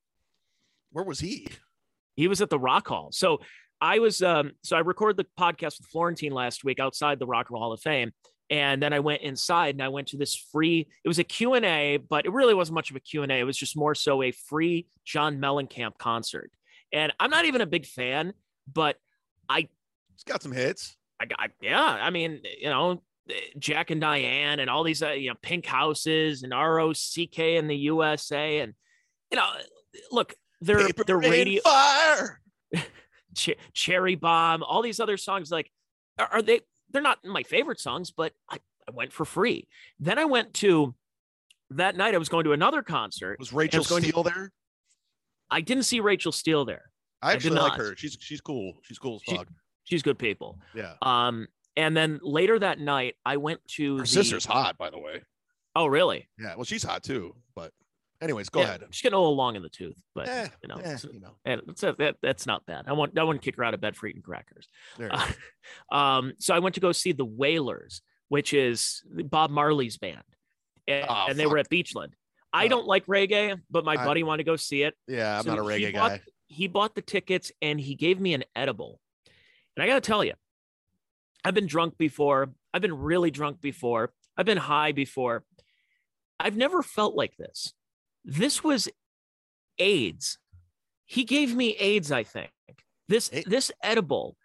Where 0.91 1.05
was 1.05 1.21
he? 1.21 1.47
He 2.17 2.29
was 2.29 2.41
at 2.41 2.51
the 2.51 2.59
Rock 2.59 2.89
Hall. 2.89 3.11
So 3.13 3.41
I 3.81 3.99
was 3.99 4.23
um 4.23 4.53
so 4.63 4.77
I 4.77 4.81
recorded 4.81 5.17
the 5.17 5.27
podcast 5.39 5.79
with 5.79 5.87
Florentine 5.89 6.33
last 6.33 6.65
week 6.65 6.81
outside 6.81 7.19
the 7.19 7.27
Rock 7.27 7.49
and 7.49 7.55
Roll 7.55 7.63
Hall 7.63 7.73
of 7.73 7.81
Fame. 7.81 8.13
And 8.49 8.83
then 8.83 8.93
I 8.93 9.01
went 9.01 9.23
inside 9.23 9.75
and 9.75 9.83
I 9.83 9.89
went 9.89 10.09
to 10.09 10.17
this 10.17 10.37
free, 10.53 10.87
it 11.05 11.09
was 11.09 11.19
a 11.19 11.25
Q&A, 11.25 11.97
but 11.97 12.27
it 12.27 12.33
really 12.33 12.55
wasn't 12.55 12.77
much 12.77 12.91
of 12.91 12.97
a 12.97 13.01
Q&A. 13.01 13.27
It 13.27 13.45
was 13.45 13.57
just 13.57 13.77
more 13.77 13.95
so 13.95 14.23
a 14.23 14.31
free 14.31 14.87
John 15.05 15.39
Mellencamp 15.39 15.99
concert. 15.99 16.53
And 16.93 17.13
I'm 17.19 17.31
not 17.31 17.45
even 17.47 17.61
a 17.61 17.67
big 17.67 17.87
fan, 17.87 18.35
but 18.73 18.97
I. 19.49 19.69
He's 20.15 20.23
got 20.25 20.43
some 20.43 20.53
hits. 20.53 20.97
I 21.19 21.27
got, 21.27 21.51
yeah, 21.61 21.83
I 21.83 22.11
mean, 22.11 22.43
you 22.59 22.69
know, 22.69 23.03
Jack 23.59 23.91
and 23.91 24.01
Diane 24.01 24.61
and 24.61 24.71
all 24.71 24.85
these, 24.85 25.03
uh, 25.03 25.11
you 25.11 25.31
know, 25.31 25.37
Pink 25.43 25.67
Houses 25.67 26.43
and 26.43 26.53
ROCK 26.53 27.39
in 27.39 27.67
the 27.67 27.77
USA. 27.77 28.61
And, 28.61 28.75
you 29.33 29.37
know, 29.37 29.49
look, 30.13 30.35
they're, 30.61 30.87
Paper 30.87 31.05
they're 31.05 31.19
radio, 31.19 31.61
fire. 31.63 32.41
Ch- 33.35 33.57
Cherry 33.73 34.15
Bomb, 34.15 34.63
all 34.63 34.83
these 34.83 35.01
other 35.01 35.17
songs, 35.17 35.51
like, 35.51 35.71
are, 36.19 36.27
are 36.33 36.43
they? 36.43 36.61
They're 36.91 37.03
not 37.03 37.19
my 37.25 37.43
favorite 37.43 37.81
songs, 37.81 38.11
but 38.11 38.33
I, 38.49 38.57
I 38.89 38.93
went 38.93 39.13
for 39.13 39.25
free. 39.25 39.69
Then 40.01 40.19
I 40.19 40.25
went 40.25 40.55
to 40.55 40.95
that 41.71 41.97
night. 41.97 42.15
I 42.15 42.19
was 42.19 42.29
going 42.29 42.45
to 42.45 42.53
another 42.53 42.83
concert. 42.83 43.39
Was 43.39 43.53
Rachel 43.53 43.85
going 43.85 44.03
to- 44.03 44.09
Steele 44.09 44.23
there? 44.23 44.53
I 45.51 45.61
didn't 45.61 45.85
see 45.85 46.01
Rachel 46.01 46.33
Steele 46.33 46.65
there. 46.65 46.91
I 47.23 47.33
actually 47.33 47.57
like 47.57 47.73
not. 47.73 47.79
her. 47.79 47.97
She's 47.97 48.17
she's 48.21 48.41
cool. 48.41 48.75
She's 48.83 48.99
cool 48.99 49.17
as 49.17 49.23
She- 49.23 49.37
fuck. 49.37 49.49
She's 49.85 50.03
good 50.03 50.19
people. 50.19 50.59
Yeah. 50.75 50.95
Um, 51.03 51.47
and 51.77 51.97
then 51.97 52.19
later 52.23 52.59
that 52.59 52.81
night, 52.81 53.15
I 53.25 53.37
went 53.37 53.61
to 53.77 53.99
Her 53.99 54.03
the, 54.03 54.07
sister's 54.09 54.45
hot, 54.45 54.77
by 54.79 54.91
the 54.91 54.99
way. 54.99 55.23
Oh, 55.77 55.87
really? 55.87 56.29
Yeah. 56.41 56.57
Well, 56.57 56.65
she's 56.65 56.83
hot 56.83 57.05
too. 57.05 57.37
But 57.55 57.71
anyways, 58.21 58.49
go 58.49 58.61
Yeah, 58.61 58.67
ahead. 58.67 58.85
She's 58.91 59.03
getting 59.03 59.17
a 59.17 59.21
little 59.21 59.37
long 59.37 59.57
in 59.57 59.63
the 59.63 59.69
tooth, 59.69 60.01
but 60.15 60.29
Eh, 60.29 60.49
you 60.63 60.69
know, 60.69 60.77
eh, 60.77 60.97
you 61.13 61.21
know. 61.21 61.37
and 61.45 61.63
that, 61.77 62.17
that's 62.23 62.47
not 62.47 62.65
bad. 62.67 62.85
I 62.89 62.93
want 62.93 63.19
I 63.19 63.23
wouldn't 63.25 63.43
kick 63.45 63.57
her 63.57 63.65
out 63.65 63.75
of 63.75 63.81
bed 63.81 63.97
for 63.97 64.07
eating 64.07 64.23
crackers. 64.23 64.69
There. 64.99 65.11
Uh, 65.13 65.27
um, 65.97 66.33
so 66.39 66.55
I 66.55 66.59
went 66.61 66.75
to 66.77 66.81
go 66.81 66.93
see 66.93 67.13
the 67.13 67.25
Wailers, 67.25 68.03
which 68.29 68.53
is 68.53 69.03
Bob 69.07 69.51
Marley's 69.51 69.99
band, 69.99 70.23
and, 70.89 71.07
Oh, 71.09 71.27
and 71.29 71.39
they 71.39 71.47
were 71.47 71.59
at 71.59 71.69
Beachland. 71.71 72.13
I 72.53 72.67
Oh. 72.67 72.69
don't 72.69 72.87
like 72.87 73.07
reggae, 73.07 73.61
but 73.71 73.85
my 73.85 73.95
I- 73.97 74.05
buddy 74.05 74.23
wanted 74.23 74.45
to 74.45 74.51
go 74.51 74.57
see 74.57 74.83
it. 74.83 74.95
yeah, 75.07 75.39
I'm 75.39 75.45
So 75.45 75.55
not 75.55 75.67
a 75.71 75.75
he 75.77 75.85
reggae 75.85 75.95
bought- 75.95 76.11
guy. 76.11 76.21
He 76.49 76.69
bought 76.69 76.95
the 76.95 77.03
tickets 77.03 77.51
and 77.61 77.81
he 77.81 77.97
gave 77.97 78.21
me 78.21 78.33
an 78.33 78.45
edible. 78.55 79.01
And 79.77 79.83
I 79.83 79.87
got 79.89 79.95
to 80.03 80.07
tell 80.07 80.23
you, 80.25 80.35
I've 81.45 81.55
been 81.55 81.67
drunk 81.67 81.99
before. 81.99 82.53
I've 82.73 82.83
been 82.83 82.97
really 82.97 83.31
drunk 83.33 83.61
before. 83.61 84.13
I've 84.37 84.47
been 84.47 84.57
high 84.57 84.93
before. 84.93 85.45
I've 86.39 86.57
never 86.57 86.83
felt 86.85 87.15
like 87.17 87.37
this. 87.37 87.73
This 88.27 88.63
was 88.65 88.89
AIDS. 89.79 90.39
He 91.05 91.25
gave 91.25 91.55
me 91.55 91.71
AIDS, 91.77 92.11
I 92.11 92.25
think. 92.25 92.51
This 93.09 93.31
A- 93.33 93.45
this 93.45 93.71
edible, 93.83 94.37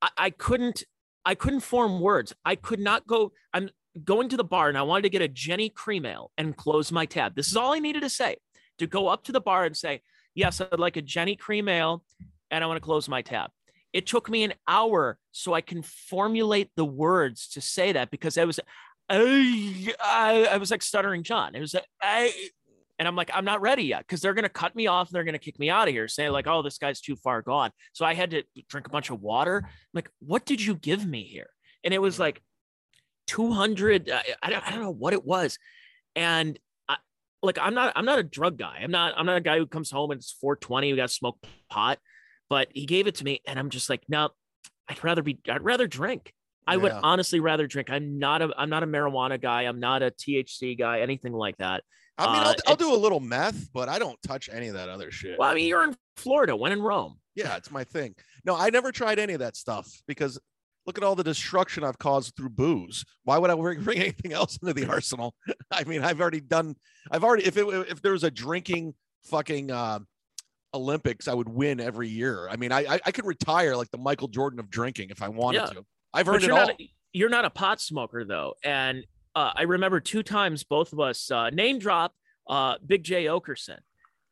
I, 0.00 0.10
I 0.16 0.30
couldn't 0.30 0.84
I 1.24 1.34
couldn't 1.34 1.60
form 1.60 2.00
words. 2.00 2.32
I 2.44 2.54
could 2.54 2.78
not 2.78 3.06
go. 3.06 3.32
I'm 3.52 3.70
going 4.04 4.28
to 4.28 4.36
the 4.36 4.44
bar 4.44 4.68
and 4.68 4.78
I 4.78 4.82
wanted 4.82 5.02
to 5.02 5.10
get 5.10 5.20
a 5.20 5.28
Genny 5.28 5.72
cream 5.74 6.06
ale 6.06 6.30
and 6.38 6.56
close 6.56 6.92
my 6.92 7.06
tab. 7.06 7.34
This 7.34 7.48
is 7.48 7.56
all 7.56 7.74
I 7.74 7.80
needed 7.80 8.02
to 8.02 8.08
say. 8.08 8.36
To 8.78 8.86
go 8.86 9.08
up 9.08 9.24
to 9.24 9.32
the 9.32 9.40
bar 9.40 9.64
and 9.64 9.76
say, 9.76 10.02
Yes, 10.34 10.60
I'd 10.60 10.78
like 10.78 10.96
a 10.96 11.02
Genny 11.02 11.36
cream 11.36 11.68
ale 11.68 12.04
and 12.50 12.62
I 12.62 12.66
want 12.68 12.76
to 12.76 12.84
close 12.84 13.08
my 13.08 13.22
tab. 13.22 13.50
It 13.92 14.06
took 14.06 14.30
me 14.30 14.44
an 14.44 14.54
hour 14.68 15.18
so 15.32 15.54
I 15.54 15.60
can 15.60 15.82
formulate 15.82 16.70
the 16.76 16.84
words 16.84 17.48
to 17.48 17.60
say 17.60 17.92
that 17.92 18.10
because 18.10 18.38
I 18.38 18.44
was, 18.44 18.60
I, 19.08 19.92
I, 20.00 20.48
I 20.52 20.56
was 20.58 20.70
like 20.70 20.82
stuttering 20.82 21.24
John. 21.24 21.54
It 21.54 21.60
was, 21.60 21.74
like, 21.74 21.86
I, 22.00 22.32
and 22.98 23.06
I'm 23.06 23.14
like, 23.14 23.30
I'm 23.32 23.44
not 23.44 23.60
ready 23.60 23.84
yet 23.84 24.00
because 24.00 24.20
they're 24.20 24.34
going 24.34 24.44
to 24.44 24.48
cut 24.48 24.74
me 24.74 24.88
off. 24.88 25.08
And 25.08 25.14
they're 25.14 25.24
going 25.24 25.34
to 25.34 25.38
kick 25.38 25.58
me 25.58 25.70
out 25.70 25.88
of 25.88 25.94
here, 25.94 26.08
saying 26.08 26.32
like, 26.32 26.46
oh, 26.46 26.62
this 26.62 26.78
guy's 26.78 27.00
too 27.00 27.16
far 27.16 27.42
gone. 27.42 27.70
So 27.92 28.04
I 28.04 28.14
had 28.14 28.30
to 28.32 28.42
drink 28.68 28.86
a 28.86 28.90
bunch 28.90 29.10
of 29.10 29.20
water. 29.20 29.62
I'm 29.64 29.70
like, 29.94 30.10
what 30.20 30.44
did 30.44 30.60
you 30.60 30.74
give 30.74 31.06
me 31.06 31.22
here? 31.22 31.50
And 31.84 31.94
it 31.94 32.00
was 32.00 32.14
mm-hmm. 32.14 32.22
like 32.22 32.42
200. 33.28 34.10
Uh, 34.10 34.16
I, 34.16 34.22
I, 34.42 34.50
don't, 34.50 34.66
I 34.66 34.70
don't 34.70 34.82
know 34.82 34.90
what 34.90 35.12
it 35.12 35.24
was. 35.24 35.58
And 36.16 36.58
I, 36.88 36.96
like, 37.42 37.58
I'm 37.60 37.74
not, 37.74 37.92
I'm 37.94 38.04
not 38.04 38.18
a 38.18 38.24
drug 38.24 38.58
guy. 38.58 38.80
I'm 38.82 38.90
not, 38.90 39.14
I'm 39.16 39.26
not 39.26 39.36
a 39.36 39.42
guy 39.42 39.58
who 39.58 39.66
comes 39.66 39.90
home 39.90 40.10
and 40.10 40.18
it's 40.18 40.32
420. 40.40 40.92
We 40.92 40.96
got 40.96 41.08
to 41.08 41.14
smoke 41.14 41.38
pot, 41.70 41.98
but 42.50 42.68
he 42.72 42.84
gave 42.84 43.06
it 43.06 43.16
to 43.16 43.24
me. 43.24 43.40
And 43.46 43.60
I'm 43.60 43.70
just 43.70 43.88
like, 43.88 44.02
no, 44.08 44.30
I'd 44.88 45.02
rather 45.04 45.22
be, 45.22 45.38
I'd 45.48 45.62
rather 45.62 45.86
drink. 45.86 46.32
I 46.66 46.76
would 46.76 46.92
honestly 46.92 47.40
rather 47.40 47.66
drink. 47.66 47.88
I'm 47.88 48.18
not 48.18 48.42
a, 48.42 48.50
I'm 48.54 48.68
not 48.68 48.82
a 48.82 48.86
marijuana 48.86 49.40
guy. 49.40 49.62
I'm 49.62 49.80
not 49.80 50.02
a 50.02 50.10
THC 50.10 50.78
guy, 50.78 51.00
anything 51.00 51.32
like 51.32 51.56
that. 51.58 51.82
I 52.18 52.32
mean, 52.32 52.42
uh, 52.42 52.46
I'll, 52.46 52.54
I'll 52.68 52.76
do 52.76 52.92
a 52.92 52.96
little 52.96 53.20
meth, 53.20 53.72
but 53.72 53.88
I 53.88 53.98
don't 53.98 54.20
touch 54.22 54.48
any 54.52 54.68
of 54.68 54.74
that 54.74 54.88
other 54.88 55.10
shit. 55.10 55.38
Well, 55.38 55.48
I 55.50 55.54
mean, 55.54 55.66
you're 55.66 55.84
in 55.84 55.96
Florida, 56.16 56.56
when 56.56 56.72
in 56.72 56.82
Rome. 56.82 57.18
Yeah, 57.34 57.56
it's 57.56 57.70
my 57.70 57.84
thing. 57.84 58.14
No, 58.44 58.56
I 58.56 58.70
never 58.70 58.90
tried 58.90 59.18
any 59.18 59.34
of 59.34 59.38
that 59.40 59.56
stuff 59.56 59.88
because 60.08 60.38
look 60.86 60.98
at 60.98 61.04
all 61.04 61.14
the 61.14 61.22
destruction 61.22 61.84
I've 61.84 61.98
caused 61.98 62.34
through 62.36 62.48
booze. 62.50 63.04
Why 63.24 63.38
would 63.38 63.50
I 63.50 63.54
bring, 63.54 63.80
bring 63.84 63.98
anything 63.98 64.32
else 64.32 64.58
into 64.60 64.74
the 64.74 64.86
arsenal? 64.88 65.34
I 65.70 65.84
mean, 65.84 66.02
I've 66.02 66.20
already 66.20 66.40
done. 66.40 66.74
I've 67.10 67.22
already. 67.22 67.46
If 67.46 67.56
it 67.56 67.64
if 67.88 68.02
there 68.02 68.12
was 68.12 68.24
a 68.24 68.30
drinking 68.30 68.94
fucking 69.24 69.70
uh, 69.70 70.00
Olympics, 70.74 71.28
I 71.28 71.34
would 71.34 71.48
win 71.48 71.80
every 71.80 72.08
year. 72.08 72.48
I 72.48 72.56
mean, 72.56 72.72
I 72.72 72.94
I, 72.94 73.00
I 73.06 73.12
could 73.12 73.26
retire 73.26 73.76
like 73.76 73.90
the 73.90 73.98
Michael 73.98 74.28
Jordan 74.28 74.58
of 74.58 74.68
drinking 74.70 75.10
if 75.10 75.22
I 75.22 75.28
wanted 75.28 75.58
Yeah. 75.58 75.66
to. 75.66 75.86
I've 76.12 76.28
earned 76.28 76.42
it 76.42 76.48
you're 76.48 76.58
all. 76.58 76.66
not, 76.66 76.80
a, 76.80 76.90
you're 77.12 77.28
not 77.28 77.44
a 77.44 77.50
pot 77.50 77.80
smoker 77.80 78.24
though, 78.24 78.54
and 78.64 79.04
uh, 79.38 79.52
I 79.54 79.62
remember 79.62 80.00
two 80.00 80.24
times 80.24 80.64
both 80.64 80.92
of 80.92 80.98
us 80.98 81.30
uh, 81.30 81.50
name 81.50 81.78
drop 81.78 82.12
uh, 82.48 82.74
Big 82.84 83.04
Jay 83.04 83.26
Oakerson, 83.26 83.78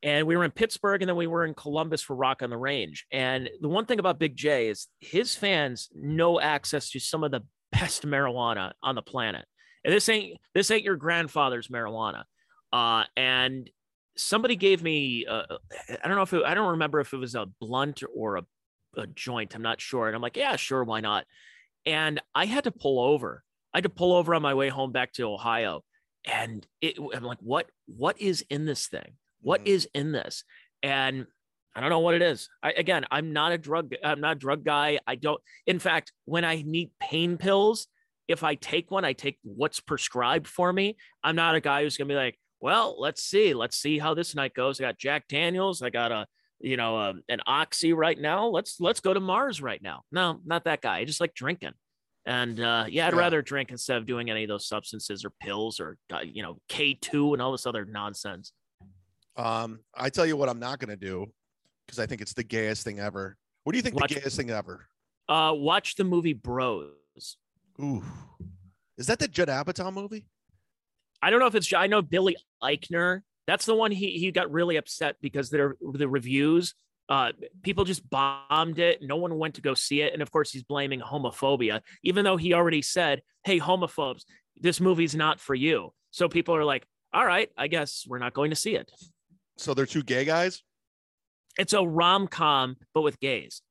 And 0.03 0.27
we 0.27 0.37
were 0.37 0.45
in 0.45 0.51
Pittsburgh 0.51 1.01
and 1.01 1.09
then 1.09 1.17
we 1.17 1.29
were 1.29 1.45
in 1.45 1.55
Columbus 1.55 2.03
for 2.03 2.17
Rock 2.17 2.43
on 2.43 2.51
the 2.51 2.57
Range. 2.57 3.07
And 3.13 3.49
the 3.61 3.69
one 3.69 3.87
thing 3.87 4.01
about 4.01 4.19
Big 4.19 4.35
J 4.35 4.69
is 4.69 4.89
his 4.99 5.37
fans 5.37 5.91
know 5.95 6.41
access 6.41 6.91
to 6.91 6.99
some 6.99 7.23
of 7.23 7.31
the 7.31 7.43
best 7.73 8.05
marijuana 8.05 8.73
on 8.83 8.97
the 8.97 9.03
planet. 9.03 9.45
And 9.85 9.95
this 9.95 10.09
ain't 10.09 10.39
this 10.55 10.73
ain't 10.73 10.83
your 10.83 10.97
grandfather's 10.97 11.69
marijuana. 11.69 12.25
Uh, 12.73 13.05
and 13.17 13.71
somebody 14.17 14.57
gave 14.57 14.83
me 14.83 15.25
uh, 15.31 15.45
I 16.03 16.09
don't 16.09 16.17
know 16.17 16.23
if 16.23 16.33
it, 16.33 16.43
I 16.45 16.55
don't 16.55 16.71
remember 16.71 16.99
if 16.99 17.13
it 17.13 17.19
was 17.19 17.37
a 17.37 17.47
blunt 17.61 18.03
or 18.13 18.39
a, 18.39 18.43
a 18.97 19.07
joint. 19.07 19.55
I'm 19.55 19.63
not 19.63 19.81
sure. 19.81 20.09
And 20.09 20.17
I'm 20.17 20.23
like, 20.23 20.37
yeah, 20.37 20.57
sure, 20.57 20.83
why 20.83 21.01
not? 21.01 21.27
And 21.85 22.21
I 22.35 22.47
had 22.47 22.65
to 22.65 22.73
pull 22.73 22.99
over. 22.99 23.45
I 23.77 23.81
had 23.81 23.83
to 23.85 23.91
pull 23.91 24.14
over 24.14 24.35
on 24.35 24.41
my 24.41 24.55
way 24.55 24.70
home 24.70 24.91
back 24.91 25.12
to 25.12 25.24
Ohio. 25.24 25.83
And 26.24 26.66
it, 26.81 26.97
I'm 27.14 27.22
like, 27.22 27.37
what 27.43 27.66
what 27.85 28.18
is 28.18 28.43
in 28.49 28.64
this 28.64 28.87
thing? 28.87 29.18
What 29.43 29.61
Mhm. 29.61 29.66
is 29.66 29.89
in 29.93 30.12
this? 30.12 30.45
And 30.83 31.27
I 31.74 31.81
don't 31.81 31.91
know 31.91 32.01
what 32.01 32.14
it 32.14 32.22
is. 32.22 32.49
I, 32.62 32.72
again, 32.72 33.05
I'm 33.11 33.35
not 33.35 33.53
a 33.53 33.59
drug. 33.59 33.95
I'm 34.03 34.22
not 34.22 34.37
a 34.37 34.39
drug 34.39 34.64
guy. 34.64 34.99
I 35.07 35.16
don't. 35.16 35.39
In 35.66 35.79
fact, 35.79 36.11
when 36.24 36.43
I 36.43 36.62
need 36.64 36.91
pain 37.01 37.37
pills, 37.37 37.87
if 38.29 38.43
I 38.43 38.55
take 38.55 38.91
one, 38.91 39.05
I 39.05 39.12
take 39.12 39.39
what's 39.43 39.79
prescribed 39.81 40.47
for 40.47 40.72
me. 40.72 40.97
I'm 41.22 41.37
not 41.37 41.55
a 41.55 41.61
guy 41.61 41.83
who's 41.83 41.99
gonna 41.99 42.09
be 42.09 42.14
like, 42.14 42.39
well, 42.61 42.99
let's 42.99 43.22
see, 43.22 43.53
let's 43.53 43.77
see 43.77 43.99
how 43.99 44.14
this 44.14 44.35
night 44.35 44.55
goes. 44.55 44.81
I 44.81 44.85
got 44.85 44.97
Jack 44.99 45.29
Daniels. 45.29 45.83
I 45.83 45.91
got 45.91 46.12
a, 46.12 46.27
you 46.61 46.79
know, 46.79 46.97
um, 46.97 47.22
an 47.29 47.41
Oxy 47.47 47.93
right 47.93 48.18
now. 48.18 48.47
Let's 48.47 48.81
let's 48.81 49.01
go 49.01 49.12
to 49.12 49.20
Mars 49.20 49.61
right 49.61 49.83
now. 49.83 50.01
No, 50.11 50.41
not 50.47 50.64
that 50.64 50.81
guy. 50.81 50.97
I 50.97 51.05
just 51.05 51.20
like 51.20 51.35
drinking. 51.35 51.74
And 52.27 52.61
uh, 52.61 52.85
yeah, 52.89 53.07
I'd 53.07 53.12
Yeah. 53.12 53.18
rather 53.18 53.41
drink 53.41 53.70
instead 53.70 53.97
of 53.99 54.05
doing 54.07 54.31
any 54.31 54.43
of 54.43 54.49
those 54.49 54.66
substances 54.66 55.24
or 55.24 55.31
pills 55.41 55.79
or 55.81 55.97
uh, 56.12 56.20
you 56.20 56.43
know 56.43 56.59
K2 56.68 57.33
and 57.35 57.41
all 57.41 57.53
this 57.53 57.66
other 57.66 57.85
nonsense. 57.85 58.53
Um, 59.37 59.81
I 59.95 60.11
tell 60.11 60.27
you 60.27 60.37
what, 60.37 60.49
I'm 60.49 60.59
not 60.59 60.79
gonna 60.81 60.97
do 60.97 61.27
because 61.87 61.99
I 61.99 62.07
think 62.07 62.20
it's 62.20 62.35
the 62.35 62.43
gayest 62.45 62.83
thing 62.85 62.99
ever. 62.99 63.37
What 63.64 63.72
do 63.72 63.79
you 63.79 63.83
think 63.83 63.95
Watch- 63.97 64.12
the 64.14 64.20
gayest 64.20 64.37
thing 64.37 64.51
ever? 64.51 64.87
Uh, 65.29 65.53
watch 65.55 65.95
the 65.97 66.05
movie 66.05 66.33
Bros. 66.33 67.37
Ooh, 67.81 68.03
is 68.99 69.07
that 69.07 69.18
the 69.18 69.29
Judd 69.29 69.49
Apatow 69.49 69.93
movie? 69.93 70.27
I 71.22 71.31
don't 71.31 71.41
know 71.41 71.47
if 71.47 71.55
it's 71.55 71.72
I 71.72 71.87
know 71.87 72.03
Billy 72.03 72.37
Eichner. 72.62 73.20
That's 73.47 73.66
the 73.66 73.74
one 73.74 73.93
he 73.93 74.18
he 74.18 74.33
got 74.33 74.51
really 74.51 74.77
upset 74.77 75.16
because 75.20 75.51
there 75.51 75.77
the 75.81 76.09
reviews 76.09 76.74
uh 77.09 77.33
people 77.63 77.85
just 77.85 78.09
bombed 78.09 78.79
it. 78.79 79.01
No 79.03 79.17
one 79.17 79.39
went 79.39 79.55
to 79.55 79.61
go 79.61 79.75
see 79.75 80.03
it 80.03 80.13
and 80.13 80.23
of 80.23 80.31
course 80.31 80.51
he's 80.51 80.63
blaming 80.63 81.01
homophobia 81.01 81.81
even 82.03 82.25
though 82.25 82.37
he 82.37 82.53
already 82.55 82.83
said, 82.83 83.23
"Hey 83.45 83.59
homophobes, 83.61 84.23
this 84.57 84.81
movie's 84.81 85.15
not 85.15 85.41
for 85.41 85.55
you." 85.55 85.93
So 86.11 86.29
people 86.29 86.55
are 86.55 86.65
like, 86.65 86.87
"All 87.13 87.25
right, 87.25 87.51
I 87.57 87.69
guess 87.69 88.05
we're 88.07 88.19
not 88.19 88.35
going 88.35 88.51
to 88.51 88.57
see 88.57 88.75
it." 88.75 88.91
So 89.59 89.75
they're 89.75 89.87
two 89.87 90.03
gay 90.03 90.25
guys. 90.25 90.63
It's 91.59 91.73
a 91.73 91.83
rom-com 91.83 92.77
but 92.93 93.03
with 93.03 93.19
gays. 93.21 93.63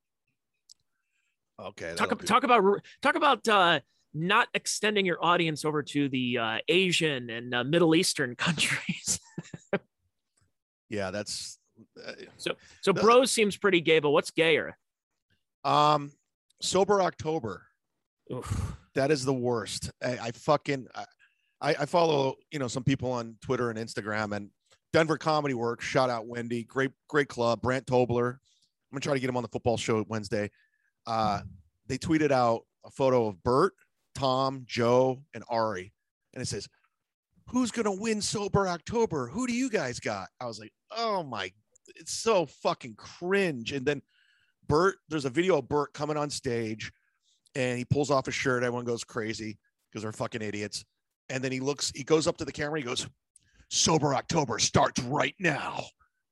Okay, 1.60 1.94
Talk 1.96 2.24
talk 2.26 2.44
about 2.44 2.82
talk 3.02 3.16
about 3.16 3.48
uh 3.48 3.80
not 4.16 4.48
extending 4.54 5.06
your 5.06 5.24
audience 5.24 5.66
over 5.66 5.84
to 5.84 6.08
the 6.08 6.38
uh, 6.38 6.58
Asian 6.70 7.30
and 7.30 7.54
uh, 7.54 7.64
Middle 7.64 7.96
Eastern 7.96 8.36
countries. 8.38 9.20
Yeah, 10.90 11.12
that's. 11.12 11.60
So 12.38 12.56
Does- 12.92 13.04
Bros 13.04 13.32
seems 13.32 13.58
pretty 13.58 13.82
gay, 13.82 14.00
but 14.00 14.12
what's 14.12 14.32
gayer? 14.32 14.78
Um, 15.64 16.12
sober 16.62 17.02
October. 17.02 17.64
Oof. 18.32 18.76
That 18.96 19.12
is 19.12 19.26
the 19.26 19.34
worst. 19.34 19.92
I, 20.04 20.18
I 20.18 20.32
fucking 20.32 20.88
I, 21.62 21.76
I 21.80 21.86
follow 21.86 22.36
you 22.52 22.60
know 22.60 22.68
some 22.68 22.84
people 22.84 23.12
on 23.12 23.38
Twitter 23.42 23.70
and 23.70 23.78
Instagram 23.80 24.36
and 24.36 24.50
Denver 24.94 25.18
Comedy 25.18 25.54
Works. 25.54 25.86
Shout 25.86 26.10
out 26.10 26.28
Wendy, 26.28 26.64
great 26.64 26.92
great 27.10 27.28
club. 27.28 27.62
Brant 27.62 27.86
Tobler. 27.86 28.34
I'm 28.34 28.38
gonna 28.92 29.02
try 29.02 29.14
to 29.14 29.20
get 29.20 29.30
him 29.30 29.38
on 29.38 29.44
the 29.44 29.50
football 29.50 29.78
show 29.78 30.06
Wednesday. 30.08 30.50
Uh, 31.06 31.42
they 31.88 31.98
tweeted 31.98 32.32
out 32.32 32.62
a 32.86 32.90
photo 32.90 33.28
of 33.28 33.44
Bert, 33.44 33.74
Tom, 34.16 34.64
Joe, 34.66 35.22
and 35.34 35.44
Ari, 35.50 35.92
and 36.34 36.42
it 36.42 36.48
says, 36.48 36.68
"Who's 37.50 37.72
gonna 37.72 37.94
win 37.94 38.22
sober 38.22 38.68
October? 38.68 39.28
Who 39.28 39.46
do 39.46 39.54
you 39.54 39.70
guys 39.70 40.00
got?" 40.00 40.30
I 40.40 40.46
was 40.46 40.60
like, 40.60 40.72
"Oh 40.92 41.24
my, 41.24 41.52
it's 41.96 42.14
so 42.14 42.46
fucking 42.46 42.96
cringe." 42.96 43.72
And 43.72 43.86
then 43.86 44.02
Bert, 44.68 44.98
there's 45.10 45.26
a 45.26 45.30
video 45.30 45.58
of 45.60 45.68
Bert 45.70 45.94
coming 45.94 46.18
on 46.18 46.30
stage 46.30 46.92
and 47.56 47.78
he 47.78 47.86
pulls 47.86 48.10
off 48.12 48.26
his 48.26 48.36
shirt. 48.36 48.64
Everyone 48.64 48.86
goes 48.86 49.04
crazy 49.04 49.58
because 49.90 50.02
they're 50.04 50.12
fucking 50.12 50.42
idiots. 50.42 50.84
And 51.30 51.44
then 51.44 51.52
he 51.52 51.60
looks, 51.60 51.92
he 51.96 52.04
goes 52.04 52.28
up 52.28 52.38
to 52.38 52.46
the 52.46 52.52
camera. 52.52 52.80
He 52.80 52.86
goes, 52.86 53.08
"Sober 53.70 54.14
October 54.16 54.60
starts 54.60 55.02
right 55.04 55.36
now." 55.40 55.84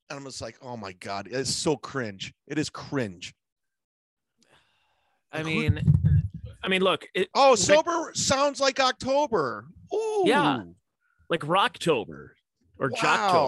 And 0.10 0.20
I'm 0.20 0.26
just 0.26 0.41
like, 0.41 0.58
"Oh 0.62 0.76
my 0.78 0.93
god, 0.93 1.28
it's 1.32 1.49
so 1.49 1.76
cringe. 1.78 2.34
It 2.47 2.58
is 2.60 2.70
cringe." 2.70 3.34
I 5.32 5.38
Like, 5.38 5.45
who- 5.45 5.60
mean, 5.60 6.30
I 6.62 6.68
mean, 6.68 6.82
look, 6.82 7.08
it, 7.14 7.30
Oh, 7.34 7.51
Like- 7.51 7.60
sober 7.60 8.12
sounds 8.14 8.60
like 8.60 8.80
October. 8.80 9.66
Ooh, 9.93 10.24
Yeah. 10.28 10.64
like 11.30 11.41
Rocktober 11.41 12.30
or 12.80 12.89
wow. 12.89 12.97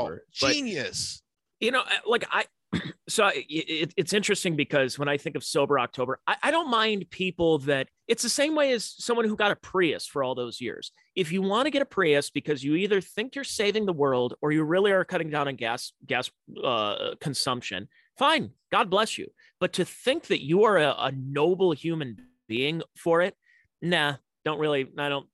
Jocktober, 0.10 0.20
genius. 0.32 1.22
You 1.60 1.72
know, 1.72 1.82
uh, 1.82 2.10
like 2.10 2.26
I, 2.32 2.46
so 3.10 3.30
it, 3.34 3.94
it's 3.96 4.14
interesting 4.14 4.56
because 4.56 5.00
when 5.00 5.08
I 5.08 5.18
think 5.18 5.36
of 5.36 5.44
sober 5.44 5.80
October, 5.80 6.20
I, 6.28 6.36
I 6.44 6.52
don't 6.52 6.70
mind 6.70 7.10
people 7.10 7.60
that 7.60 7.88
it's 8.08 8.24
the 8.24 8.30
same 8.30 8.56
way 8.56 8.72
as 8.72 8.94
someone 8.98 9.26
who 9.26 9.36
got 9.36 9.52
a 9.52 9.56
Prius 9.56 10.06
for 10.06 10.24
all 10.24 10.36
those 10.36 10.62
years. 10.62 10.92
If 11.16 11.32
you 11.32 11.42
want 11.42 11.66
to 11.66 11.72
get 11.72 11.82
a 11.82 11.86
Prius 11.86 12.30
because 12.30 12.64
you 12.64 12.76
either 12.76 13.02
think 13.02 13.36
you're 13.36 13.44
saving 13.44 13.86
the 13.86 13.94
world 13.94 14.36
or 14.42 14.52
you 14.52 14.64
really 14.64 14.92
are 14.92 15.06
cutting 15.06 15.30
down 15.30 15.48
on 15.48 15.56
gas 15.56 15.94
gas 16.06 16.30
uh, 16.64 17.16
consumption, 17.22 17.88
fine, 18.18 18.52
God 18.72 18.90
bless 18.90 19.18
you. 19.18 19.28
But 19.60 19.74
to 19.74 19.86
think 19.86 20.28
that 20.28 20.44
you 20.44 20.66
are 20.66 20.78
a, 20.78 20.96
a 20.98 21.12
noble 21.12 21.72
human 21.72 22.18
being 22.48 22.82
for 22.96 23.22
it, 23.22 23.36
nah, 23.82 24.16
don't 24.44 24.60
really. 24.60 24.88
I 24.98 25.10
don't. 25.10 25.28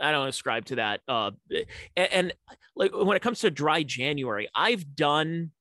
I 0.00 0.12
don't 0.12 0.28
ascribe 0.28 0.66
to 0.66 0.76
that. 0.76 1.00
Uh, 1.06 1.32
and, 1.96 2.12
and 2.12 2.32
like 2.76 2.92
when 2.94 3.16
it 3.16 3.22
comes 3.22 3.40
to 3.40 3.50
dry 3.50 3.82
January, 3.82 4.48
I've 4.54 4.94
done 4.94 5.52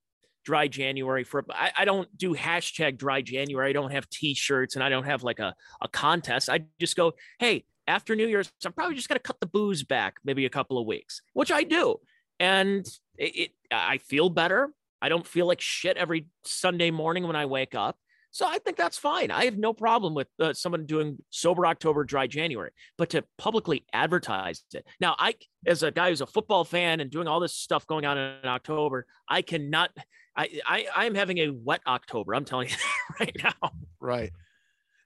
dry 0.44 0.68
January 0.68 1.24
for 1.24 1.46
I, 1.50 1.72
I 1.78 1.86
don't 1.86 2.16
do 2.18 2.36
hashtag 2.36 2.98
dry 2.98 3.22
January. 3.22 3.70
I 3.70 3.74
don't 3.74 3.92
have 3.92 4.10
t-shirts 4.10 4.76
and 4.76 4.84
I 4.84 4.90
don't 4.90 5.06
have 5.06 5.24
like 5.24 5.40
a, 5.40 5.56
a 5.82 5.88
contest. 5.88 6.50
I 6.50 6.62
just 6.80 6.96
go, 6.96 7.14
hey, 7.40 7.66
after 7.88 8.16
New 8.16 8.28
Year's, 8.28 8.52
I'm 8.66 8.74
probably 8.74 8.96
just 8.96 9.10
gonna 9.10 9.20
cut 9.20 9.40
the 9.40 9.46
booze 9.46 9.84
back 9.84 10.16
maybe 10.24 10.46
a 10.46 10.50
couple 10.50 10.78
of 10.78 10.86
weeks, 10.86 11.22
which 11.34 11.52
I 11.52 11.64
do. 11.64 11.98
And 12.40 12.86
it, 13.18 13.36
it 13.36 13.52
I 13.72 13.98
feel 14.00 14.30
better. 14.30 14.74
I 15.02 15.10
don't 15.10 15.28
feel 15.28 15.46
like 15.46 15.62
shit 15.62 15.98
every 15.98 16.28
Sunday 16.46 16.92
morning 16.92 17.28
when 17.28 17.36
I 17.36 17.46
wake 17.46 17.76
up. 17.76 17.98
So 18.34 18.48
I 18.48 18.58
think 18.58 18.78
that's 18.78 18.98
fine. 18.98 19.30
I 19.30 19.46
have 19.46 19.60
no 19.60 19.74
problem 19.74 20.16
with 20.16 20.28
uh, 20.40 20.54
someone 20.54 20.88
doing 20.88 21.18
sober 21.30 21.68
October, 21.68 22.04
dry 22.04 22.26
January, 22.26 22.72
but 22.98 23.12
to 23.12 23.24
publicly 23.38 23.86
advertise 23.94 24.64
it. 24.74 24.88
Now, 25.00 25.16
I, 25.20 25.36
as 25.68 25.84
a 25.84 25.92
guy 25.92 26.10
who's 26.10 26.22
a 26.22 26.26
football 26.26 26.66
fan 26.66 27.00
and 27.00 27.12
doing 27.12 27.28
all 27.28 27.40
this 27.40 27.54
stuff 27.54 27.86
going 27.86 28.06
on 28.06 28.18
in 28.18 28.46
October, 28.46 29.06
I 29.30 29.44
cannot. 29.44 29.92
I 30.36 30.50
I, 30.66 30.88
I 30.96 31.06
am 31.06 31.14
having 31.14 31.38
a 31.38 31.50
wet 31.50 31.82
October. 31.86 32.34
I'm 32.34 32.44
telling 32.44 32.70
you 32.70 32.76
right 33.20 33.38
now. 33.44 33.72
Right. 34.00 34.32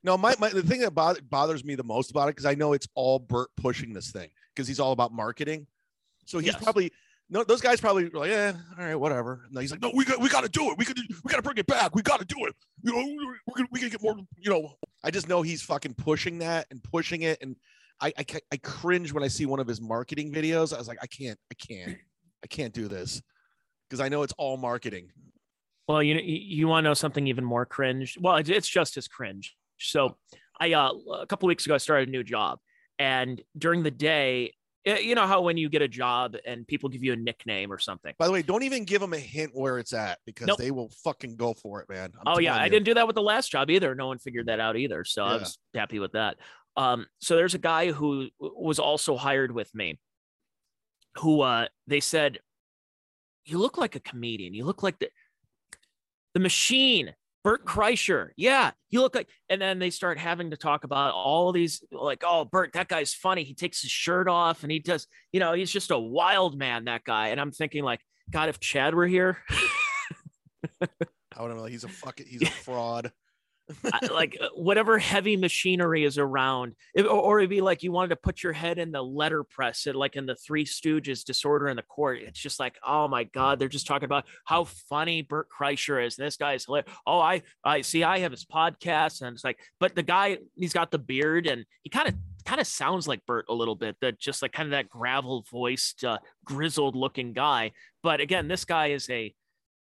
No, 0.04 0.18
my, 0.18 0.34
my 0.40 0.48
the 0.48 0.64
thing 0.64 0.80
that 0.80 0.92
bother, 0.92 1.20
bothers 1.22 1.66
me 1.66 1.76
the 1.76 1.84
most 1.84 2.12
about 2.12 2.30
it 2.30 2.36
because 2.38 2.46
I 2.46 2.56
know 2.56 2.72
it's 2.72 2.88
all 2.96 3.20
Bert 3.20 3.50
pushing 3.58 3.92
this 3.92 4.10
thing 4.10 4.30
because 4.56 4.70
he's 4.70 4.80
all 4.80 4.94
about 4.94 5.12
marketing. 5.12 5.68
So 6.28 6.40
he's 6.40 6.54
Yes. 6.54 6.64
probably 6.64 6.94
no 7.30 7.44
those 7.44 7.62
guys 7.62 7.82
probably 7.82 8.10
were 8.10 8.20
like, 8.20 8.30
yeah, 8.30 8.54
all 8.78 8.86
right, 8.86 8.96
whatever. 8.96 9.42
No, 9.52 9.60
he's 9.60 9.72
like, 9.72 9.82
no, 9.82 9.92
we 9.94 10.06
got 10.06 10.20
we 10.20 10.30
got 10.30 10.44
to 10.44 10.50
do 10.50 10.72
it. 10.72 10.78
We 10.78 10.86
could 10.86 11.00
we 11.24 11.30
got 11.30 11.38
to 11.38 11.42
bring 11.42 11.58
it 11.58 11.68
back. 11.68 11.96
We 11.96 12.02
got 12.02 12.20
to 12.20 12.26
do 12.26 12.46
it. 12.46 12.56
You 12.84 12.94
know, 12.94 13.36
we 13.48 13.54
can 13.54 13.68
we 13.72 13.80
can 13.80 13.90
get 13.90 14.02
more. 14.02 14.16
You 14.38 14.52
know, 14.52 14.74
I 15.04 15.12
just 15.12 15.28
know 15.28 15.42
he's 15.42 15.62
fucking 15.62 15.96
pushing 15.96 16.40
that 16.40 16.68
and 16.72 16.82
pushing 16.84 17.24
it, 17.24 17.40
and 17.42 17.56
I 18.02 18.14
I, 18.18 18.26
I 18.52 18.58
cringe 18.58 19.12
when 19.12 19.24
I 19.24 19.28
see 19.28 19.46
one 19.46 19.60
of 19.60 19.68
his 19.68 19.82
marketing 19.82 20.32
videos. 20.32 20.74
I 20.74 20.78
was 20.78 20.88
like, 20.88 21.00
I 21.02 21.08
can't, 21.08 21.40
I 21.52 21.56
can't, 21.56 21.98
I 22.44 22.48
can't 22.48 22.74
do 22.74 22.88
this 22.88 23.22
because 23.90 24.00
I 24.00 24.10
know 24.10 24.24
it's 24.24 24.34
all 24.38 24.58
marketing. 24.58 25.10
Well, 25.88 26.02
you 26.04 26.16
you, 26.16 26.40
you 26.42 26.68
want 26.68 26.86
to 26.86 26.90
know 26.90 26.94
something 26.94 27.28
even 27.28 27.44
more 27.44 27.66
cringe? 27.66 28.18
Well, 28.20 28.38
it's 28.38 28.70
just 28.70 28.98
as 28.98 29.08
cringe. 29.08 29.56
So, 29.80 30.18
I 30.60 30.74
uh, 30.74 30.94
a 31.20 31.28
couple 31.28 31.48
weeks 31.48 31.66
ago 31.66 31.76
I 31.76 31.78
started 31.78 32.08
a 32.08 32.12
new 32.12 32.24
job, 32.24 32.60
and 33.00 33.42
during 33.58 33.84
the 33.84 33.92
day, 33.92 34.54
you 34.96 35.16
know 35.16 35.28
how 35.28 35.42
when 35.42 35.58
you 35.58 35.70
get 35.70 35.82
a 35.82 35.88
job 35.88 36.36
and 36.46 36.66
people 36.68 36.88
give 36.90 37.04
you 37.04 37.14
a 37.14 37.16
nickname 37.16 37.72
or 37.72 37.78
something. 37.78 38.14
By 38.18 38.28
the 38.28 38.32
way, 38.32 38.42
don't 38.42 38.64
even 38.64 38.86
give 38.86 39.02
them 39.02 39.14
a 39.14 39.20
hint 39.20 39.52
where 39.54 39.80
it's 39.80 39.94
at 39.94 40.20
because 40.26 40.48
Nope. 40.48 40.58
they 40.58 40.72
will 40.72 40.90
fucking 41.04 41.36
go 41.36 41.54
for 41.54 41.82
it, 41.82 41.90
man. 41.90 42.12
I'm 42.16 42.24
oh 42.26 42.40
yeah, 42.40 42.52
telling 42.52 42.64
I 42.64 42.70
didn't 42.70 42.86
do 42.86 42.94
that 42.94 43.06
with 43.06 43.16
the 43.16 43.22
last 43.22 43.52
job 43.52 43.70
either. 43.70 43.94
No 43.96 44.08
one 44.08 44.18
figured 44.20 44.48
that 44.48 44.60
out 44.60 44.78
either, 44.78 45.04
so 45.04 45.24
I 45.24 45.34
Yeah. 45.34 45.40
was 45.40 45.58
happy 45.74 46.00
with 46.00 46.14
that. 46.14 46.38
Um, 46.76 47.08
so 47.20 47.36
there's 47.36 47.56
a 47.56 47.60
guy 47.60 47.92
who 47.92 48.30
was 48.40 48.80
also 48.80 49.18
hired 49.18 49.52
with 49.52 49.74
me, 49.76 50.00
who 51.18 51.42
uh, 51.42 51.68
they 51.88 52.00
said, 52.00 52.40
"You 53.46 53.58
look 53.58 53.78
like 53.78 53.96
a 53.96 54.00
comedian. 54.00 54.54
You 54.54 54.66
look 54.66 54.84
like 54.84 55.00
the 55.00 55.10
the 56.34 56.40
machine." 56.40 57.14
Bert 57.44 57.66
Kreischer, 57.66 58.30
yeah, 58.36 58.72
you 58.90 59.02
look 59.02 59.16
like, 59.16 59.30
and 59.50 59.62
then 59.62 59.80
they 59.80 59.90
start 59.90 60.18
having 60.18 60.52
to 60.52 60.58
talk 60.58 60.84
about 60.84 61.14
all 61.14 61.52
these, 61.52 61.84
like, 61.92 62.24
oh, 62.26 62.46
Bert, 62.46 62.74
that 62.74 62.88
guy's 62.88 63.14
funny. 63.14 63.44
He 63.44 63.54
takes 63.54 63.82
his 63.82 63.92
shirt 63.92 64.28
off 64.28 64.64
and 64.64 64.72
he 64.72 64.80
does, 64.80 65.08
you 65.32 65.40
know, 65.40 65.54
he's 65.54 65.72
just 65.72 65.92
a 65.92 65.98
wild 65.98 66.58
man, 66.58 66.86
that 66.86 67.04
guy. 67.04 67.30
And 67.30 67.40
I'm 67.40 67.52
thinking, 67.52 67.84
like, 67.84 68.02
God, 68.30 68.50
if 68.50 68.60
Chad 68.60 68.94
were 68.94 69.08
here, 69.08 69.38
I 70.82 71.42
would 71.42 71.52
have 71.52 71.60
like 71.60 71.72
he's 71.72 71.84
a 71.84 71.90
fucking 71.90 72.26
he's 72.28 72.42
a 72.42 72.46
fraud. 72.64 73.12
Like 74.12 74.38
uh, 74.40 74.48
whatever 74.56 74.98
heavy 74.98 75.36
machinery 75.36 76.04
is 76.06 76.18
around, 76.18 76.76
If- 76.94 77.06
or, 77.06 77.10
or 77.10 77.40
it'd 77.40 77.50
be 77.50 77.62
like 77.62 77.84
you 77.84 77.92
wanted 77.92 78.10
to 78.10 78.16
put 78.16 78.44
your 78.44 78.54
head 78.54 78.78
in 78.80 78.92
the 78.92 79.02
letter 79.02 79.44
press, 79.44 79.86
like 79.86 80.16
in 80.16 80.26
the 80.26 80.36
Three 80.36 80.66
Stooges, 80.66 81.24
Disorder 81.24 81.68
in 81.68 81.76
the 81.76 81.84
Court. 81.84 82.20
It's 82.22 82.40
just 82.40 82.60
like, 82.60 82.78
oh 82.86 83.08
my 83.08 83.26
god, 83.26 83.60
they're 83.60 83.68
just 83.68 83.88
talking 83.88 84.06
about 84.06 84.26
how 84.46 84.64
funny 84.64 85.22
Bert 85.22 85.48
Kreischer 85.50 86.06
is. 86.06 86.16
This 86.16 86.38
guy's 86.38 86.66
hilarious. 86.66 86.90
Oh, 87.06 87.20
I, 87.20 87.42
I 87.64 87.82
see. 87.82 88.04
I 88.04 88.20
have 88.20 88.32
his 88.32 88.46
podcast, 88.46 89.22
and 89.22 89.34
it's 89.34 89.44
like, 89.44 89.60
but 89.80 89.96
the 89.96 90.04
guy, 90.04 90.38
he's 90.56 90.74
got 90.74 90.92
the 90.92 91.00
beard, 91.00 91.48
and 91.48 91.66
he 91.84 91.90
kind 91.90 92.08
of, 92.08 92.16
kind 92.46 92.62
of 92.62 92.68
sounds 92.68 93.08
like 93.08 93.26
Bert 93.26 93.46
a 93.50 93.54
little 93.54 93.76
bit. 93.76 93.98
That 94.02 94.20
just 94.20 94.42
like 94.42 94.54
kind 94.54 94.68
of 94.68 94.72
that 94.72 94.90
gravel 94.90 95.46
voiced, 95.52 96.04
uh, 96.04 96.20
grizzled 96.46 96.96
looking 96.96 97.34
guy. 97.34 97.72
But 98.04 98.22
again, 98.22 98.48
this 98.48 98.64
guy 98.64 98.88
is 98.88 99.10
a 99.10 99.34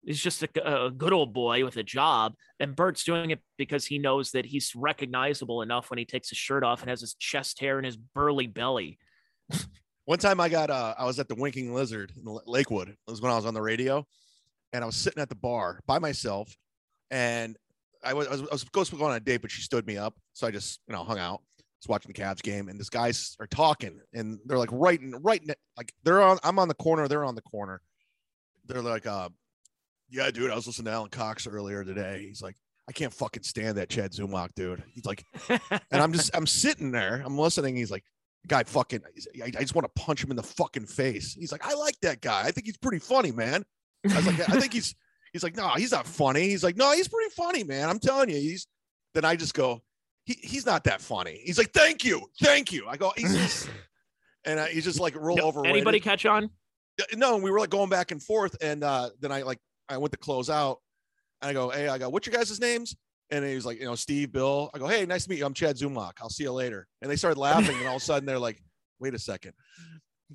He's 0.04 0.20
just 0.20 0.42
a, 0.42 0.86
a 0.86 0.90
good 0.90 1.12
old 1.12 1.32
boy 1.32 1.64
with 1.64 1.76
a 1.76 1.82
job, 1.82 2.34
and 2.58 2.74
Bert's 2.74 3.04
doing 3.04 3.30
it 3.30 3.40
because 3.56 3.86
he 3.86 3.98
knows 3.98 4.32
that 4.32 4.44
he's 4.44 4.74
recognizable 4.74 5.62
enough 5.62 5.90
when 5.90 5.98
he 5.98 6.04
takes 6.04 6.28
his 6.28 6.38
shirt 6.38 6.64
off 6.64 6.80
and 6.80 6.90
has 6.90 7.00
his 7.00 7.14
chest 7.14 7.60
hair 7.60 7.78
and 7.78 7.86
his 7.86 7.96
burly 7.96 8.46
belly. 8.46 8.98
One 10.04 10.18
time 10.18 10.40
I 10.40 10.48
got 10.48 10.70
uh 10.70 10.94
I 10.98 11.04
was 11.04 11.20
at 11.20 11.28
the 11.28 11.36
Winking 11.36 11.72
Lizard 11.72 12.12
in 12.16 12.38
Lakewood. 12.46 12.88
It 12.88 12.96
was 13.06 13.22
when 13.22 13.30
I 13.30 13.36
was 13.36 13.46
on 13.46 13.54
the 13.54 13.62
radio, 13.62 14.04
and 14.72 14.82
I 14.82 14.86
was 14.86 14.96
sitting 14.96 15.22
at 15.22 15.28
the 15.28 15.36
bar 15.36 15.78
by 15.86 16.00
myself, 16.00 16.52
and 17.10 17.56
I 18.04 18.14
was 18.14 18.26
I 18.26 18.36
was, 18.50 18.60
supposed 18.60 18.90
to 18.90 18.96
go 18.96 19.04
on 19.04 19.14
a 19.14 19.20
date, 19.20 19.42
but 19.42 19.50
she 19.50 19.62
stood 19.62 19.86
me 19.86 19.96
up, 19.96 20.14
so 20.32 20.46
I 20.46 20.50
just 20.50 20.80
you 20.88 20.94
know 20.94 21.04
hung 21.04 21.18
out. 21.18 21.42
Watching 21.88 22.12
the 22.12 22.22
Cavs 22.22 22.40
game, 22.40 22.68
and 22.68 22.78
this 22.78 22.88
guys 22.88 23.36
are 23.40 23.46
talking, 23.48 23.98
and 24.14 24.38
they're 24.46 24.56
like 24.56 24.70
right 24.70 25.00
in 25.00 25.16
right 25.16 25.42
like 25.76 25.92
they're 26.04 26.22
on. 26.22 26.38
I'm 26.44 26.60
on 26.60 26.68
the 26.68 26.74
corner, 26.74 27.08
they're 27.08 27.24
on 27.24 27.34
the 27.34 27.42
corner. 27.42 27.82
They're 28.66 28.82
like, 28.82 29.04
uh, 29.04 29.30
yeah, 30.12 30.30
dude, 30.30 30.50
I 30.50 30.54
was 30.54 30.66
listening 30.66 30.86
to 30.86 30.92
Alan 30.92 31.10
Cox 31.10 31.46
earlier 31.46 31.84
today. 31.84 32.24
He's 32.28 32.42
like, 32.42 32.56
I 32.88 32.92
can't 32.92 33.12
fucking 33.12 33.42
stand 33.42 33.78
that 33.78 33.88
Chad 33.88 34.12
Zumock, 34.12 34.50
dude. 34.54 34.82
He's 34.92 35.06
like, 35.06 35.24
and 35.48 36.02
I'm 36.02 36.12
just 36.12 36.36
I'm 36.36 36.46
sitting 36.46 36.92
there, 36.92 37.22
I'm 37.24 37.38
listening. 37.38 37.76
He's 37.76 37.90
like, 37.90 38.04
guy 38.46 38.62
fucking, 38.64 39.00
I, 39.42 39.46
I 39.46 39.50
just 39.50 39.74
want 39.74 39.84
to 39.84 40.02
punch 40.02 40.22
him 40.22 40.30
in 40.30 40.36
the 40.36 40.42
fucking 40.42 40.86
face. 40.86 41.34
He's 41.34 41.50
like, 41.50 41.66
I 41.66 41.74
like 41.74 41.98
that 42.02 42.20
guy. 42.20 42.42
I 42.42 42.50
think 42.50 42.66
he's 42.66 42.76
pretty 42.76 42.98
funny, 42.98 43.32
man. 43.32 43.64
I 44.10 44.16
was 44.16 44.26
like, 44.26 44.40
I 44.48 44.60
think 44.60 44.72
he's 44.72 44.94
he's 45.32 45.42
like, 45.42 45.56
no, 45.56 45.70
he's 45.70 45.92
not 45.92 46.06
funny. 46.06 46.42
He's 46.42 46.62
like, 46.62 46.76
no, 46.76 46.92
he's 46.92 47.08
pretty 47.08 47.30
funny, 47.30 47.64
man. 47.64 47.88
I'm 47.88 47.98
telling 47.98 48.28
you, 48.28 48.36
he's. 48.36 48.66
Then 49.14 49.26
I 49.26 49.36
just 49.36 49.52
go, 49.52 49.82
he, 50.24 50.38
he's 50.40 50.64
not 50.64 50.84
that 50.84 51.02
funny. 51.02 51.42
He's 51.44 51.58
like, 51.58 51.72
thank 51.72 52.02
you, 52.02 52.22
thank 52.40 52.72
you. 52.72 52.86
I 52.88 52.96
go, 52.96 53.12
he's 53.16 53.36
just, 53.36 53.68
and 54.44 54.58
uh, 54.58 54.64
he's 54.64 54.84
just 54.84 55.00
like 55.00 55.14
roll 55.16 55.42
over. 55.42 55.66
Anybody 55.66 56.00
catch 56.00 56.26
on? 56.26 56.50
No, 57.14 57.36
we 57.36 57.50
were 57.50 57.58
like 57.58 57.70
going 57.70 57.90
back 57.90 58.10
and 58.10 58.22
forth, 58.22 58.56
and 58.62 58.82
uh, 58.82 59.10
then 59.20 59.30
I 59.30 59.42
like 59.42 59.58
I 59.92 59.98
went 59.98 60.12
to 60.12 60.18
close 60.18 60.48
out, 60.50 60.78
and 61.40 61.50
I 61.50 61.52
go, 61.52 61.70
hey, 61.70 61.88
I 61.88 61.98
go, 61.98 62.08
what's 62.08 62.26
your 62.26 62.34
guys' 62.34 62.58
names? 62.60 62.96
And 63.30 63.44
he 63.44 63.54
was 63.54 63.64
like, 63.64 63.78
you 63.78 63.86
know, 63.86 63.94
Steve, 63.94 64.30
Bill. 64.32 64.70
I 64.74 64.78
go, 64.78 64.86
hey, 64.86 65.06
nice 65.06 65.24
to 65.24 65.30
meet 65.30 65.38
you. 65.38 65.46
I'm 65.46 65.54
Chad 65.54 65.76
Zumock. 65.76 66.12
I'll 66.20 66.28
see 66.30 66.44
you 66.44 66.52
later. 66.52 66.86
And 67.00 67.10
they 67.10 67.16
started 67.16 67.38
laughing, 67.38 67.76
and 67.78 67.86
all 67.88 67.96
of 67.96 68.02
a 68.02 68.04
sudden 68.04 68.26
they're 68.26 68.38
like, 68.38 68.62
wait 69.00 69.14
a 69.14 69.18
second. 69.18 69.52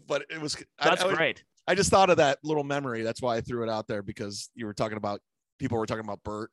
But 0.08 0.24
it 0.30 0.40
was 0.42 0.56
I- 0.80 0.90
That's 0.90 1.04
I, 1.04 1.08
was- 1.08 1.16
great. 1.18 1.44
I 1.68 1.76
just 1.76 1.90
thought 1.90 2.10
of 2.10 2.18
that 2.18 2.40
little 2.44 2.64
memory. 2.64 3.02
That's 3.04 3.22
why 3.22 3.36
I 3.36 3.42
threw 3.42 3.62
it 3.64 3.70
out 3.70 3.88
there 3.88 4.02
because 4.02 4.50
you 4.56 4.66
were 4.66 4.74
talking 4.74 4.98
about 4.98 5.20
people 5.60 5.78
were 5.78 5.86
talking 5.86 6.06
about 6.06 6.24
Bert. 6.24 6.50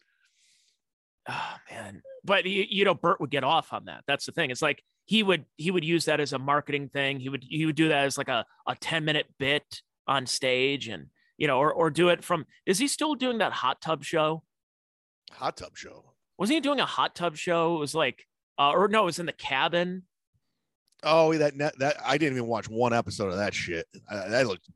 Oh 1.28 1.54
man, 1.70 2.02
but 2.24 2.44
you, 2.44 2.64
you 2.68 2.84
know, 2.84 2.94
Bert 2.94 3.20
would 3.20 3.30
get 3.30 3.44
off 3.44 3.72
on 3.72 3.86
that. 3.86 4.02
That's 4.06 4.26
the 4.26 4.32
thing. 4.32 4.50
It's 4.50 4.60
like 4.60 4.82
he 5.06 5.22
would 5.22 5.46
he 5.56 5.70
would 5.70 5.84
use 5.84 6.04
that 6.06 6.20
as 6.20 6.32
a 6.34 6.38
marketing 6.38 6.88
thing. 6.90 7.18
He 7.20 7.28
would 7.30 7.44
he 7.48 7.64
would 7.64 7.76
do 7.76 7.88
that 7.88 8.04
as 8.04 8.18
like 8.18 8.28
a 8.28 8.44
a 8.66 8.74
ten 8.76 9.04
minute 9.06 9.26
bit 9.38 9.80
on 10.06 10.26
stage, 10.26 10.88
and 10.88 11.06
you 11.38 11.46
know, 11.46 11.58
or 11.58 11.72
or 11.72 11.90
do 11.90 12.08
it 12.08 12.24
from. 12.24 12.46
Is 12.66 12.78
he 12.78 12.88
still 12.88 13.14
doing 13.14 13.38
that 13.38 13.52
hot 13.52 13.80
tub 13.80 14.04
show? 14.04 14.42
Hot 15.32 15.56
tub 15.56 15.76
show. 15.76 16.14
Wasn't 16.38 16.54
he 16.54 16.60
doing 16.60 16.80
a 16.80 16.86
hot 16.86 17.14
tub 17.14 17.36
show? 17.36 17.76
It 17.76 17.80
was 17.80 17.94
like, 17.94 18.26
uh, 18.58 18.70
or 18.70 18.88
no, 18.88 19.02
it 19.02 19.06
was 19.06 19.18
in 19.18 19.26
the 19.26 19.32
cabin. 19.32 20.02
Oh, 21.02 21.34
that 21.34 21.56
that 21.78 21.96
I 22.04 22.18
didn't 22.18 22.38
even 22.38 22.48
watch 22.48 22.68
one 22.68 22.92
episode 22.92 23.28
of 23.28 23.36
that 23.36 23.54
shit. 23.54 23.86
Uh, 24.10 24.28
that 24.28 24.46
looked 24.46 24.68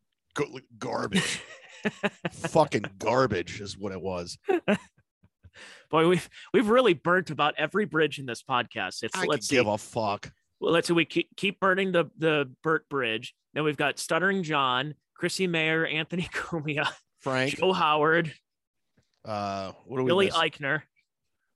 garbage. 0.79 1.41
Fucking 2.33 2.85
garbage 2.99 3.61
is 3.61 3.77
what 3.79 3.93
it 3.93 4.01
was. 4.01 4.39
Boy, 5.91 6.07
we've 6.07 6.29
we've 6.53 6.69
really 6.69 6.95
burnt 6.95 7.31
about 7.31 7.55
every 7.57 7.85
bridge 7.85 8.19
in 8.19 8.27
this 8.27 8.43
podcast. 8.43 9.03
It's 9.03 9.17
I 9.17 9.25
let's 9.25 9.49
see. 9.49 9.57
give 9.57 9.67
a 9.67 9.79
fuck. 9.79 10.31
well, 10.61 10.73
let's 10.73 10.89
see. 10.89 10.95
We 10.95 11.05
keep, 11.05 11.35
keep 11.37 11.61
burning 11.61 11.93
the 11.93 12.11
the 12.19 12.51
Bert 12.63 12.89
Bridge. 12.89 13.35
Then 13.55 13.65
we've 13.65 13.77
got 13.77 13.99
Stuttering 13.99 14.43
John, 14.43 14.95
Chrissie 15.19 15.47
Mayr, 15.47 15.85
Anthony 15.87 16.23
Cumia, 16.33 16.89
Frank. 17.21 17.57
Joe 17.59 17.73
Howard, 17.73 18.33
Uh, 19.25 19.73
what 19.85 20.01
are 20.01 20.05
we? 20.05 20.09
Billy 20.09 20.27
missing? 20.27 20.41
Eichner. 20.41 20.83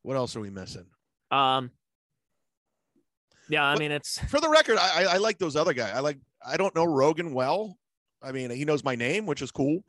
What 0.02 0.16
else 0.16 0.36
are 0.36 0.40
we 0.40 0.50
missing? 0.50 0.86
Um, 1.30 1.70
yeah, 3.48 3.64
I 3.64 3.70
What- 3.72 3.78
mean 3.80 3.92
it's 3.92 4.18
For 4.18 4.40
the 4.40 4.48
record, 4.48 4.78
I, 4.78 5.04
I 5.04 5.16
like 5.18 5.38
those 5.38 5.56
other 5.56 5.72
guys. 5.72 5.92
I 5.94 6.00
like. 6.00 6.18
I 6.44 6.56
don't 6.56 6.74
know 6.74 6.84
Rogan 6.84 7.32
well. 7.34 7.78
I 8.20 8.32
mean, 8.32 8.50
he 8.50 8.64
knows 8.64 8.82
my 8.84 8.96
name, 8.96 9.26
which 9.26 9.42
is 9.42 9.50
cool. 9.52 9.84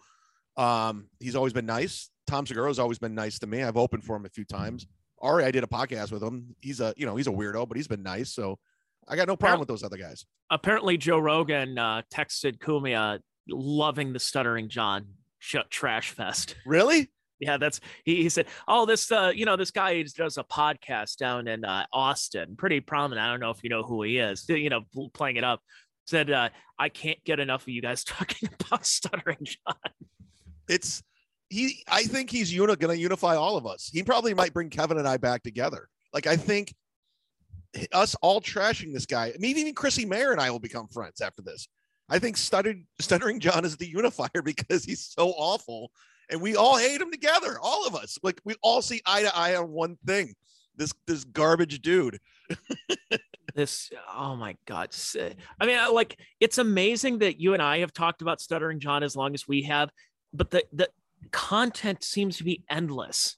Um, 0.55 1.07
he's 1.19 1.35
always 1.35 1.51
been 1.53 1.65
nice. 1.65 2.09
Tom 2.27 2.45
Segura's 2.45 2.77
always 2.79 2.99
been 2.99 3.15
nice 3.15 3.39
to 3.39 3.47
me. 3.47 3.63
I've 3.63 3.77
opened 3.77 4.03
for 4.03 4.15
him 4.15 4.25
a 4.25 4.29
few 4.29 4.45
times. 4.45 4.85
Ari, 5.21 5.45
I 5.45 5.51
did 5.51 5.63
a 5.63 5.67
podcast 5.67 6.11
with 6.11 6.21
him. 6.21 6.55
He's 6.61 6.79
a 6.79 6.93
you 6.95 7.05
know 7.07 7.15
he's 7.15 7.27
a 7.27 7.31
weirdo, 7.31 7.67
but 7.67 7.75
he's 7.77 7.87
been 7.87 8.03
nice. 8.03 8.33
So 8.33 8.59
I 9.07 9.15
got 9.15 9.27
no 9.27 9.35
problem 9.35 9.59
with 9.59 9.67
those 9.67 9.83
other 9.83 9.97
guys. 9.97 10.25
apparently 10.51 10.97
Joe 10.97 11.17
Rogan 11.19 11.77
uh, 11.77 12.03
texted 12.13 12.59
Cumia 12.59 13.19
loving 13.47 14.13
the 14.13 14.19
Stuttering 14.19 14.69
John 14.69 15.05
sh- 15.39 15.55
trash 15.69 16.11
fest. 16.11 16.55
Really? 16.65 17.09
Yeah, 17.39 17.57
that's 17.57 17.81
he, 18.05 18.23
he 18.23 18.29
said, 18.29 18.45
"Oh, 18.69 18.85
this 18.85 19.11
uh, 19.11 19.31
you 19.35 19.45
know, 19.45 19.57
this 19.57 19.71
guy 19.71 20.01
does 20.03 20.37
a 20.37 20.43
podcast 20.43 21.17
down 21.17 21.47
in 21.49 21.65
uh, 21.65 21.85
Austin, 21.91 22.55
pretty 22.55 22.79
prominent. 22.79 23.25
I 23.25 23.29
don't 23.29 23.41
know 23.41 23.49
if 23.49 23.61
you 23.63 23.69
know 23.69 23.83
who 23.83 24.01
he 24.03 24.17
is. 24.17 24.47
You 24.47 24.69
know, 24.69 24.81
playing 25.13 25.35
it 25.35 25.43
up." 25.43 25.59
Said, 26.05 26.31
uh, 26.31 26.49
"I 26.79 26.87
can't 26.87 27.21
get 27.25 27.41
enough 27.41 27.63
of 27.63 27.69
you 27.69 27.81
guys 27.81 28.03
talking 28.05 28.47
about 28.61 28.85
Stuttering 28.85 29.43
John." 29.43 29.75
It's 30.69 31.03
he. 31.49 31.83
I 31.89 32.03
think 32.03 32.29
he's 32.29 32.53
uni- 32.53 32.77
to 32.77 32.97
unify 32.97 33.35
all 33.35 33.57
of 33.57 33.65
us. 33.65 33.89
He 33.91 34.03
probably 34.03 34.33
might 34.33 34.53
bring 34.53 34.69
Kevin 34.69 34.97
and 34.97 35.07
I 35.07 35.17
back 35.17 35.43
together. 35.43 35.89
Like 36.13 36.27
I 36.27 36.37
think 36.37 36.73
us 37.91 38.15
all 38.21 38.39
trashing 38.39 38.93
this 38.93 39.05
guy. 39.05 39.33
Maybe 39.39 39.61
even 39.61 39.73
Chrissie 39.73 40.05
Mayr 40.05 40.31
and 40.31 40.39
I 40.39 40.51
will 40.51 40.59
become 40.59 40.87
friends 40.87 41.21
after 41.21 41.41
this. 41.41 41.67
I 42.09 42.19
think 42.19 42.37
Stuttering, 42.37 42.85
Stuttering 42.99 43.39
John 43.39 43.65
is 43.65 43.77
the 43.77 43.87
unifier 43.87 44.41
because 44.43 44.83
he's 44.83 45.05
so 45.05 45.29
awful, 45.29 45.91
and 46.29 46.41
we 46.41 46.55
all 46.55 46.77
hate 46.77 47.01
him 47.01 47.11
together. 47.11 47.57
All 47.61 47.87
of 47.87 47.95
us, 47.95 48.17
like 48.23 48.39
we 48.43 48.55
all 48.61 48.81
see 48.81 49.01
eye 49.05 49.23
to 49.23 49.35
eye 49.35 49.55
on 49.55 49.69
one 49.71 49.97
thing. 50.05 50.35
This 50.75 50.93
this 51.07 51.23
garbage 51.23 51.81
dude. 51.81 52.19
this 53.55 53.91
oh 54.13 54.35
my 54.35 54.55
god 54.65 54.89
uh, 55.19 55.29
i 55.59 55.65
mean 55.65 55.77
uh, 55.77 55.91
like 55.91 56.17
it's 56.39 56.57
amazing 56.57 57.19
that 57.19 57.39
you 57.39 57.53
and 57.53 57.61
i 57.61 57.79
have 57.79 57.93
talked 57.93 58.21
about 58.21 58.41
stuttering 58.41 58.79
john 58.79 59.03
as 59.03 59.15
long 59.15 59.33
as 59.33 59.47
we 59.47 59.63
have 59.63 59.89
but 60.33 60.49
the 60.51 60.63
the 60.73 60.89
content 61.31 62.03
seems 62.03 62.37
to 62.37 62.43
be 62.43 62.63
endless 62.69 63.37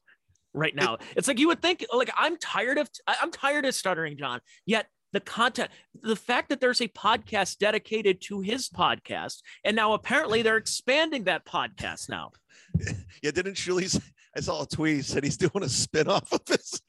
right 0.54 0.76
now 0.76 0.98
it's 1.16 1.28
like 1.28 1.40
you 1.40 1.48
would 1.48 1.62
think 1.62 1.86
like 1.94 2.10
i'm 2.18 2.38
tired 2.38 2.78
of 2.78 2.90
i'm 3.08 3.32
tired 3.32 3.66
of 3.66 3.76
stuttering 3.76 4.18
john 4.18 4.40
yet 4.66 4.88
the 5.16 5.20
content 5.22 5.70
the 6.02 6.16
fact 6.16 6.50
that 6.50 6.60
there's 6.60 6.82
a 6.82 6.88
podcast 6.90 7.58
dedicated 7.58 8.22
to 8.22 8.42
his 8.42 8.70
podcast 8.70 9.42
and 9.64 9.76
now 9.76 9.94
apparently 9.94 10.42
they're 10.42 10.58
expanding 10.58 11.24
that 11.24 11.46
podcast 11.46 12.10
now 12.10 12.32
Yeah, 13.24 13.32
didn't 13.32 13.56
Shuli? 13.56 14.00
I 14.36 14.42
saw 14.42 14.64
a 14.64 14.68
tweet 14.68 14.98
he 14.98 15.02
said 15.02 15.24
he's 15.24 15.38
doing 15.38 15.64
a 15.64 15.70
spin-off 15.70 16.32
of 16.34 16.44
this. 16.46 16.82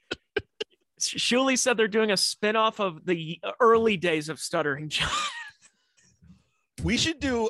Shuli 1.01 1.57
said 1.57 1.77
they're 1.77 1.89
doing 1.89 2.11
a 2.11 2.17
spin-off 2.17 2.81
of 2.81 3.07
the 3.07 3.41
early 3.61 3.97
days 3.97 4.29
of 4.29 4.41
stuttering 4.41 4.89
john 4.89 5.11
we 6.83 6.97
should 6.97 7.21
do 7.21 7.49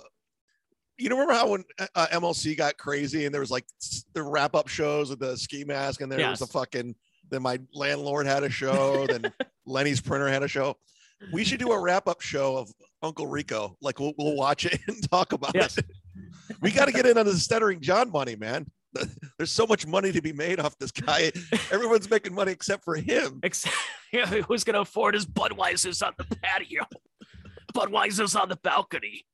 you 0.99 1.11
know, 1.11 1.17
remember 1.17 1.35
how 1.35 1.49
when 1.49 1.65
uh, 1.95 2.07
MLC 2.07 2.57
got 2.57 2.79
crazy 2.79 3.27
and 3.27 3.35
there 3.35 3.43
was 3.43 3.51
like 3.51 3.67
the 4.15 4.23
wrap 4.23 4.55
up 4.55 4.67
shows 4.67 5.11
with 5.11 5.19
the 5.19 5.37
ski 5.37 5.63
mask 5.63 6.01
and 6.01 6.11
there 6.11 6.31
was 6.31 6.41
a 6.41 6.47
fucking 6.47 6.95
then 7.31 7.43
my 7.43 7.59
landlord 7.73 8.27
had 8.27 8.43
a 8.43 8.51
show, 8.51 9.07
then 9.07 9.33
Lenny's 9.67 10.01
printer 10.01 10.29
had 10.29 10.43
a 10.43 10.49
show. 10.49 10.77
We 11.33 11.45
should 11.45 11.61
do 11.61 11.73
a 11.73 11.81
wrap 11.83 12.09
up 12.09 12.21
show 12.21 12.57
of 12.57 12.71
Uncle 13.03 13.27
Rico. 13.27 13.77
Like 13.81 13.99
we'll, 14.01 14.13
we'll 14.19 14.37
watch 14.37 14.67
it 14.67 14.79
and 14.87 15.11
talk 15.11 15.33
about 15.33 15.53
Yes. 15.55 15.79
it. 15.79 15.87
We 16.63 16.71
got 16.71 16.87
to 16.87 16.93
get 16.93 17.07
in 17.07 17.19
on 17.19 17.27
the 17.27 17.35
stuttering 17.35 17.81
John 17.81 18.11
money, 18.11 18.37
man. 18.37 18.67
There's 19.39 19.51
so 19.51 19.67
much 19.67 19.87
money 19.87 20.13
to 20.13 20.23
be 20.23 20.33
made 20.33 20.59
off 20.61 20.79
this 20.79 20.91
guy. 20.93 21.31
Everyone's 21.71 22.09
making 22.09 22.35
money 22.35 22.53
except 22.53 22.83
for 22.85 22.95
him. 22.97 23.41
Except 23.43 23.75
who's 24.47 24.65
going 24.65 24.75
to 24.75 24.81
afford 24.81 25.15
his 25.15 25.27
Budweiser's 25.27 26.01
on 26.03 26.13
the 26.17 26.25
patio? 26.43 26.85
Budweiser's 27.75 28.35
on 28.37 28.49
the 28.49 28.57
balcony. 28.57 29.27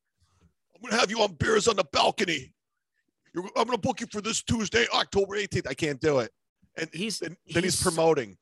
I'm 0.74 0.90
gonna 0.90 1.00
have 1.00 1.10
you 1.10 1.20
on 1.22 1.34
beers 1.34 1.68
on 1.68 1.76
the 1.76 1.84
balcony. 1.92 2.52
You're, 3.34 3.44
I'm 3.56 3.66
gonna 3.66 3.78
book 3.78 4.00
you 4.00 4.08
for 4.10 4.20
this 4.20 4.42
Tuesday, 4.42 4.86
October 4.92 5.36
18th. 5.36 5.68
I 5.68 5.74
can't 5.74 6.00
do 6.00 6.18
it. 6.18 6.32
And 6.76 6.88
He's 6.92 7.20
then, 7.20 7.36
then 7.54 7.62
he's, 7.62 7.74
he's- 7.78 7.82
promoting. 7.82 8.36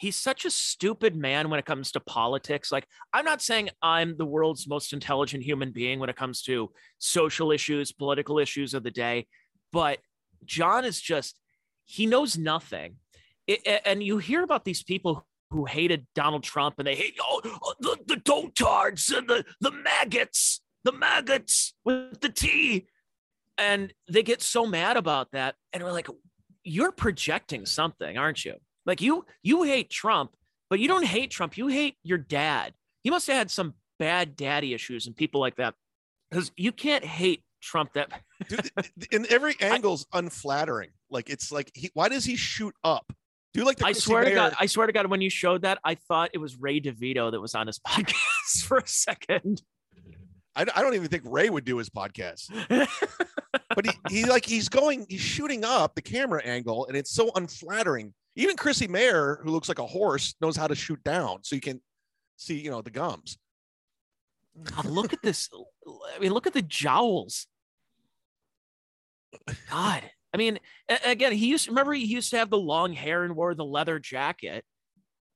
He's 0.00 0.16
such 0.16 0.46
a 0.46 0.50
stupid 0.50 1.14
man 1.14 1.50
when 1.50 1.60
it 1.60 1.66
comes 1.66 1.92
to 1.92 2.00
politics. 2.00 2.72
Like, 2.72 2.86
I'm 3.12 3.26
not 3.26 3.42
saying 3.42 3.68
I'm 3.82 4.16
the 4.16 4.24
world's 4.24 4.66
most 4.66 4.94
intelligent 4.94 5.42
human 5.42 5.72
being 5.72 5.98
when 5.98 6.08
it 6.08 6.16
comes 6.16 6.40
to 6.44 6.70
social 6.96 7.52
issues, 7.52 7.92
political 7.92 8.38
issues 8.38 8.72
of 8.72 8.82
the 8.82 8.90
day, 8.90 9.26
but 9.74 9.98
John 10.46 10.86
is 10.86 10.98
just, 10.98 11.38
he 11.84 12.06
knows 12.06 12.38
nothing. 12.38 12.96
It, 13.46 13.82
and 13.84 14.02
you 14.02 14.16
hear 14.16 14.42
about 14.42 14.64
these 14.64 14.82
people 14.82 15.26
who 15.50 15.66
hated 15.66 16.06
Donald 16.14 16.44
Trump 16.44 16.76
and 16.78 16.86
they 16.86 16.94
hate 16.94 17.18
oh, 17.20 17.42
oh, 17.44 17.74
the, 17.80 17.98
the 18.06 18.16
dotards 18.22 19.14
and 19.14 19.28
the, 19.28 19.44
the 19.60 19.70
maggots, 19.70 20.62
the 20.82 20.92
maggots 20.92 21.74
with 21.84 22.20
the 22.20 22.30
T. 22.30 22.86
And 23.58 23.92
they 24.08 24.22
get 24.22 24.40
so 24.40 24.64
mad 24.64 24.96
about 24.96 25.32
that. 25.32 25.56
And 25.74 25.82
we're 25.82 25.92
like, 25.92 26.08
you're 26.64 26.90
projecting 26.90 27.66
something, 27.66 28.16
aren't 28.16 28.46
you? 28.46 28.54
Like 28.86 29.00
you 29.00 29.24
you 29.42 29.62
hate 29.62 29.90
Trump, 29.90 30.32
but 30.68 30.78
you 30.78 30.88
don't 30.88 31.04
hate 31.04 31.30
Trump. 31.30 31.56
You 31.56 31.68
hate 31.68 31.96
your 32.02 32.18
dad. 32.18 32.74
He 33.02 33.10
must 33.10 33.26
have 33.26 33.36
had 33.36 33.50
some 33.50 33.74
bad 33.98 34.36
daddy 34.36 34.74
issues 34.74 35.06
and 35.06 35.16
people 35.16 35.40
like 35.40 35.56
that. 35.56 35.74
Because 36.30 36.52
you 36.56 36.72
can't 36.72 37.04
hate 37.04 37.42
Trump 37.60 37.92
that 37.94 38.10
Dude, 38.48 38.70
in 39.10 39.26
every 39.30 39.54
angle's 39.60 40.06
unflattering. 40.12 40.90
Like 41.10 41.28
it's 41.28 41.52
like 41.52 41.70
he 41.74 41.90
why 41.94 42.08
does 42.08 42.24
he 42.24 42.36
shoot 42.36 42.74
up? 42.84 43.12
Do 43.52 43.60
you 43.60 43.66
like 43.66 43.78
the 43.78 43.86
I 43.86 43.92
swear 43.92 44.24
to 44.24 44.30
God, 44.30 44.54
I 44.60 44.66
swear 44.66 44.86
to 44.86 44.92
God, 44.92 45.06
when 45.08 45.20
you 45.20 45.30
showed 45.30 45.62
that, 45.62 45.78
I 45.82 45.96
thought 45.96 46.30
it 46.32 46.38
was 46.38 46.56
Ray 46.56 46.80
DeVito 46.80 47.32
that 47.32 47.40
was 47.40 47.54
on 47.54 47.66
his 47.66 47.78
podcast 47.86 48.64
for 48.64 48.78
a 48.78 48.86
second. 48.86 49.62
I, 50.54 50.62
I 50.74 50.82
don't 50.82 50.94
even 50.94 51.08
think 51.08 51.24
Ray 51.26 51.50
would 51.50 51.64
do 51.64 51.76
his 51.78 51.90
podcast. 51.90 52.50
But 53.74 53.86
he, 53.86 53.92
he 54.08 54.24
like 54.24 54.44
he's 54.44 54.68
going, 54.68 55.06
he's 55.08 55.20
shooting 55.20 55.64
up 55.64 55.94
the 55.94 56.02
camera 56.02 56.42
angle, 56.44 56.86
and 56.86 56.96
it's 56.96 57.12
so 57.12 57.30
unflattering. 57.34 58.12
Even 58.36 58.56
Chrissie 58.56 58.88
Mayr, 58.88 59.40
who 59.42 59.50
looks 59.50 59.68
like 59.68 59.78
a 59.78 59.86
horse, 59.86 60.34
knows 60.40 60.56
how 60.56 60.66
to 60.66 60.74
shoot 60.74 61.02
down, 61.02 61.40
so 61.42 61.54
you 61.54 61.60
can 61.60 61.80
see, 62.36 62.58
you 62.60 62.70
know, 62.70 62.82
the 62.82 62.90
gums. 62.90 63.38
God, 64.62 64.86
look 64.86 65.12
at 65.12 65.22
this. 65.22 65.48
I 66.14 66.18
mean, 66.18 66.32
look 66.32 66.46
at 66.46 66.52
the 66.52 66.62
jowls. 66.62 67.46
God. 69.70 70.02
I 70.32 70.36
mean, 70.36 70.58
again, 71.04 71.32
he 71.32 71.46
used 71.46 71.68
remember 71.68 71.92
he 71.92 72.04
used 72.04 72.30
to 72.30 72.38
have 72.38 72.50
the 72.50 72.58
long 72.58 72.92
hair 72.92 73.24
and 73.24 73.34
wore 73.34 73.54
the 73.54 73.64
leather 73.64 73.98
jacket. 73.98 74.64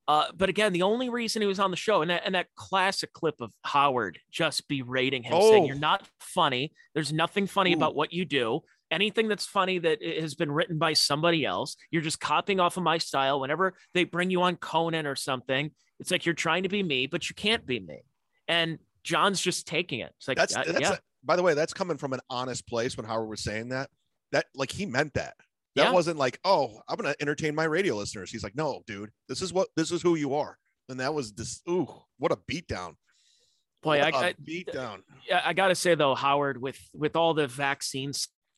Uh, 0.06 0.26
but 0.36 0.48
again, 0.48 0.72
the 0.72 0.82
only 0.82 1.08
reason 1.08 1.40
he 1.40 1.48
was 1.48 1.58
on 1.58 1.70
the 1.70 1.76
show 1.76 2.02
and 2.02 2.10
that, 2.10 2.22
and 2.26 2.34
that 2.34 2.48
classic 2.56 3.12
clip 3.12 3.40
of 3.40 3.52
Howard 3.64 4.18
just 4.30 4.68
berating 4.68 5.22
him, 5.22 5.32
saying, 5.40 5.64
Oh. 5.64 5.66
You're 5.66 5.76
not 5.76 6.06
funny. 6.20 6.72
There's 6.94 7.12
nothing 7.12 7.46
funny 7.46 7.72
Ooh. 7.72 7.76
about 7.76 7.94
what 7.94 8.12
you 8.12 8.24
do. 8.24 8.60
Anything 8.94 9.28
that's 9.28 9.44
funny 9.46 9.78
that 9.80 10.02
has 10.02 10.34
been 10.34 10.52
written 10.52 10.78
by 10.78 10.92
somebody 10.92 11.44
else, 11.44 11.76
you're 11.90 12.02
just 12.02 12.20
copying 12.20 12.60
off 12.60 12.76
of 12.76 12.82
my 12.82 12.98
style. 12.98 13.40
Whenever 13.40 13.74
they 13.92 14.04
bring 14.04 14.30
you 14.30 14.42
on 14.42 14.56
Conan 14.56 15.06
or 15.06 15.16
something, 15.16 15.70
it's 15.98 16.10
like 16.10 16.24
you're 16.26 16.34
trying 16.34 16.62
to 16.62 16.68
be 16.68 16.82
me, 16.82 17.06
but 17.06 17.28
you 17.28 17.34
can't 17.34 17.66
be 17.66 17.80
me. 17.80 18.02
And 18.46 18.78
John's 19.02 19.40
just 19.40 19.66
taking 19.66 20.00
it. 20.00 20.12
It's 20.18 20.28
like, 20.28 20.36
That's, 20.36 20.56
uh, 20.56 20.62
that's 20.66 20.80
yeah, 20.80 20.92
a- 20.94 20.98
by 21.24 21.36
the 21.36 21.42
way, 21.42 21.54
that's 21.54 21.72
coming 21.74 21.96
from 21.96 22.12
an 22.12 22.20
honest 22.30 22.66
place 22.68 22.96
when 22.96 23.04
Howard 23.06 23.28
was 23.28 23.42
saying 23.42 23.70
that. 23.70 23.90
That 24.32 24.46
like 24.54 24.70
he 24.70 24.86
meant 24.86 25.14
that. 25.14 25.34
That 25.76 25.86
Yeah. 25.86 25.92
wasn't 25.92 26.18
like, 26.18 26.38
oh, 26.44 26.80
I'm 26.88 26.96
gonna 26.96 27.14
entertain 27.20 27.54
my 27.54 27.64
radio 27.64 27.96
listeners. 27.96 28.30
He's 28.30 28.42
like, 28.44 28.54
no, 28.56 28.82
dude, 28.86 29.10
this 29.28 29.42
is 29.42 29.52
what 29.52 29.68
this 29.76 29.90
is 29.90 30.02
who 30.02 30.14
you 30.14 30.34
are. 30.34 30.56
And 30.88 31.00
that 31.00 31.14
was 31.14 31.32
this 31.32 31.62
ooh, 31.68 31.88
what 32.18 32.30
a 32.32 32.36
beatdown. 32.36 32.94
boy, 33.82 33.98
I, 34.00 34.08
I, 34.08 34.32
beatdown. 34.34 35.02
Yeah, 35.28 35.40
I 35.44 35.52
got 35.52 35.68
to 35.68 35.74
say 35.74 35.94
though, 35.94 36.14
Howard, 36.14 36.60
with 36.60 36.78
with 36.94 37.16
all 37.16 37.34
the 37.34 37.46
vaccine 37.46 38.12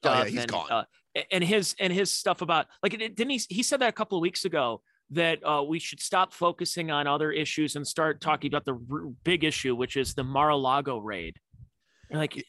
stuff, 0.07 0.17
Oh, 0.17 0.23
yeah, 0.25 0.29
he's 0.29 0.41
and, 0.41 0.51
gone. 0.51 0.71
Uh, 0.71 0.85
and 1.31 1.43
his 1.45 1.75
and 1.81 1.93
his 1.93 2.11
stuff 2.11 2.43
about 2.43 2.67
like 2.83 2.97
didn't 2.99 3.31
he? 3.31 3.41
He 3.49 3.63
said 3.63 3.81
that 3.81 3.89
a 3.89 3.93
couple 3.93 4.19
of 4.19 4.23
weeks 4.23 4.45
ago 4.45 4.83
that 5.11 5.39
uh, 5.47 5.63
we 5.63 5.79
should 5.79 6.01
stop 6.01 6.33
focusing 6.33 6.91
on 6.91 7.07
other 7.07 7.31
issues 7.31 7.77
and 7.77 7.87
start 7.87 8.21
talking 8.21 8.51
about 8.51 8.65
the 8.65 8.75
r- 8.91 9.07
big 9.25 9.45
issue, 9.45 9.75
which 9.75 9.97
is 9.97 10.15
the 10.15 10.25
Mar-a-Lago 10.25 10.99
raid. 10.99 11.37
Like, 12.11 12.45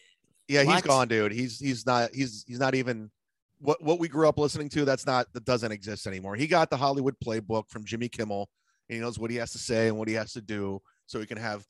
Yeah, 0.47 0.64
he's 0.64 0.82
gone, 0.82 1.08
dude. 1.08 1.32
He's 1.32 1.60
he's 1.60 1.86
not 1.86 2.10
he's 2.14 2.43
he's 2.47 2.60
not 2.60 2.76
even 2.76 3.12
what 3.60 3.82
what 3.82 3.99
we 3.99 4.08
grew 4.08 4.28
up 4.28 4.38
listening 4.38 4.70
to. 4.70 4.86
That's 4.86 5.05
not 5.05 5.28
that 5.34 5.45
doesn't 5.45 5.72
exist 5.72 6.08
anymore. 6.08 6.36
He 6.36 6.47
got 6.47 6.70
the 6.70 6.78
Hollywood 6.78 7.16
playbook 7.24 7.70
from 7.70 7.86
Jimmy 7.86 8.10
Kimmel, 8.10 8.49
and 8.89 8.95
he 8.95 9.01
knows 9.01 9.18
what 9.20 9.32
he 9.32 9.38
has 9.38 9.51
to 9.51 9.60
say 9.60 9.88
and 9.88 9.97
what 9.97 10.08
he 10.08 10.14
has 10.16 10.34
to 10.34 10.41
do, 10.41 10.82
so 11.05 11.20
he 11.20 11.26
can 11.26 11.38
have, 11.38 11.66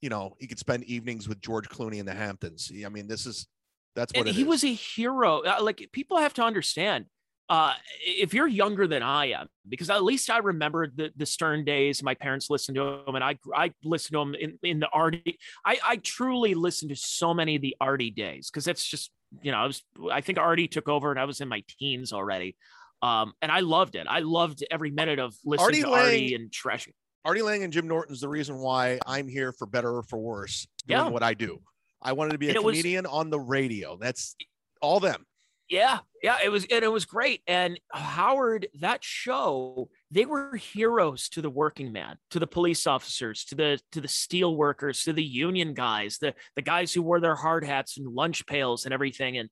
you 0.00 0.08
know, 0.10 0.34
he 0.38 0.46
could 0.46 0.58
spend 0.58 0.84
evenings 0.84 1.28
with 1.28 1.40
George 1.40 1.68
Clooney 1.68 1.98
in 1.98 2.06
the 2.06 2.14
Hamptons. 2.14 2.70
I 2.84 2.88
mean, 2.88 3.06
this 3.08 3.26
is 3.26 3.46
that's 3.94 4.12
what 4.16 4.26
he 4.28 4.42
is. 4.42 4.46
was 4.48 4.64
a 4.64 4.72
hero. 4.72 5.40
Uh, 5.42 5.58
Like 5.62 5.88
people 5.92 6.18
have 6.18 6.34
to 6.34 6.42
understand. 6.42 7.06
Uh, 7.50 7.74
if 8.06 8.32
you're 8.32 8.48
younger 8.48 8.86
than 8.86 9.02
I 9.02 9.26
am, 9.32 9.48
because 9.68 9.90
at 9.90 10.02
least 10.02 10.30
I 10.30 10.38
remember 10.38 10.86
the, 10.86 11.12
the 11.14 11.26
Stern 11.26 11.62
days. 11.66 12.02
My 12.02 12.14
parents 12.14 12.48
listened 12.48 12.76
to 12.76 13.02
him, 13.06 13.14
and 13.16 13.22
I 13.22 13.36
I 13.54 13.72
listened 13.84 14.14
to 14.14 14.20
him 14.22 14.34
in, 14.34 14.58
in 14.62 14.80
the 14.80 14.88
Artie. 14.88 15.38
I 15.64 15.78
I 15.86 15.96
truly 15.96 16.54
listened 16.54 16.88
to 16.90 16.96
so 16.96 17.34
many 17.34 17.56
of 17.56 17.60
the 17.62 17.76
Artie 17.82 18.10
days 18.10 18.48
because 18.50 18.64
that's 18.64 18.82
just 18.86 19.10
you 19.42 19.52
know 19.52 19.58
I 19.58 19.66
was 19.66 19.82
I 20.10 20.22
think 20.22 20.38
Artie 20.38 20.68
took 20.68 20.88
over 20.88 21.10
and 21.10 21.20
I 21.20 21.26
was 21.26 21.42
in 21.42 21.48
my 21.48 21.62
teens 21.78 22.14
already, 22.14 22.56
um, 23.02 23.34
and 23.42 23.52
I 23.52 23.60
loved 23.60 23.94
it. 23.94 24.06
I 24.08 24.20
loved 24.20 24.64
every 24.70 24.90
minute 24.90 25.18
of 25.18 25.34
listening 25.44 25.66
Artie 25.66 25.82
to 25.82 25.90
Lang- 25.90 26.00
Artie 26.06 26.34
and 26.34 26.50
Tresh. 26.50 26.88
Artie 27.26 27.42
Lange 27.42 27.62
and 27.64 27.72
Jim 27.74 27.86
Norton's 27.88 28.22
the 28.22 28.28
reason 28.28 28.56
why 28.56 28.98
I'm 29.06 29.28
here 29.28 29.52
for 29.52 29.66
better 29.66 29.94
or 29.98 30.02
for 30.02 30.18
worse 30.18 30.66
doing 30.86 30.98
Yeah. 31.00 31.08
what 31.08 31.22
I 31.22 31.34
do. 31.34 31.60
I 32.04 32.12
wanted 32.12 32.32
to 32.32 32.38
be 32.38 32.48
a 32.48 32.52
it 32.52 32.62
was- 32.62 32.76
comedian 32.76 33.06
on 33.06 33.30
the 33.30 33.40
radio. 33.40 33.96
That's 33.96 34.36
all 34.80 35.00
them. 35.00 35.26
Yeah, 35.70 36.00
yeah, 36.22 36.36
it 36.44 36.50
was 36.50 36.66
and 36.70 36.84
it 36.84 36.92
was 36.92 37.06
great. 37.06 37.40
And 37.46 37.80
Howard, 37.90 38.68
that 38.80 39.02
show, 39.02 39.88
they 40.10 40.26
were 40.26 40.56
heroes 40.56 41.30
to 41.30 41.40
the 41.40 41.48
working 41.48 41.90
man, 41.90 42.18
to 42.32 42.38
the 42.38 42.46
police 42.46 42.86
officers, 42.86 43.46
to 43.46 43.54
the 43.54 43.80
to 43.92 44.02
the 44.02 44.08
steel 44.08 44.54
workers, 44.56 45.04
to 45.04 45.14
the 45.14 45.24
union 45.24 45.72
guys, 45.72 46.18
the 46.18 46.34
the 46.54 46.60
guys 46.62 46.92
who 46.92 47.00
wore 47.00 47.18
their 47.18 47.34
hard 47.34 47.64
hats 47.64 47.96
and 47.96 48.06
lunch 48.06 48.46
pails 48.46 48.84
and 48.84 48.92
everything. 48.92 49.38
And 49.38 49.48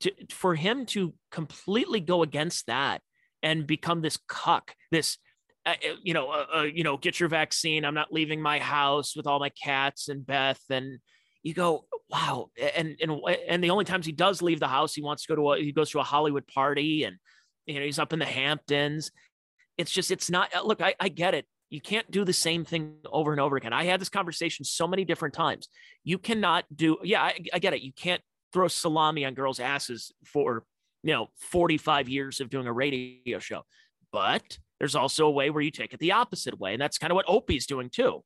to 0.00 0.12
for 0.30 0.54
him 0.54 0.86
to 0.86 1.14
completely 1.32 1.98
go 1.98 2.22
against 2.22 2.68
that 2.68 3.00
and 3.42 3.66
become 3.66 4.02
this 4.02 4.18
cuck, 4.28 4.72
this 4.92 5.18
uh, 5.66 5.70
uh, 5.70 5.96
you 6.00 6.14
know, 6.14 6.30
uh, 6.30 6.46
uh, 6.58 6.62
you 6.62 6.84
know, 6.84 6.96
get 6.96 7.18
your 7.18 7.28
vaccine. 7.28 7.84
I'm 7.84 7.94
not 7.94 8.12
leaving 8.12 8.40
my 8.40 8.60
house 8.60 9.16
with 9.16 9.26
all 9.26 9.40
my 9.40 9.50
cats 9.50 10.08
and 10.08 10.24
Beth 10.24 10.62
and 10.70 11.00
you 11.46 11.54
go, 11.54 11.84
wow. 12.10 12.50
And 12.74 12.96
and 13.00 13.12
and 13.48 13.62
the 13.62 13.70
only 13.70 13.84
times 13.84 14.04
he 14.04 14.10
does 14.10 14.42
leave 14.42 14.58
the 14.58 14.66
house, 14.66 14.94
he 14.94 15.02
wants 15.02 15.24
to 15.24 15.28
go 15.28 15.36
to 15.36 15.52
a 15.52 15.58
he 15.58 15.70
goes 15.70 15.90
to 15.90 16.00
a 16.00 16.02
Hollywood 16.02 16.44
party 16.48 17.04
and 17.04 17.18
you 17.66 17.78
know 17.78 17.86
he's 17.86 18.00
up 18.00 18.12
in 18.12 18.18
the 18.18 18.24
Hamptons. 18.24 19.12
It's 19.78 19.92
just 19.92 20.10
it's 20.10 20.28
not 20.28 20.52
uh, 20.52 20.62
look, 20.62 20.82
I, 20.82 20.96
I 20.98 21.08
get 21.08 21.34
it. 21.34 21.46
You 21.70 21.80
can't 21.80 22.10
do 22.10 22.24
the 22.24 22.32
same 22.32 22.64
thing 22.64 22.96
over 23.12 23.30
and 23.30 23.40
over 23.40 23.56
again. 23.56 23.72
I 23.72 23.84
had 23.84 24.00
this 24.00 24.08
conversation 24.08 24.64
so 24.64 24.88
many 24.88 25.04
different 25.04 25.34
times. 25.34 25.68
You 26.02 26.18
cannot 26.18 26.64
do, 26.74 26.98
yeah, 27.04 27.22
I, 27.22 27.38
I 27.52 27.58
get 27.60 27.74
it. 27.74 27.80
You 27.80 27.92
can't 27.92 28.22
throw 28.52 28.66
salami 28.66 29.24
on 29.24 29.34
girls' 29.34 29.60
asses 29.60 30.12
for 30.24 30.64
you 31.04 31.12
know 31.12 31.28
45 31.38 32.08
years 32.08 32.40
of 32.40 32.50
doing 32.50 32.66
a 32.66 32.72
radio 32.72 33.38
show. 33.38 33.62
But 34.10 34.58
there's 34.80 34.96
also 34.96 35.26
a 35.26 35.30
way 35.30 35.50
where 35.50 35.62
you 35.62 35.70
take 35.70 35.94
it 35.94 36.00
the 36.00 36.12
opposite 36.12 36.58
way. 36.58 36.72
And 36.72 36.82
that's 36.82 36.98
kind 36.98 37.12
of 37.12 37.14
what 37.14 37.26
Opie's 37.28 37.66
doing 37.66 37.88
too. 37.88 38.24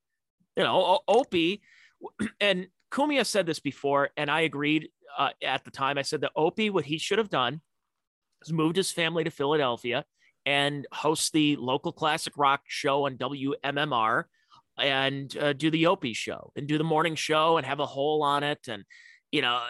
You 0.56 0.64
know, 0.64 1.00
Opie 1.06 1.60
and 2.40 2.68
Cumia 2.90 3.24
said 3.24 3.46
this 3.46 3.60
before, 3.60 4.10
and 4.16 4.30
I 4.30 4.42
agreed 4.42 4.88
uh, 5.16 5.30
at 5.42 5.64
the 5.64 5.70
time. 5.70 5.98
I 5.98 6.02
said 6.02 6.22
that 6.22 6.32
Opie, 6.36 6.70
what 6.70 6.84
he 6.84 6.98
should 6.98 7.18
have 7.18 7.30
done 7.30 7.60
is 8.42 8.52
moved 8.52 8.76
his 8.76 8.90
family 8.90 9.24
to 9.24 9.30
Philadelphia 9.30 10.04
and 10.46 10.86
host 10.92 11.32
the 11.32 11.56
local 11.56 11.92
classic 11.92 12.32
rock 12.36 12.62
show 12.66 13.06
on 13.06 13.16
WMMR 13.16 14.24
and 14.78 15.36
uh, 15.36 15.52
do 15.52 15.70
the 15.70 15.86
Opie 15.86 16.14
show 16.14 16.52
and 16.56 16.66
do 16.66 16.78
the 16.78 16.84
morning 16.84 17.14
show 17.14 17.58
and 17.58 17.66
have 17.66 17.80
a 17.80 17.86
hole 17.86 18.22
on 18.22 18.42
it 18.42 18.60
and, 18.68 18.84
you 19.30 19.42
know, 19.42 19.60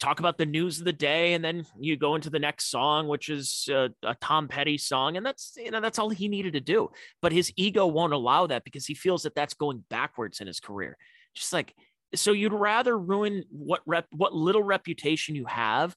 talk 0.00 0.18
about 0.18 0.36
the 0.36 0.46
news 0.46 0.78
of 0.78 0.84
the 0.84 0.92
day. 0.92 1.32
And 1.32 1.44
then 1.44 1.64
you 1.78 1.96
go 1.96 2.14
into 2.14 2.28
the 2.28 2.38
next 2.38 2.70
song, 2.70 3.08
which 3.08 3.30
is 3.30 3.68
uh, 3.72 3.88
a 4.02 4.14
Tom 4.20 4.48
Petty 4.48 4.76
song. 4.76 5.16
And 5.16 5.24
that's, 5.24 5.54
you 5.56 5.70
know, 5.70 5.80
that's 5.80 5.98
all 5.98 6.10
he 6.10 6.28
needed 6.28 6.52
to 6.52 6.60
do. 6.60 6.90
But 7.22 7.32
his 7.32 7.52
ego 7.56 7.86
won't 7.86 8.12
allow 8.12 8.46
that 8.46 8.64
because 8.64 8.86
he 8.86 8.94
feels 8.94 9.22
that 9.22 9.34
that's 9.34 9.54
going 9.54 9.84
backwards 9.88 10.40
in 10.40 10.46
his 10.46 10.60
career. 10.60 10.98
Just 11.34 11.52
like, 11.52 11.74
so 12.14 12.32
you'd 12.32 12.52
rather 12.52 12.96
ruin 12.96 13.44
what 13.50 13.80
rep, 13.86 14.06
what 14.12 14.34
little 14.34 14.62
reputation 14.62 15.34
you 15.34 15.46
have 15.46 15.94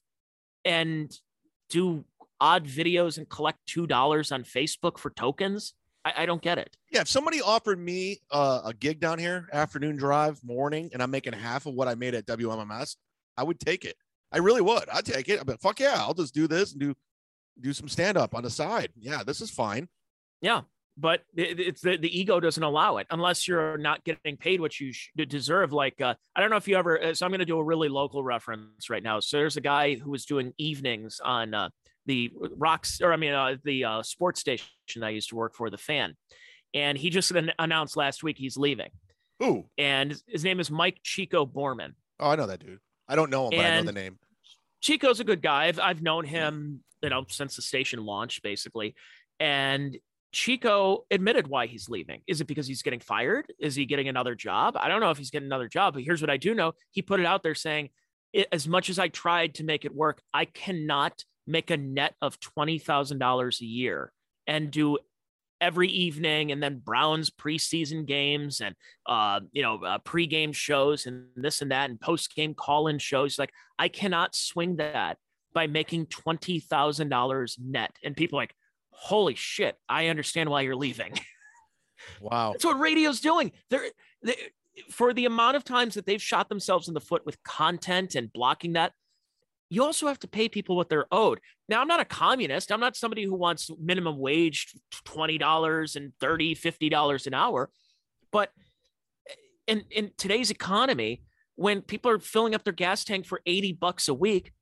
and 0.64 1.12
do 1.70 2.04
odd 2.40 2.66
videos 2.66 3.18
and 3.18 3.28
collect 3.28 3.58
$2 3.68 4.32
on 4.32 4.44
Facebook 4.44 4.98
for 4.98 5.10
tokens. 5.10 5.74
I, 6.04 6.22
I 6.22 6.26
don't 6.26 6.42
get 6.42 6.58
it. 6.58 6.76
Yeah, 6.90 7.00
if 7.00 7.08
somebody 7.08 7.40
offered 7.40 7.78
me 7.78 8.18
uh, 8.30 8.62
a 8.64 8.72
gig 8.72 9.00
down 9.00 9.18
here, 9.18 9.48
afternoon 9.52 9.96
drive, 9.96 10.42
morning, 10.44 10.90
and 10.92 11.02
I'm 11.02 11.10
making 11.10 11.32
half 11.32 11.66
of 11.66 11.74
what 11.74 11.88
I 11.88 11.94
made 11.94 12.14
at 12.14 12.26
WMMS, 12.26 12.96
I 13.36 13.42
would 13.42 13.60
take 13.60 13.84
it. 13.84 13.96
I 14.30 14.38
really 14.38 14.60
would. 14.60 14.88
I'd 14.92 15.04
take 15.04 15.28
it. 15.28 15.40
I'd 15.40 15.46
be 15.46 15.52
like, 15.52 15.60
fuck 15.60 15.80
yeah, 15.80 15.96
I'll 15.96 16.14
just 16.14 16.34
do 16.34 16.46
this 16.46 16.72
and 16.72 16.80
do 16.80 16.94
do 17.60 17.72
some 17.72 17.88
stand 17.88 18.16
up 18.16 18.34
on 18.36 18.44
the 18.44 18.50
side. 18.50 18.90
Yeah, 18.96 19.24
this 19.26 19.40
is 19.40 19.50
fine. 19.50 19.88
Yeah, 20.40 20.62
but 21.00 21.22
it, 21.36 21.60
it's 21.60 21.80
the, 21.80 21.96
the 21.96 22.18
ego 22.20 22.40
doesn't 22.40 22.62
allow 22.62 22.96
it 22.96 23.06
unless 23.10 23.46
you're 23.46 23.78
not 23.78 24.02
getting 24.04 24.36
paid 24.36 24.60
what 24.60 24.78
you 24.80 24.92
sh- 24.92 25.08
deserve. 25.16 25.72
Like 25.72 26.00
uh, 26.00 26.14
I 26.34 26.40
don't 26.40 26.50
know 26.50 26.56
if 26.56 26.66
you 26.68 26.76
ever. 26.76 27.02
uh, 27.02 27.14
So 27.14 27.24
I'm 27.24 27.30
going 27.30 27.38
to 27.38 27.44
do 27.46 27.58
a 27.58 27.64
really 27.64 27.88
local 27.88 28.22
reference 28.24 28.90
right 28.90 29.02
now. 29.02 29.20
So 29.20 29.36
there's 29.38 29.56
a 29.56 29.60
guy 29.60 29.94
who 29.94 30.10
was 30.10 30.24
doing 30.24 30.52
evenings 30.58 31.20
on 31.24 31.54
uh, 31.54 31.68
the 32.06 32.32
rocks, 32.56 33.00
or 33.00 33.12
I 33.12 33.16
mean 33.16 33.32
uh, 33.32 33.56
the 33.64 33.84
uh, 33.84 34.02
sports 34.02 34.40
station 34.40 34.66
I 35.02 35.10
used 35.10 35.28
to 35.30 35.36
work 35.36 35.54
for, 35.54 35.70
the 35.70 35.78
Fan, 35.78 36.16
and 36.74 36.98
he 36.98 37.10
just 37.10 37.30
an- 37.30 37.52
announced 37.58 37.96
last 37.96 38.22
week 38.22 38.36
he's 38.38 38.56
leaving. 38.56 38.90
Ooh, 39.42 39.66
And 39.78 40.20
his 40.26 40.42
name 40.42 40.58
is 40.58 40.68
Mike 40.70 40.98
Chico 41.04 41.46
Borman. 41.46 41.92
oh, 42.18 42.30
I 42.30 42.34
know 42.36 42.46
that 42.48 42.58
dude. 42.58 42.80
I 43.06 43.14
don't 43.14 43.30
know 43.30 43.44
him, 43.44 43.50
but 43.50 43.60
I 43.64 43.76
know 43.80 43.84
the 43.84 43.92
name. 43.92 44.18
Chico's 44.80 45.20
a 45.20 45.24
good 45.24 45.42
guy. 45.42 45.66
I've 45.66 45.78
I've 45.80 46.02
known 46.02 46.24
him, 46.24 46.82
you 47.02 47.10
know, 47.10 47.24
since 47.28 47.56
the 47.56 47.62
station 47.62 48.04
launched, 48.04 48.42
basically. 48.42 48.94
And 49.40 49.96
Chico 50.32 51.04
admitted 51.10 51.46
why 51.48 51.66
he's 51.66 51.88
leaving. 51.88 52.20
Is 52.26 52.40
it 52.40 52.46
because 52.46 52.66
he's 52.66 52.82
getting 52.82 53.00
fired? 53.00 53.52
Is 53.58 53.74
he 53.74 53.86
getting 53.86 54.08
another 54.08 54.34
job? 54.34 54.76
I 54.76 54.88
don't 54.88 55.00
know 55.00 55.10
if 55.10 55.18
he's 55.18 55.30
getting 55.30 55.48
another 55.48 55.68
job, 55.68 55.94
but 55.94 56.02
here's 56.02 56.20
what 56.20 56.30
I 56.30 56.36
do 56.36 56.54
know. 56.54 56.72
He 56.90 57.02
put 57.02 57.20
it 57.20 57.26
out 57.26 57.42
there 57.42 57.54
saying, 57.54 57.90
as 58.52 58.68
much 58.68 58.90
as 58.90 58.98
I 58.98 59.08
tried 59.08 59.54
to 59.54 59.64
make 59.64 59.84
it 59.84 59.94
work, 59.94 60.20
I 60.34 60.44
cannot 60.44 61.24
make 61.46 61.70
a 61.70 61.76
net 61.76 62.14
of 62.20 62.38
$20,000 62.40 63.60
a 63.60 63.64
year 63.64 64.12
and 64.46 64.70
do 64.70 64.98
every 65.60 65.88
evening 65.88 66.52
and 66.52 66.62
then 66.62 66.78
Browns 66.78 67.30
preseason 67.30 68.06
games 68.06 68.60
and 68.60 68.74
uh, 69.06 69.40
you 69.52 69.62
know 69.62 69.82
uh, 69.82 69.98
pregame 69.98 70.54
shows 70.54 71.06
and 71.06 71.26
this 71.36 71.62
and 71.62 71.72
that 71.72 71.90
and 71.90 71.98
postgame 71.98 72.54
call-in 72.54 72.98
shows. 72.98 73.38
Like 73.38 73.52
I 73.78 73.88
cannot 73.88 74.34
swing 74.34 74.76
that 74.76 75.18
by 75.52 75.66
making 75.66 76.06
twenty 76.06 76.60
thousand 76.60 77.08
dollars 77.08 77.56
net. 77.60 77.96
And 78.04 78.16
people 78.16 78.38
like, 78.38 78.54
holy 79.00 79.34
shit, 79.34 79.76
I 79.88 80.08
understand 80.08 80.50
why 80.50 80.62
you're 80.62 80.76
leaving. 80.76 81.14
Wow, 82.20 82.52
that's 82.52 82.64
what 82.64 82.78
radio's 82.78 83.20
doing. 83.20 83.50
They're, 83.70 83.86
they 84.22 84.36
for 84.90 85.12
the 85.12 85.26
amount 85.26 85.56
of 85.56 85.64
times 85.64 85.94
that 85.94 86.06
they've 86.06 86.22
shot 86.22 86.48
themselves 86.48 86.86
in 86.86 86.94
the 86.94 87.00
foot 87.00 87.26
with 87.26 87.42
content 87.42 88.14
and 88.14 88.32
blocking 88.32 88.74
that 88.74 88.92
you 89.70 89.84
also 89.84 90.06
have 90.06 90.18
to 90.20 90.28
pay 90.28 90.48
people 90.48 90.76
what 90.76 90.88
they're 90.88 91.06
owed. 91.12 91.40
Now, 91.68 91.80
I'm 91.80 91.88
not 91.88 92.00
a 92.00 92.04
communist. 92.04 92.72
I'm 92.72 92.80
not 92.80 92.96
somebody 92.96 93.24
who 93.24 93.34
wants 93.34 93.70
minimum 93.78 94.18
wage 94.18 94.74
$20 95.04 95.96
and 95.96 96.12
$30, 96.20 96.58
$50 96.58 97.26
an 97.26 97.34
hour. 97.34 97.70
But 98.32 98.50
in, 99.66 99.84
in 99.90 100.10
today's 100.16 100.50
economy, 100.50 101.22
when 101.56 101.82
people 101.82 102.10
are 102.10 102.18
filling 102.18 102.54
up 102.54 102.64
their 102.64 102.72
gas 102.72 103.04
tank 103.04 103.26
for 103.26 103.42
80 103.44 103.74
bucks 103.74 104.08
a 104.08 104.14
week, 104.14 104.52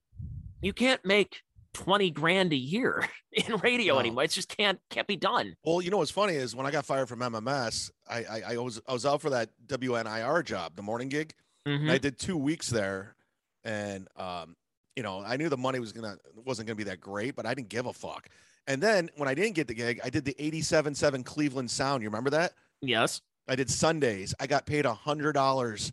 you 0.61 0.73
can't 0.73 1.05
make 1.05 1.43
20 1.77 2.11
grand 2.11 2.53
a 2.55 2.57
year 2.57 3.07
in 3.33 3.57
radio 3.57 3.95
no. 3.95 4.01
anymore. 4.01 4.25
It 4.25 4.31
just 4.31 4.49
can't 4.49 4.81
can't 4.91 5.07
be 5.07 5.17
done. 5.17 5.55
Well, 5.63 5.83
you 5.83 5.91
know 5.91 5.99
what's 5.99 6.11
funny 6.11 6.35
is 6.35 6.57
when 6.57 6.67
I 6.67 6.71
got 6.71 6.87
fired 6.87 7.09
from 7.09 7.21
MMS, 7.21 7.91
I 8.09 8.25
I, 8.25 8.43
I 8.49 8.57
was 8.57 8.81
I 8.89 8.93
was 8.93 9.05
out 9.05 9.21
for 9.21 9.31
that 9.31 9.51
WNIR 9.67 10.45
job, 10.45 10.75
the 10.75 10.83
morning 10.83 11.09
gig. 11.09 11.35
Mm-hmm. 11.69 11.91
I 11.91 11.99
did 11.99 12.19
two 12.19 12.37
weeks 12.39 12.71
there, 12.71 13.15
and 13.63 14.09
um, 14.17 14.57
you 14.95 15.03
know, 15.03 15.23
I 15.25 15.37
knew 15.37 15.51
the 15.51 15.57
money 15.57 15.79
was 15.79 15.93
gonna 15.93 16.17
wasn't 16.35 16.67
gonna 16.67 16.77
be 16.77 16.85
that 16.85 17.01
great, 17.01 17.37
but 17.37 17.45
I 17.45 17.53
didn't 17.55 17.69
give 17.69 17.87
a 17.87 17.93
fuck. 17.93 18.29
And 18.67 18.83
then 18.83 19.11
when 19.17 19.29
I 19.29 19.35
didn't 19.35 19.55
get 19.55 19.69
the 19.69 19.75
gig, 19.75 20.01
I 20.03 20.11
did 20.11 20.25
the 20.25 20.35
87.7 20.35 21.25
Cleveland 21.25 21.71
Sound. 21.71 22.03
You 22.03 22.09
remember 22.09 22.31
that? 22.31 22.53
Yes. 22.81 23.21
I 23.47 23.55
did 23.55 23.71
Sundays. 23.71 24.35
I 24.41 24.49
got 24.49 24.67
paid 24.67 24.87
a 24.87 24.95
hundred 24.95 25.35
dollars 25.35 25.93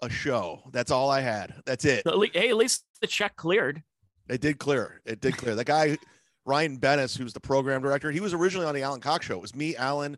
a 0.00 0.08
show. 0.08 0.62
That's 0.72 0.90
all 0.90 1.10
I 1.10 1.20
had. 1.20 1.54
That's 1.66 1.84
it. 1.84 2.06
Hey, 2.32 2.48
at 2.48 2.56
least 2.56 2.84
the 3.00 3.06
check 3.06 3.36
cleared. 3.36 3.82
It 4.28 4.40
did 4.40 4.58
clear. 4.58 5.00
It 5.04 5.20
did 5.20 5.36
clear. 5.36 5.54
the 5.54 5.64
guy, 5.64 5.98
Ryan 6.44 6.78
Bennis, 6.78 7.16
who's 7.16 7.32
the 7.32 7.40
program 7.40 7.82
director, 7.82 8.10
he 8.10 8.20
was 8.20 8.34
originally 8.34 8.66
on 8.66 8.74
the 8.74 8.82
Alan 8.82 9.00
Cox 9.00 9.26
show. 9.26 9.34
It 9.34 9.42
was 9.42 9.54
me, 9.54 9.76
Alan, 9.76 10.16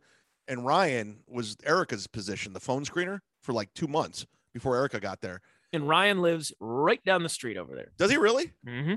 and 0.49 0.65
Ryan 0.65 1.21
was 1.29 1.57
Erica's 1.65 2.07
position, 2.07 2.53
the 2.53 2.61
phone 2.61 2.85
screener, 2.85 3.21
for 3.43 3.53
like 3.53 3.73
two 3.75 3.89
months 3.89 4.27
before 4.53 4.77
Erica 4.77 5.01
got 5.01 5.21
there 5.21 5.41
and 5.73 5.89
Ryan 5.89 6.23
lives 6.23 6.53
right 6.61 7.03
down 7.05 7.23
the 7.23 7.29
street 7.29 7.57
over 7.57 7.75
there. 7.75 7.93
Does 7.99 8.11
he 8.11 8.17
really? 8.17 8.53
Mm-hmm. 8.67 8.95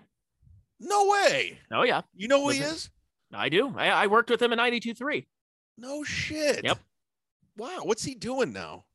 No 0.80 1.10
way. 1.10 1.60
Oh 1.72 1.84
yeah. 1.84 2.01
You 2.16 2.28
know 2.28 2.41
who 2.41 2.49
he 2.49 2.60
is? 2.60 2.89
I 3.34 3.49
do. 3.49 3.74
I, 3.78 3.89
I 3.89 4.07
worked 4.07 4.30
with 4.30 4.41
him 4.41 4.53
in 4.53 4.60
92.3. 4.60 5.28
No 5.78 6.03
shit. 6.03 6.64
Yep. 6.64 6.80
Wow. 7.57 7.80
What's 7.84 8.03
he 8.03 8.16
doing 8.16 8.53
now? 8.53 8.86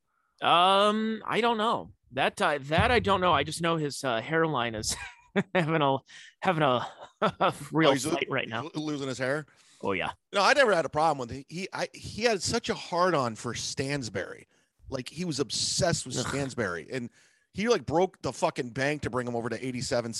Um, 0.43 1.23
I 1.27 1.41
don't 1.41 1.59
know. 1.59 1.91
That 2.12 2.41
uh, 2.41 2.59
that 2.62 2.91
I 2.91 3.01
don't 3.01 3.21
know. 3.21 3.33
I 3.33 3.45
just 3.45 3.61
know 3.61 3.77
his 3.77 4.03
uh, 4.03 4.21
hairline 4.21 4.75
is 4.75 4.97
having 5.55 5.82
a 5.82 5.99
having 6.41 6.62
a, 6.62 6.87
a 7.22 7.55
real 7.72 7.91
oh, 7.91 7.97
fight 7.97 8.26
right 8.30 8.49
now. 8.49 8.68
Losing 8.74 9.09
his 9.09 9.18
hair. 9.18 9.47
Oh 9.82 9.93
yeah. 9.93 10.11
No, 10.32 10.43
I 10.43 10.53
never 10.55 10.74
had 10.74 10.85
a 10.85 10.91
problem 10.91 11.18
with 11.18 11.37
it. 11.37 11.47
He 11.49 11.68
I 11.72 11.89
he 11.93 12.22
had 12.22 12.43
such 12.43 12.68
a 12.68 12.74
hard 12.74 13.14
on 13.14 13.35
for 13.35 13.55
Stansbury. 13.55 14.49
Like 14.89 15.09
he 15.09 15.24
was 15.24 15.41
obsessed 15.41 16.07
with 16.07 16.14
Stansbury. 16.14 16.89
And 16.93 17.11
he 17.53 17.68
like 17.68 17.87
broke 17.87 18.20
the 18.22 18.32
fucking 18.32 18.70
bank 18.70 19.03
to 19.03 19.11
bring 19.11 19.26
him 19.26 19.37
over 19.37 19.49
to 19.49 19.66
eighty 19.66 19.80
seven 19.80 20.12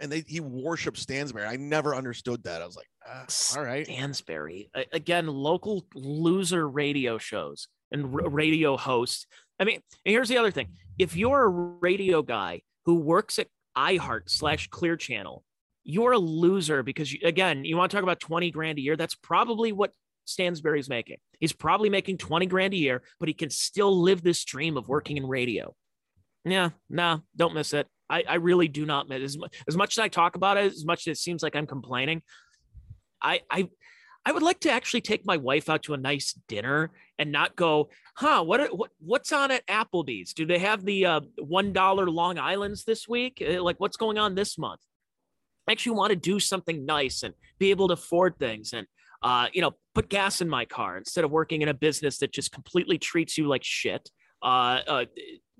and 0.00 0.12
they 0.12 0.24
he 0.26 0.40
worshipped 0.40 0.98
Stansbury. 0.98 1.46
I 1.46 1.56
never 1.56 1.94
understood 1.94 2.44
that. 2.44 2.62
I 2.62 2.66
was 2.66 2.76
like, 2.76 2.88
ah, 3.06 3.24
all 3.56 3.64
right, 3.64 3.86
Stansbury 3.86 4.70
again, 4.92 5.26
local 5.26 5.86
loser 5.94 6.68
radio 6.68 7.18
shows 7.18 7.68
and 7.90 8.32
radio 8.32 8.76
hosts. 8.76 9.26
I 9.60 9.64
mean, 9.64 9.80
here's 10.04 10.28
the 10.28 10.38
other 10.38 10.50
thing: 10.50 10.68
if 10.98 11.16
you're 11.16 11.44
a 11.44 11.48
radio 11.48 12.22
guy 12.22 12.62
who 12.88 12.94
works 12.94 13.38
at 13.38 13.48
iHeart 13.76 14.30
slash 14.30 14.68
Clear 14.68 14.96
Channel, 14.96 15.44
you're 15.84 16.12
a 16.12 16.18
loser 16.18 16.82
because 16.82 17.12
you, 17.12 17.18
again, 17.22 17.66
you 17.66 17.76
want 17.76 17.90
to 17.90 17.94
talk 17.94 18.02
about 18.02 18.18
twenty 18.18 18.50
grand 18.50 18.78
a 18.78 18.80
year. 18.80 18.96
That's 18.96 19.14
probably 19.14 19.72
what 19.72 19.92
Stansbury's 20.24 20.88
making. 20.88 21.18
He's 21.38 21.52
probably 21.52 21.90
making 21.90 22.16
20 22.16 22.46
grand 22.46 22.72
a 22.72 22.78
year, 22.78 23.02
but 23.20 23.28
he 23.28 23.34
can 23.34 23.50
still 23.50 23.94
live 24.00 24.22
this 24.22 24.42
dream 24.42 24.78
of 24.78 24.88
working 24.88 25.18
in 25.18 25.26
radio. 25.26 25.74
Yeah, 26.46 26.70
nah, 26.88 27.18
don't 27.36 27.52
miss 27.52 27.74
it. 27.74 27.86
I, 28.08 28.24
I 28.26 28.34
really 28.36 28.68
do 28.68 28.86
not 28.86 29.06
miss 29.06 29.22
as 29.22 29.38
as 29.68 29.76
much 29.76 29.98
as 29.98 29.98
I 29.98 30.08
talk 30.08 30.34
about 30.34 30.56
it, 30.56 30.72
as 30.72 30.86
much 30.86 31.06
as 31.06 31.18
it 31.18 31.20
seems 31.20 31.42
like 31.42 31.54
I'm 31.54 31.66
complaining. 31.66 32.22
I, 33.20 33.42
I, 33.50 33.68
I 34.28 34.32
would 34.32 34.42
like 34.42 34.60
to 34.60 34.70
actually 34.70 35.00
take 35.00 35.24
my 35.24 35.38
wife 35.38 35.70
out 35.70 35.84
to 35.84 35.94
a 35.94 35.96
nice 35.96 36.34
dinner 36.48 36.90
and 37.18 37.32
not 37.32 37.56
go, 37.56 37.88
huh? 38.14 38.44
What 38.44 38.76
what 38.76 38.90
what's 39.00 39.32
on 39.32 39.50
at 39.50 39.66
Applebee's? 39.66 40.34
Do 40.34 40.44
they 40.44 40.58
have 40.58 40.84
the 40.84 41.06
uh, 41.06 41.20
one 41.38 41.72
dollar 41.72 42.10
Long 42.10 42.38
Island's 42.38 42.84
this 42.84 43.08
week? 43.08 43.42
Uh, 43.42 43.62
like, 43.62 43.80
what's 43.80 43.96
going 43.96 44.18
on 44.18 44.34
this 44.34 44.58
month? 44.58 44.82
I 45.66 45.72
actually 45.72 45.96
want 45.96 46.10
to 46.10 46.16
do 46.16 46.38
something 46.40 46.84
nice 46.84 47.22
and 47.22 47.32
be 47.58 47.70
able 47.70 47.88
to 47.88 47.94
afford 47.94 48.38
things 48.38 48.74
and 48.74 48.86
uh, 49.22 49.46
you 49.54 49.62
know, 49.62 49.72
put 49.94 50.10
gas 50.10 50.42
in 50.42 50.48
my 50.50 50.66
car 50.66 50.98
instead 50.98 51.24
of 51.24 51.30
working 51.30 51.62
in 51.62 51.68
a 51.70 51.74
business 51.74 52.18
that 52.18 52.30
just 52.30 52.52
completely 52.52 52.98
treats 52.98 53.38
you 53.38 53.48
like 53.48 53.64
shit, 53.64 54.10
uh, 54.42 54.80
uh, 54.86 55.04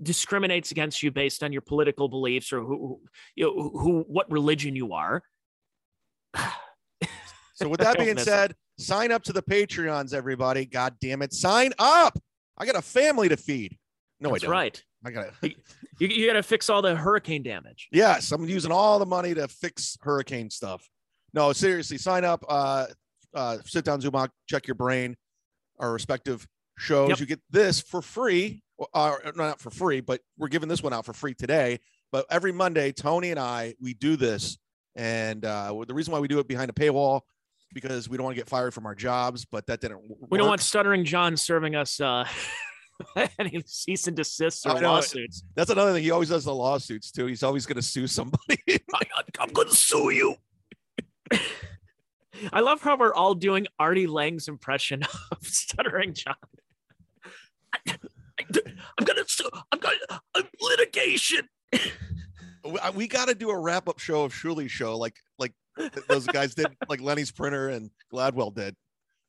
discriminates 0.03 0.73
against 0.73 1.03
you 1.03 1.11
based 1.11 1.43
on 1.43 1.53
your 1.55 1.62
political 1.62 2.07
beliefs 2.07 2.53
or 2.53 2.61
who, 2.61 3.01
you 3.35 3.47
know, 3.47 3.71
who, 3.71 4.05
what 4.07 4.31
religion 4.31 4.77
you 4.77 4.93
are. 4.93 5.23
so 7.59 7.69
with 7.69 7.81
that 7.81 7.99
being 7.99 8.19
said, 8.19 8.53
it. 8.53 8.57
sign 8.79 9.13
up 9.13 9.23
to 9.25 9.33
the 9.33 9.43
Patreons, 9.43 10.15
everybody. 10.15 10.65
God 10.65 10.95
damn 11.01 11.23
it. 11.23 11.33
Sign 11.33 11.73
up. 11.79 12.19
I 12.57 12.67
got 12.67 12.77
a 12.77 12.83
family 12.83 13.29
to 13.29 13.37
feed. 13.37 13.77
No, 14.21 14.31
That's 14.31 14.45
I 14.45 14.47
don't. 14.47 14.55
That's 14.55 14.59
right. 14.59 14.85
I 15.05 15.11
gotta. 15.11 15.33
you, 16.01 16.09
you 16.09 16.27
gotta 16.27 16.43
fix 16.43 16.69
all 16.69 16.83
the 16.83 16.95
hurricane 16.95 17.43
damage. 17.43 17.89
Yes, 17.93 18.33
I'm 18.33 18.45
using 18.45 18.73
all 18.73 18.99
the 18.99 19.07
money 19.07 19.35
to 19.35 19.47
fix 19.49 19.97
hurricane 20.01 20.51
stuff. 20.51 20.89
No, 21.35 21.53
seriously, 21.53 21.99
sign 21.99 22.25
up. 22.25 22.45
Uh, 22.49 22.87
uh, 23.35 23.59
sit 23.65 23.85
down, 23.85 24.01
zoom 24.01 24.17
out, 24.17 24.31
check 24.49 24.67
your 24.67 24.75
brain, 24.75 25.17
our 25.79 25.93
respective 25.93 26.47
shows. 26.79 27.11
Yep. 27.11 27.21
You 27.21 27.27
get 27.27 27.41
this 27.51 27.81
for 27.81 28.03
free, 28.03 28.63
uh, 28.95 29.17
not 29.37 29.61
for 29.61 29.71
free, 29.71 30.01
but 30.01 30.21
we're 30.37 30.49
giving 30.49 30.69
this 30.69 30.83
one 30.83 30.93
out 30.93 31.05
for 31.05 31.13
free 31.13 31.35
today. 31.35 31.79
But 32.11 32.27
every 32.31 32.53
Monday, 32.53 32.93
Tony 32.93 33.31
and 33.31 33.39
I, 33.39 33.75
we 33.81 33.95
do 33.95 34.17
this. 34.17 34.59
And 34.97 35.45
uh, 35.45 35.75
the 35.87 35.95
reason 35.95 36.13
why 36.13 36.19
we 36.19 36.29
do 36.29 36.39
it 36.39 36.49
behind 36.49 36.71
a 36.71 36.73
paywall 36.73 37.21
because 37.73 38.09
we 38.09 38.16
don't 38.16 38.25
want 38.25 38.37
to 38.37 38.41
get 38.41 38.49
fired 38.49 38.75
from 38.75 38.87
our 38.87 38.95
jobs, 38.95 39.45
but 39.45 39.66
that 39.66 39.81
didn't. 39.81 40.09
Work. 40.09 40.19
We 40.31 40.39
don't 40.39 40.49
want 40.49 40.61
stuttering 40.61 41.05
John 41.05 41.37
serving 41.37 41.75
us 41.75 42.01
uh, 42.01 42.27
any 43.39 43.62
cease 43.66 44.07
and 44.07 44.16
desist 44.16 44.66
or 44.66 44.81
lawsuits. 44.81 45.45
That's 45.55 45.71
another 45.71 45.93
thing. 45.93 46.03
He 46.03 46.11
always 46.11 46.29
does 46.29 46.45
the 46.45 46.55
lawsuits 46.55 47.11
too. 47.11 47.27
He's 47.27 47.43
always 47.43 47.66
going 47.66 47.77
to 47.77 47.83
sue 47.83 48.07
somebody. 48.07 48.59
I'm 49.39 49.51
going 49.53 49.69
to 49.69 49.75
sue 49.75 50.11
you. 50.11 50.37
I 52.53 52.61
love 52.61 52.81
how 52.81 52.97
we're 52.97 53.14
all 53.14 53.35
doing 53.35 53.66
Artie 53.79 54.07
Lange's 54.07 54.49
impression 54.49 55.03
of 55.33 55.39
stuttering 55.43 56.14
John. 56.14 56.37
I, 57.75 57.79
am 57.89 59.05
gonna 59.05 59.25
sue. 59.27 59.49
I'm 59.73 59.81
gonna 59.81 59.97
I'm 60.35 60.45
litigation. 60.61 61.49
We 62.95 63.09
got 63.09 63.29
to 63.29 63.35
do 63.35 63.51
a 63.51 63.59
wrap 63.59 63.89
up 63.89 63.99
show 63.99 64.23
of 64.23 64.33
Shuli 64.33 64.69
show, 64.69 64.97
like 64.97 65.16
like 65.39 65.53
those 66.09 66.26
guys 66.26 66.55
did, 66.55 66.66
like 66.89 67.01
Lenny's 67.01 67.31
printer 67.31 67.68
and 67.68 67.91
Gladwell 68.12 68.55
did. 68.55 68.76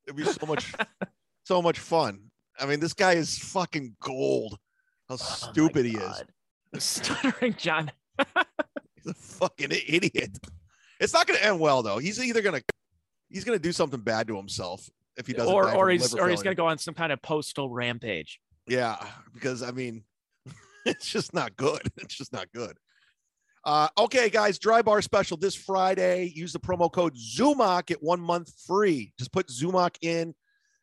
It'd 0.06 0.16
be 0.16 0.24
so 0.24 0.46
much, 0.46 0.74
so 1.44 1.62
much 1.62 1.80
fun. 1.80 2.32
I 2.60 2.66
mean, 2.66 2.80
this 2.80 2.94
guy 2.94 3.14
is 3.14 3.38
fucking 3.38 3.96
gold. 4.02 4.58
How 5.08 5.16
oh 5.16 5.18
stupid 5.18 5.86
he 5.86 5.98
is. 5.98 6.24
Stuttering 6.78 7.56
John. 7.58 7.92
He's 8.96 9.08
a 9.08 9.14
fucking 9.14 9.72
idiot. 9.72 10.38
It's 11.00 11.14
not 11.14 11.26
going 11.26 11.40
to 11.40 11.46
end 11.46 11.60
well 11.60 11.82
though. 11.82 11.98
He's 11.98 12.22
either 12.22 12.42
going 12.42 12.60
to 12.60 12.64
he's 13.30 13.44
going 13.44 13.58
to 13.58 13.62
do 13.62 13.72
something 13.72 14.02
bad 14.02 14.28
to 14.28 14.36
himself 14.36 14.90
if 15.18 15.26
he 15.26 15.34
doesn't. 15.34 15.54
Or 15.54 15.74
or 15.74 15.90
he's 15.90 16.14
or 16.14 16.28
he's 16.30 16.44
going 16.44 16.56
to 16.56 16.60
go 16.60 16.68
on 16.68 16.78
some 16.78 16.94
kind 16.94 17.12
of 17.12 17.22
postal 17.22 17.70
rampage. 17.70 18.40
Yeah, 18.68 18.98
because 19.34 19.64
I 19.64 19.72
mean, 19.72 20.04
it's 20.86 21.10
just 21.10 21.34
not 21.34 21.56
good. 21.56 21.82
It's 21.98 22.14
just 22.14 22.34
not 22.34 22.52
good. 22.54 22.78
Uh, 23.66 23.88
okay, 23.98 24.30
guys, 24.30 24.58
dry 24.58 24.82
bar 24.82 25.02
special 25.02 25.38
this 25.38 25.56
Friday. 25.56 26.32
Use 26.36 26.54
the 26.54 26.60
promo 26.60 26.92
code 26.92 27.16
ZUMOCK, 27.16 27.88
get 27.88 28.02
one 28.02 28.22
month 28.22 28.54
free. 28.66 29.14
Just 29.18 29.32
put 29.32 29.48
ZUMOCK 29.48 29.98
in 30.02 30.34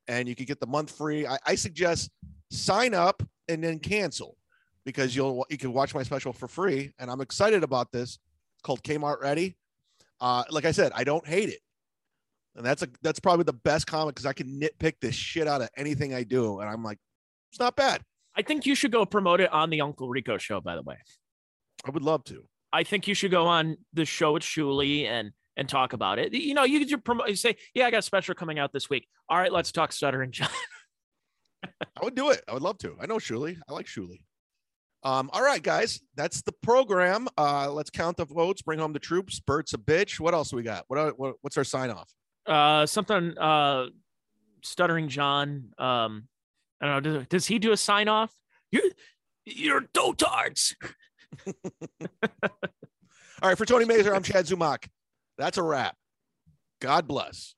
and 0.08 0.28
you 0.28 0.34
can 0.34 0.46
get 0.46 0.60
the 0.60 0.66
month 0.66 0.96
free. 0.96 1.26
I, 1.26 1.38
I 1.46 1.54
suggest 1.54 2.10
sign 2.50 2.94
up 2.94 3.22
and 3.48 3.62
then 3.62 3.78
cancel 3.78 4.36
because 4.84 5.16
you'll 5.16 5.46
you 5.50 5.58
can 5.58 5.72
watch 5.72 5.94
my 5.94 6.02
special 6.02 6.32
for 6.32 6.48
free, 6.48 6.92
and 6.98 7.10
I'm 7.10 7.20
excited 7.20 7.62
about 7.62 7.92
this. 7.92 8.18
It's 8.54 8.62
called 8.62 8.82
Kmart 8.82 9.20
Ready. 9.20 9.56
Uh, 10.20 10.44
like 10.50 10.64
I 10.64 10.72
said, 10.72 10.92
I 10.94 11.04
don't 11.04 11.26
hate 11.26 11.48
it, 11.48 11.60
and 12.54 12.64
that's 12.64 12.82
a 12.82 12.88
that's 13.02 13.20
probably 13.20 13.44
the 13.44 13.52
best 13.52 13.86
comic 13.86 14.14
because 14.14 14.26
I 14.26 14.32
can 14.32 14.60
nitpick 14.60 14.94
this 15.00 15.14
shit 15.14 15.48
out 15.48 15.62
of 15.62 15.68
anything 15.76 16.14
I 16.14 16.22
do, 16.22 16.60
and 16.60 16.68
I'm 16.68 16.82
like, 16.82 16.98
it's 17.50 17.60
not 17.60 17.76
bad. 17.76 18.02
I 18.34 18.42
think 18.42 18.66
you 18.66 18.74
should 18.74 18.92
go 18.92 19.04
promote 19.06 19.40
it 19.40 19.52
on 19.52 19.70
the 19.70 19.80
Uncle 19.80 20.08
Rico 20.08 20.38
show. 20.38 20.60
By 20.60 20.76
the 20.76 20.82
way, 20.82 20.96
I 21.84 21.90
would 21.90 22.02
love 22.02 22.24
to. 22.24 22.44
I 22.76 22.84
think 22.84 23.08
you 23.08 23.14
should 23.14 23.30
go 23.30 23.46
on 23.46 23.78
the 23.94 24.04
show 24.04 24.32
with 24.32 24.42
Shuli 24.42 25.06
and 25.06 25.32
and 25.56 25.66
talk 25.66 25.94
about 25.94 26.18
it. 26.18 26.34
You 26.34 26.52
know, 26.52 26.64
you 26.64 26.78
could 26.78 26.88
just 26.88 27.04
promote. 27.04 27.30
You 27.30 27.34
say, 27.36 27.56
"Yeah, 27.74 27.86
I 27.86 27.90
got 27.90 28.00
a 28.00 28.02
special 28.02 28.34
coming 28.34 28.58
out 28.58 28.70
this 28.70 28.90
week." 28.90 29.08
All 29.30 29.38
right, 29.38 29.50
let's 29.50 29.72
talk 29.72 29.92
Stuttering 29.92 30.30
John. 30.30 30.50
I 31.64 32.04
would 32.04 32.14
do 32.14 32.28
it. 32.30 32.42
I 32.46 32.52
would 32.52 32.62
love 32.62 32.76
to. 32.78 32.94
I 33.00 33.06
know 33.06 33.16
Shuli. 33.16 33.56
I 33.66 33.72
like 33.72 33.86
Shuli. 33.86 34.20
Um, 35.04 35.30
all 35.32 35.42
right, 35.42 35.62
guys, 35.62 36.00
that's 36.16 36.42
the 36.42 36.52
program. 36.62 37.28
Uh, 37.38 37.72
let's 37.72 37.88
count 37.88 38.18
the 38.18 38.26
votes, 38.26 38.60
bring 38.60 38.78
home 38.78 38.92
the 38.92 38.98
troops. 38.98 39.40
Bert's 39.40 39.72
a 39.72 39.78
bitch. 39.78 40.20
What 40.20 40.34
else 40.34 40.52
we 40.52 40.62
got? 40.62 40.84
What, 40.88 41.18
what 41.18 41.36
what's 41.40 41.56
our 41.56 41.64
sign 41.64 41.90
off? 41.90 42.12
Uh, 42.44 42.84
something. 42.84 43.38
Uh, 43.38 43.86
Stuttering 44.62 45.08
John. 45.08 45.70
Um, 45.78 46.28
I 46.82 46.86
don't 46.86 47.02
know. 47.02 47.20
Does, 47.20 47.26
does 47.28 47.46
he 47.46 47.58
do 47.58 47.72
a 47.72 47.76
sign 47.78 48.08
off? 48.08 48.34
You're 48.70 48.82
you're 49.46 49.80
dotards. 49.94 50.74
All 53.42 53.50
right, 53.50 53.58
for 53.58 53.66
Tony 53.66 53.84
Mazur, 53.84 54.14
I'm 54.14 54.22
Chad 54.22 54.46
Zumock. 54.46 54.88
That's 55.36 55.58
a 55.58 55.62
wrap. 55.62 55.96
God 56.80 57.08
bless. 57.08 57.55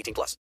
18 0.00 0.14
plus. 0.14 0.36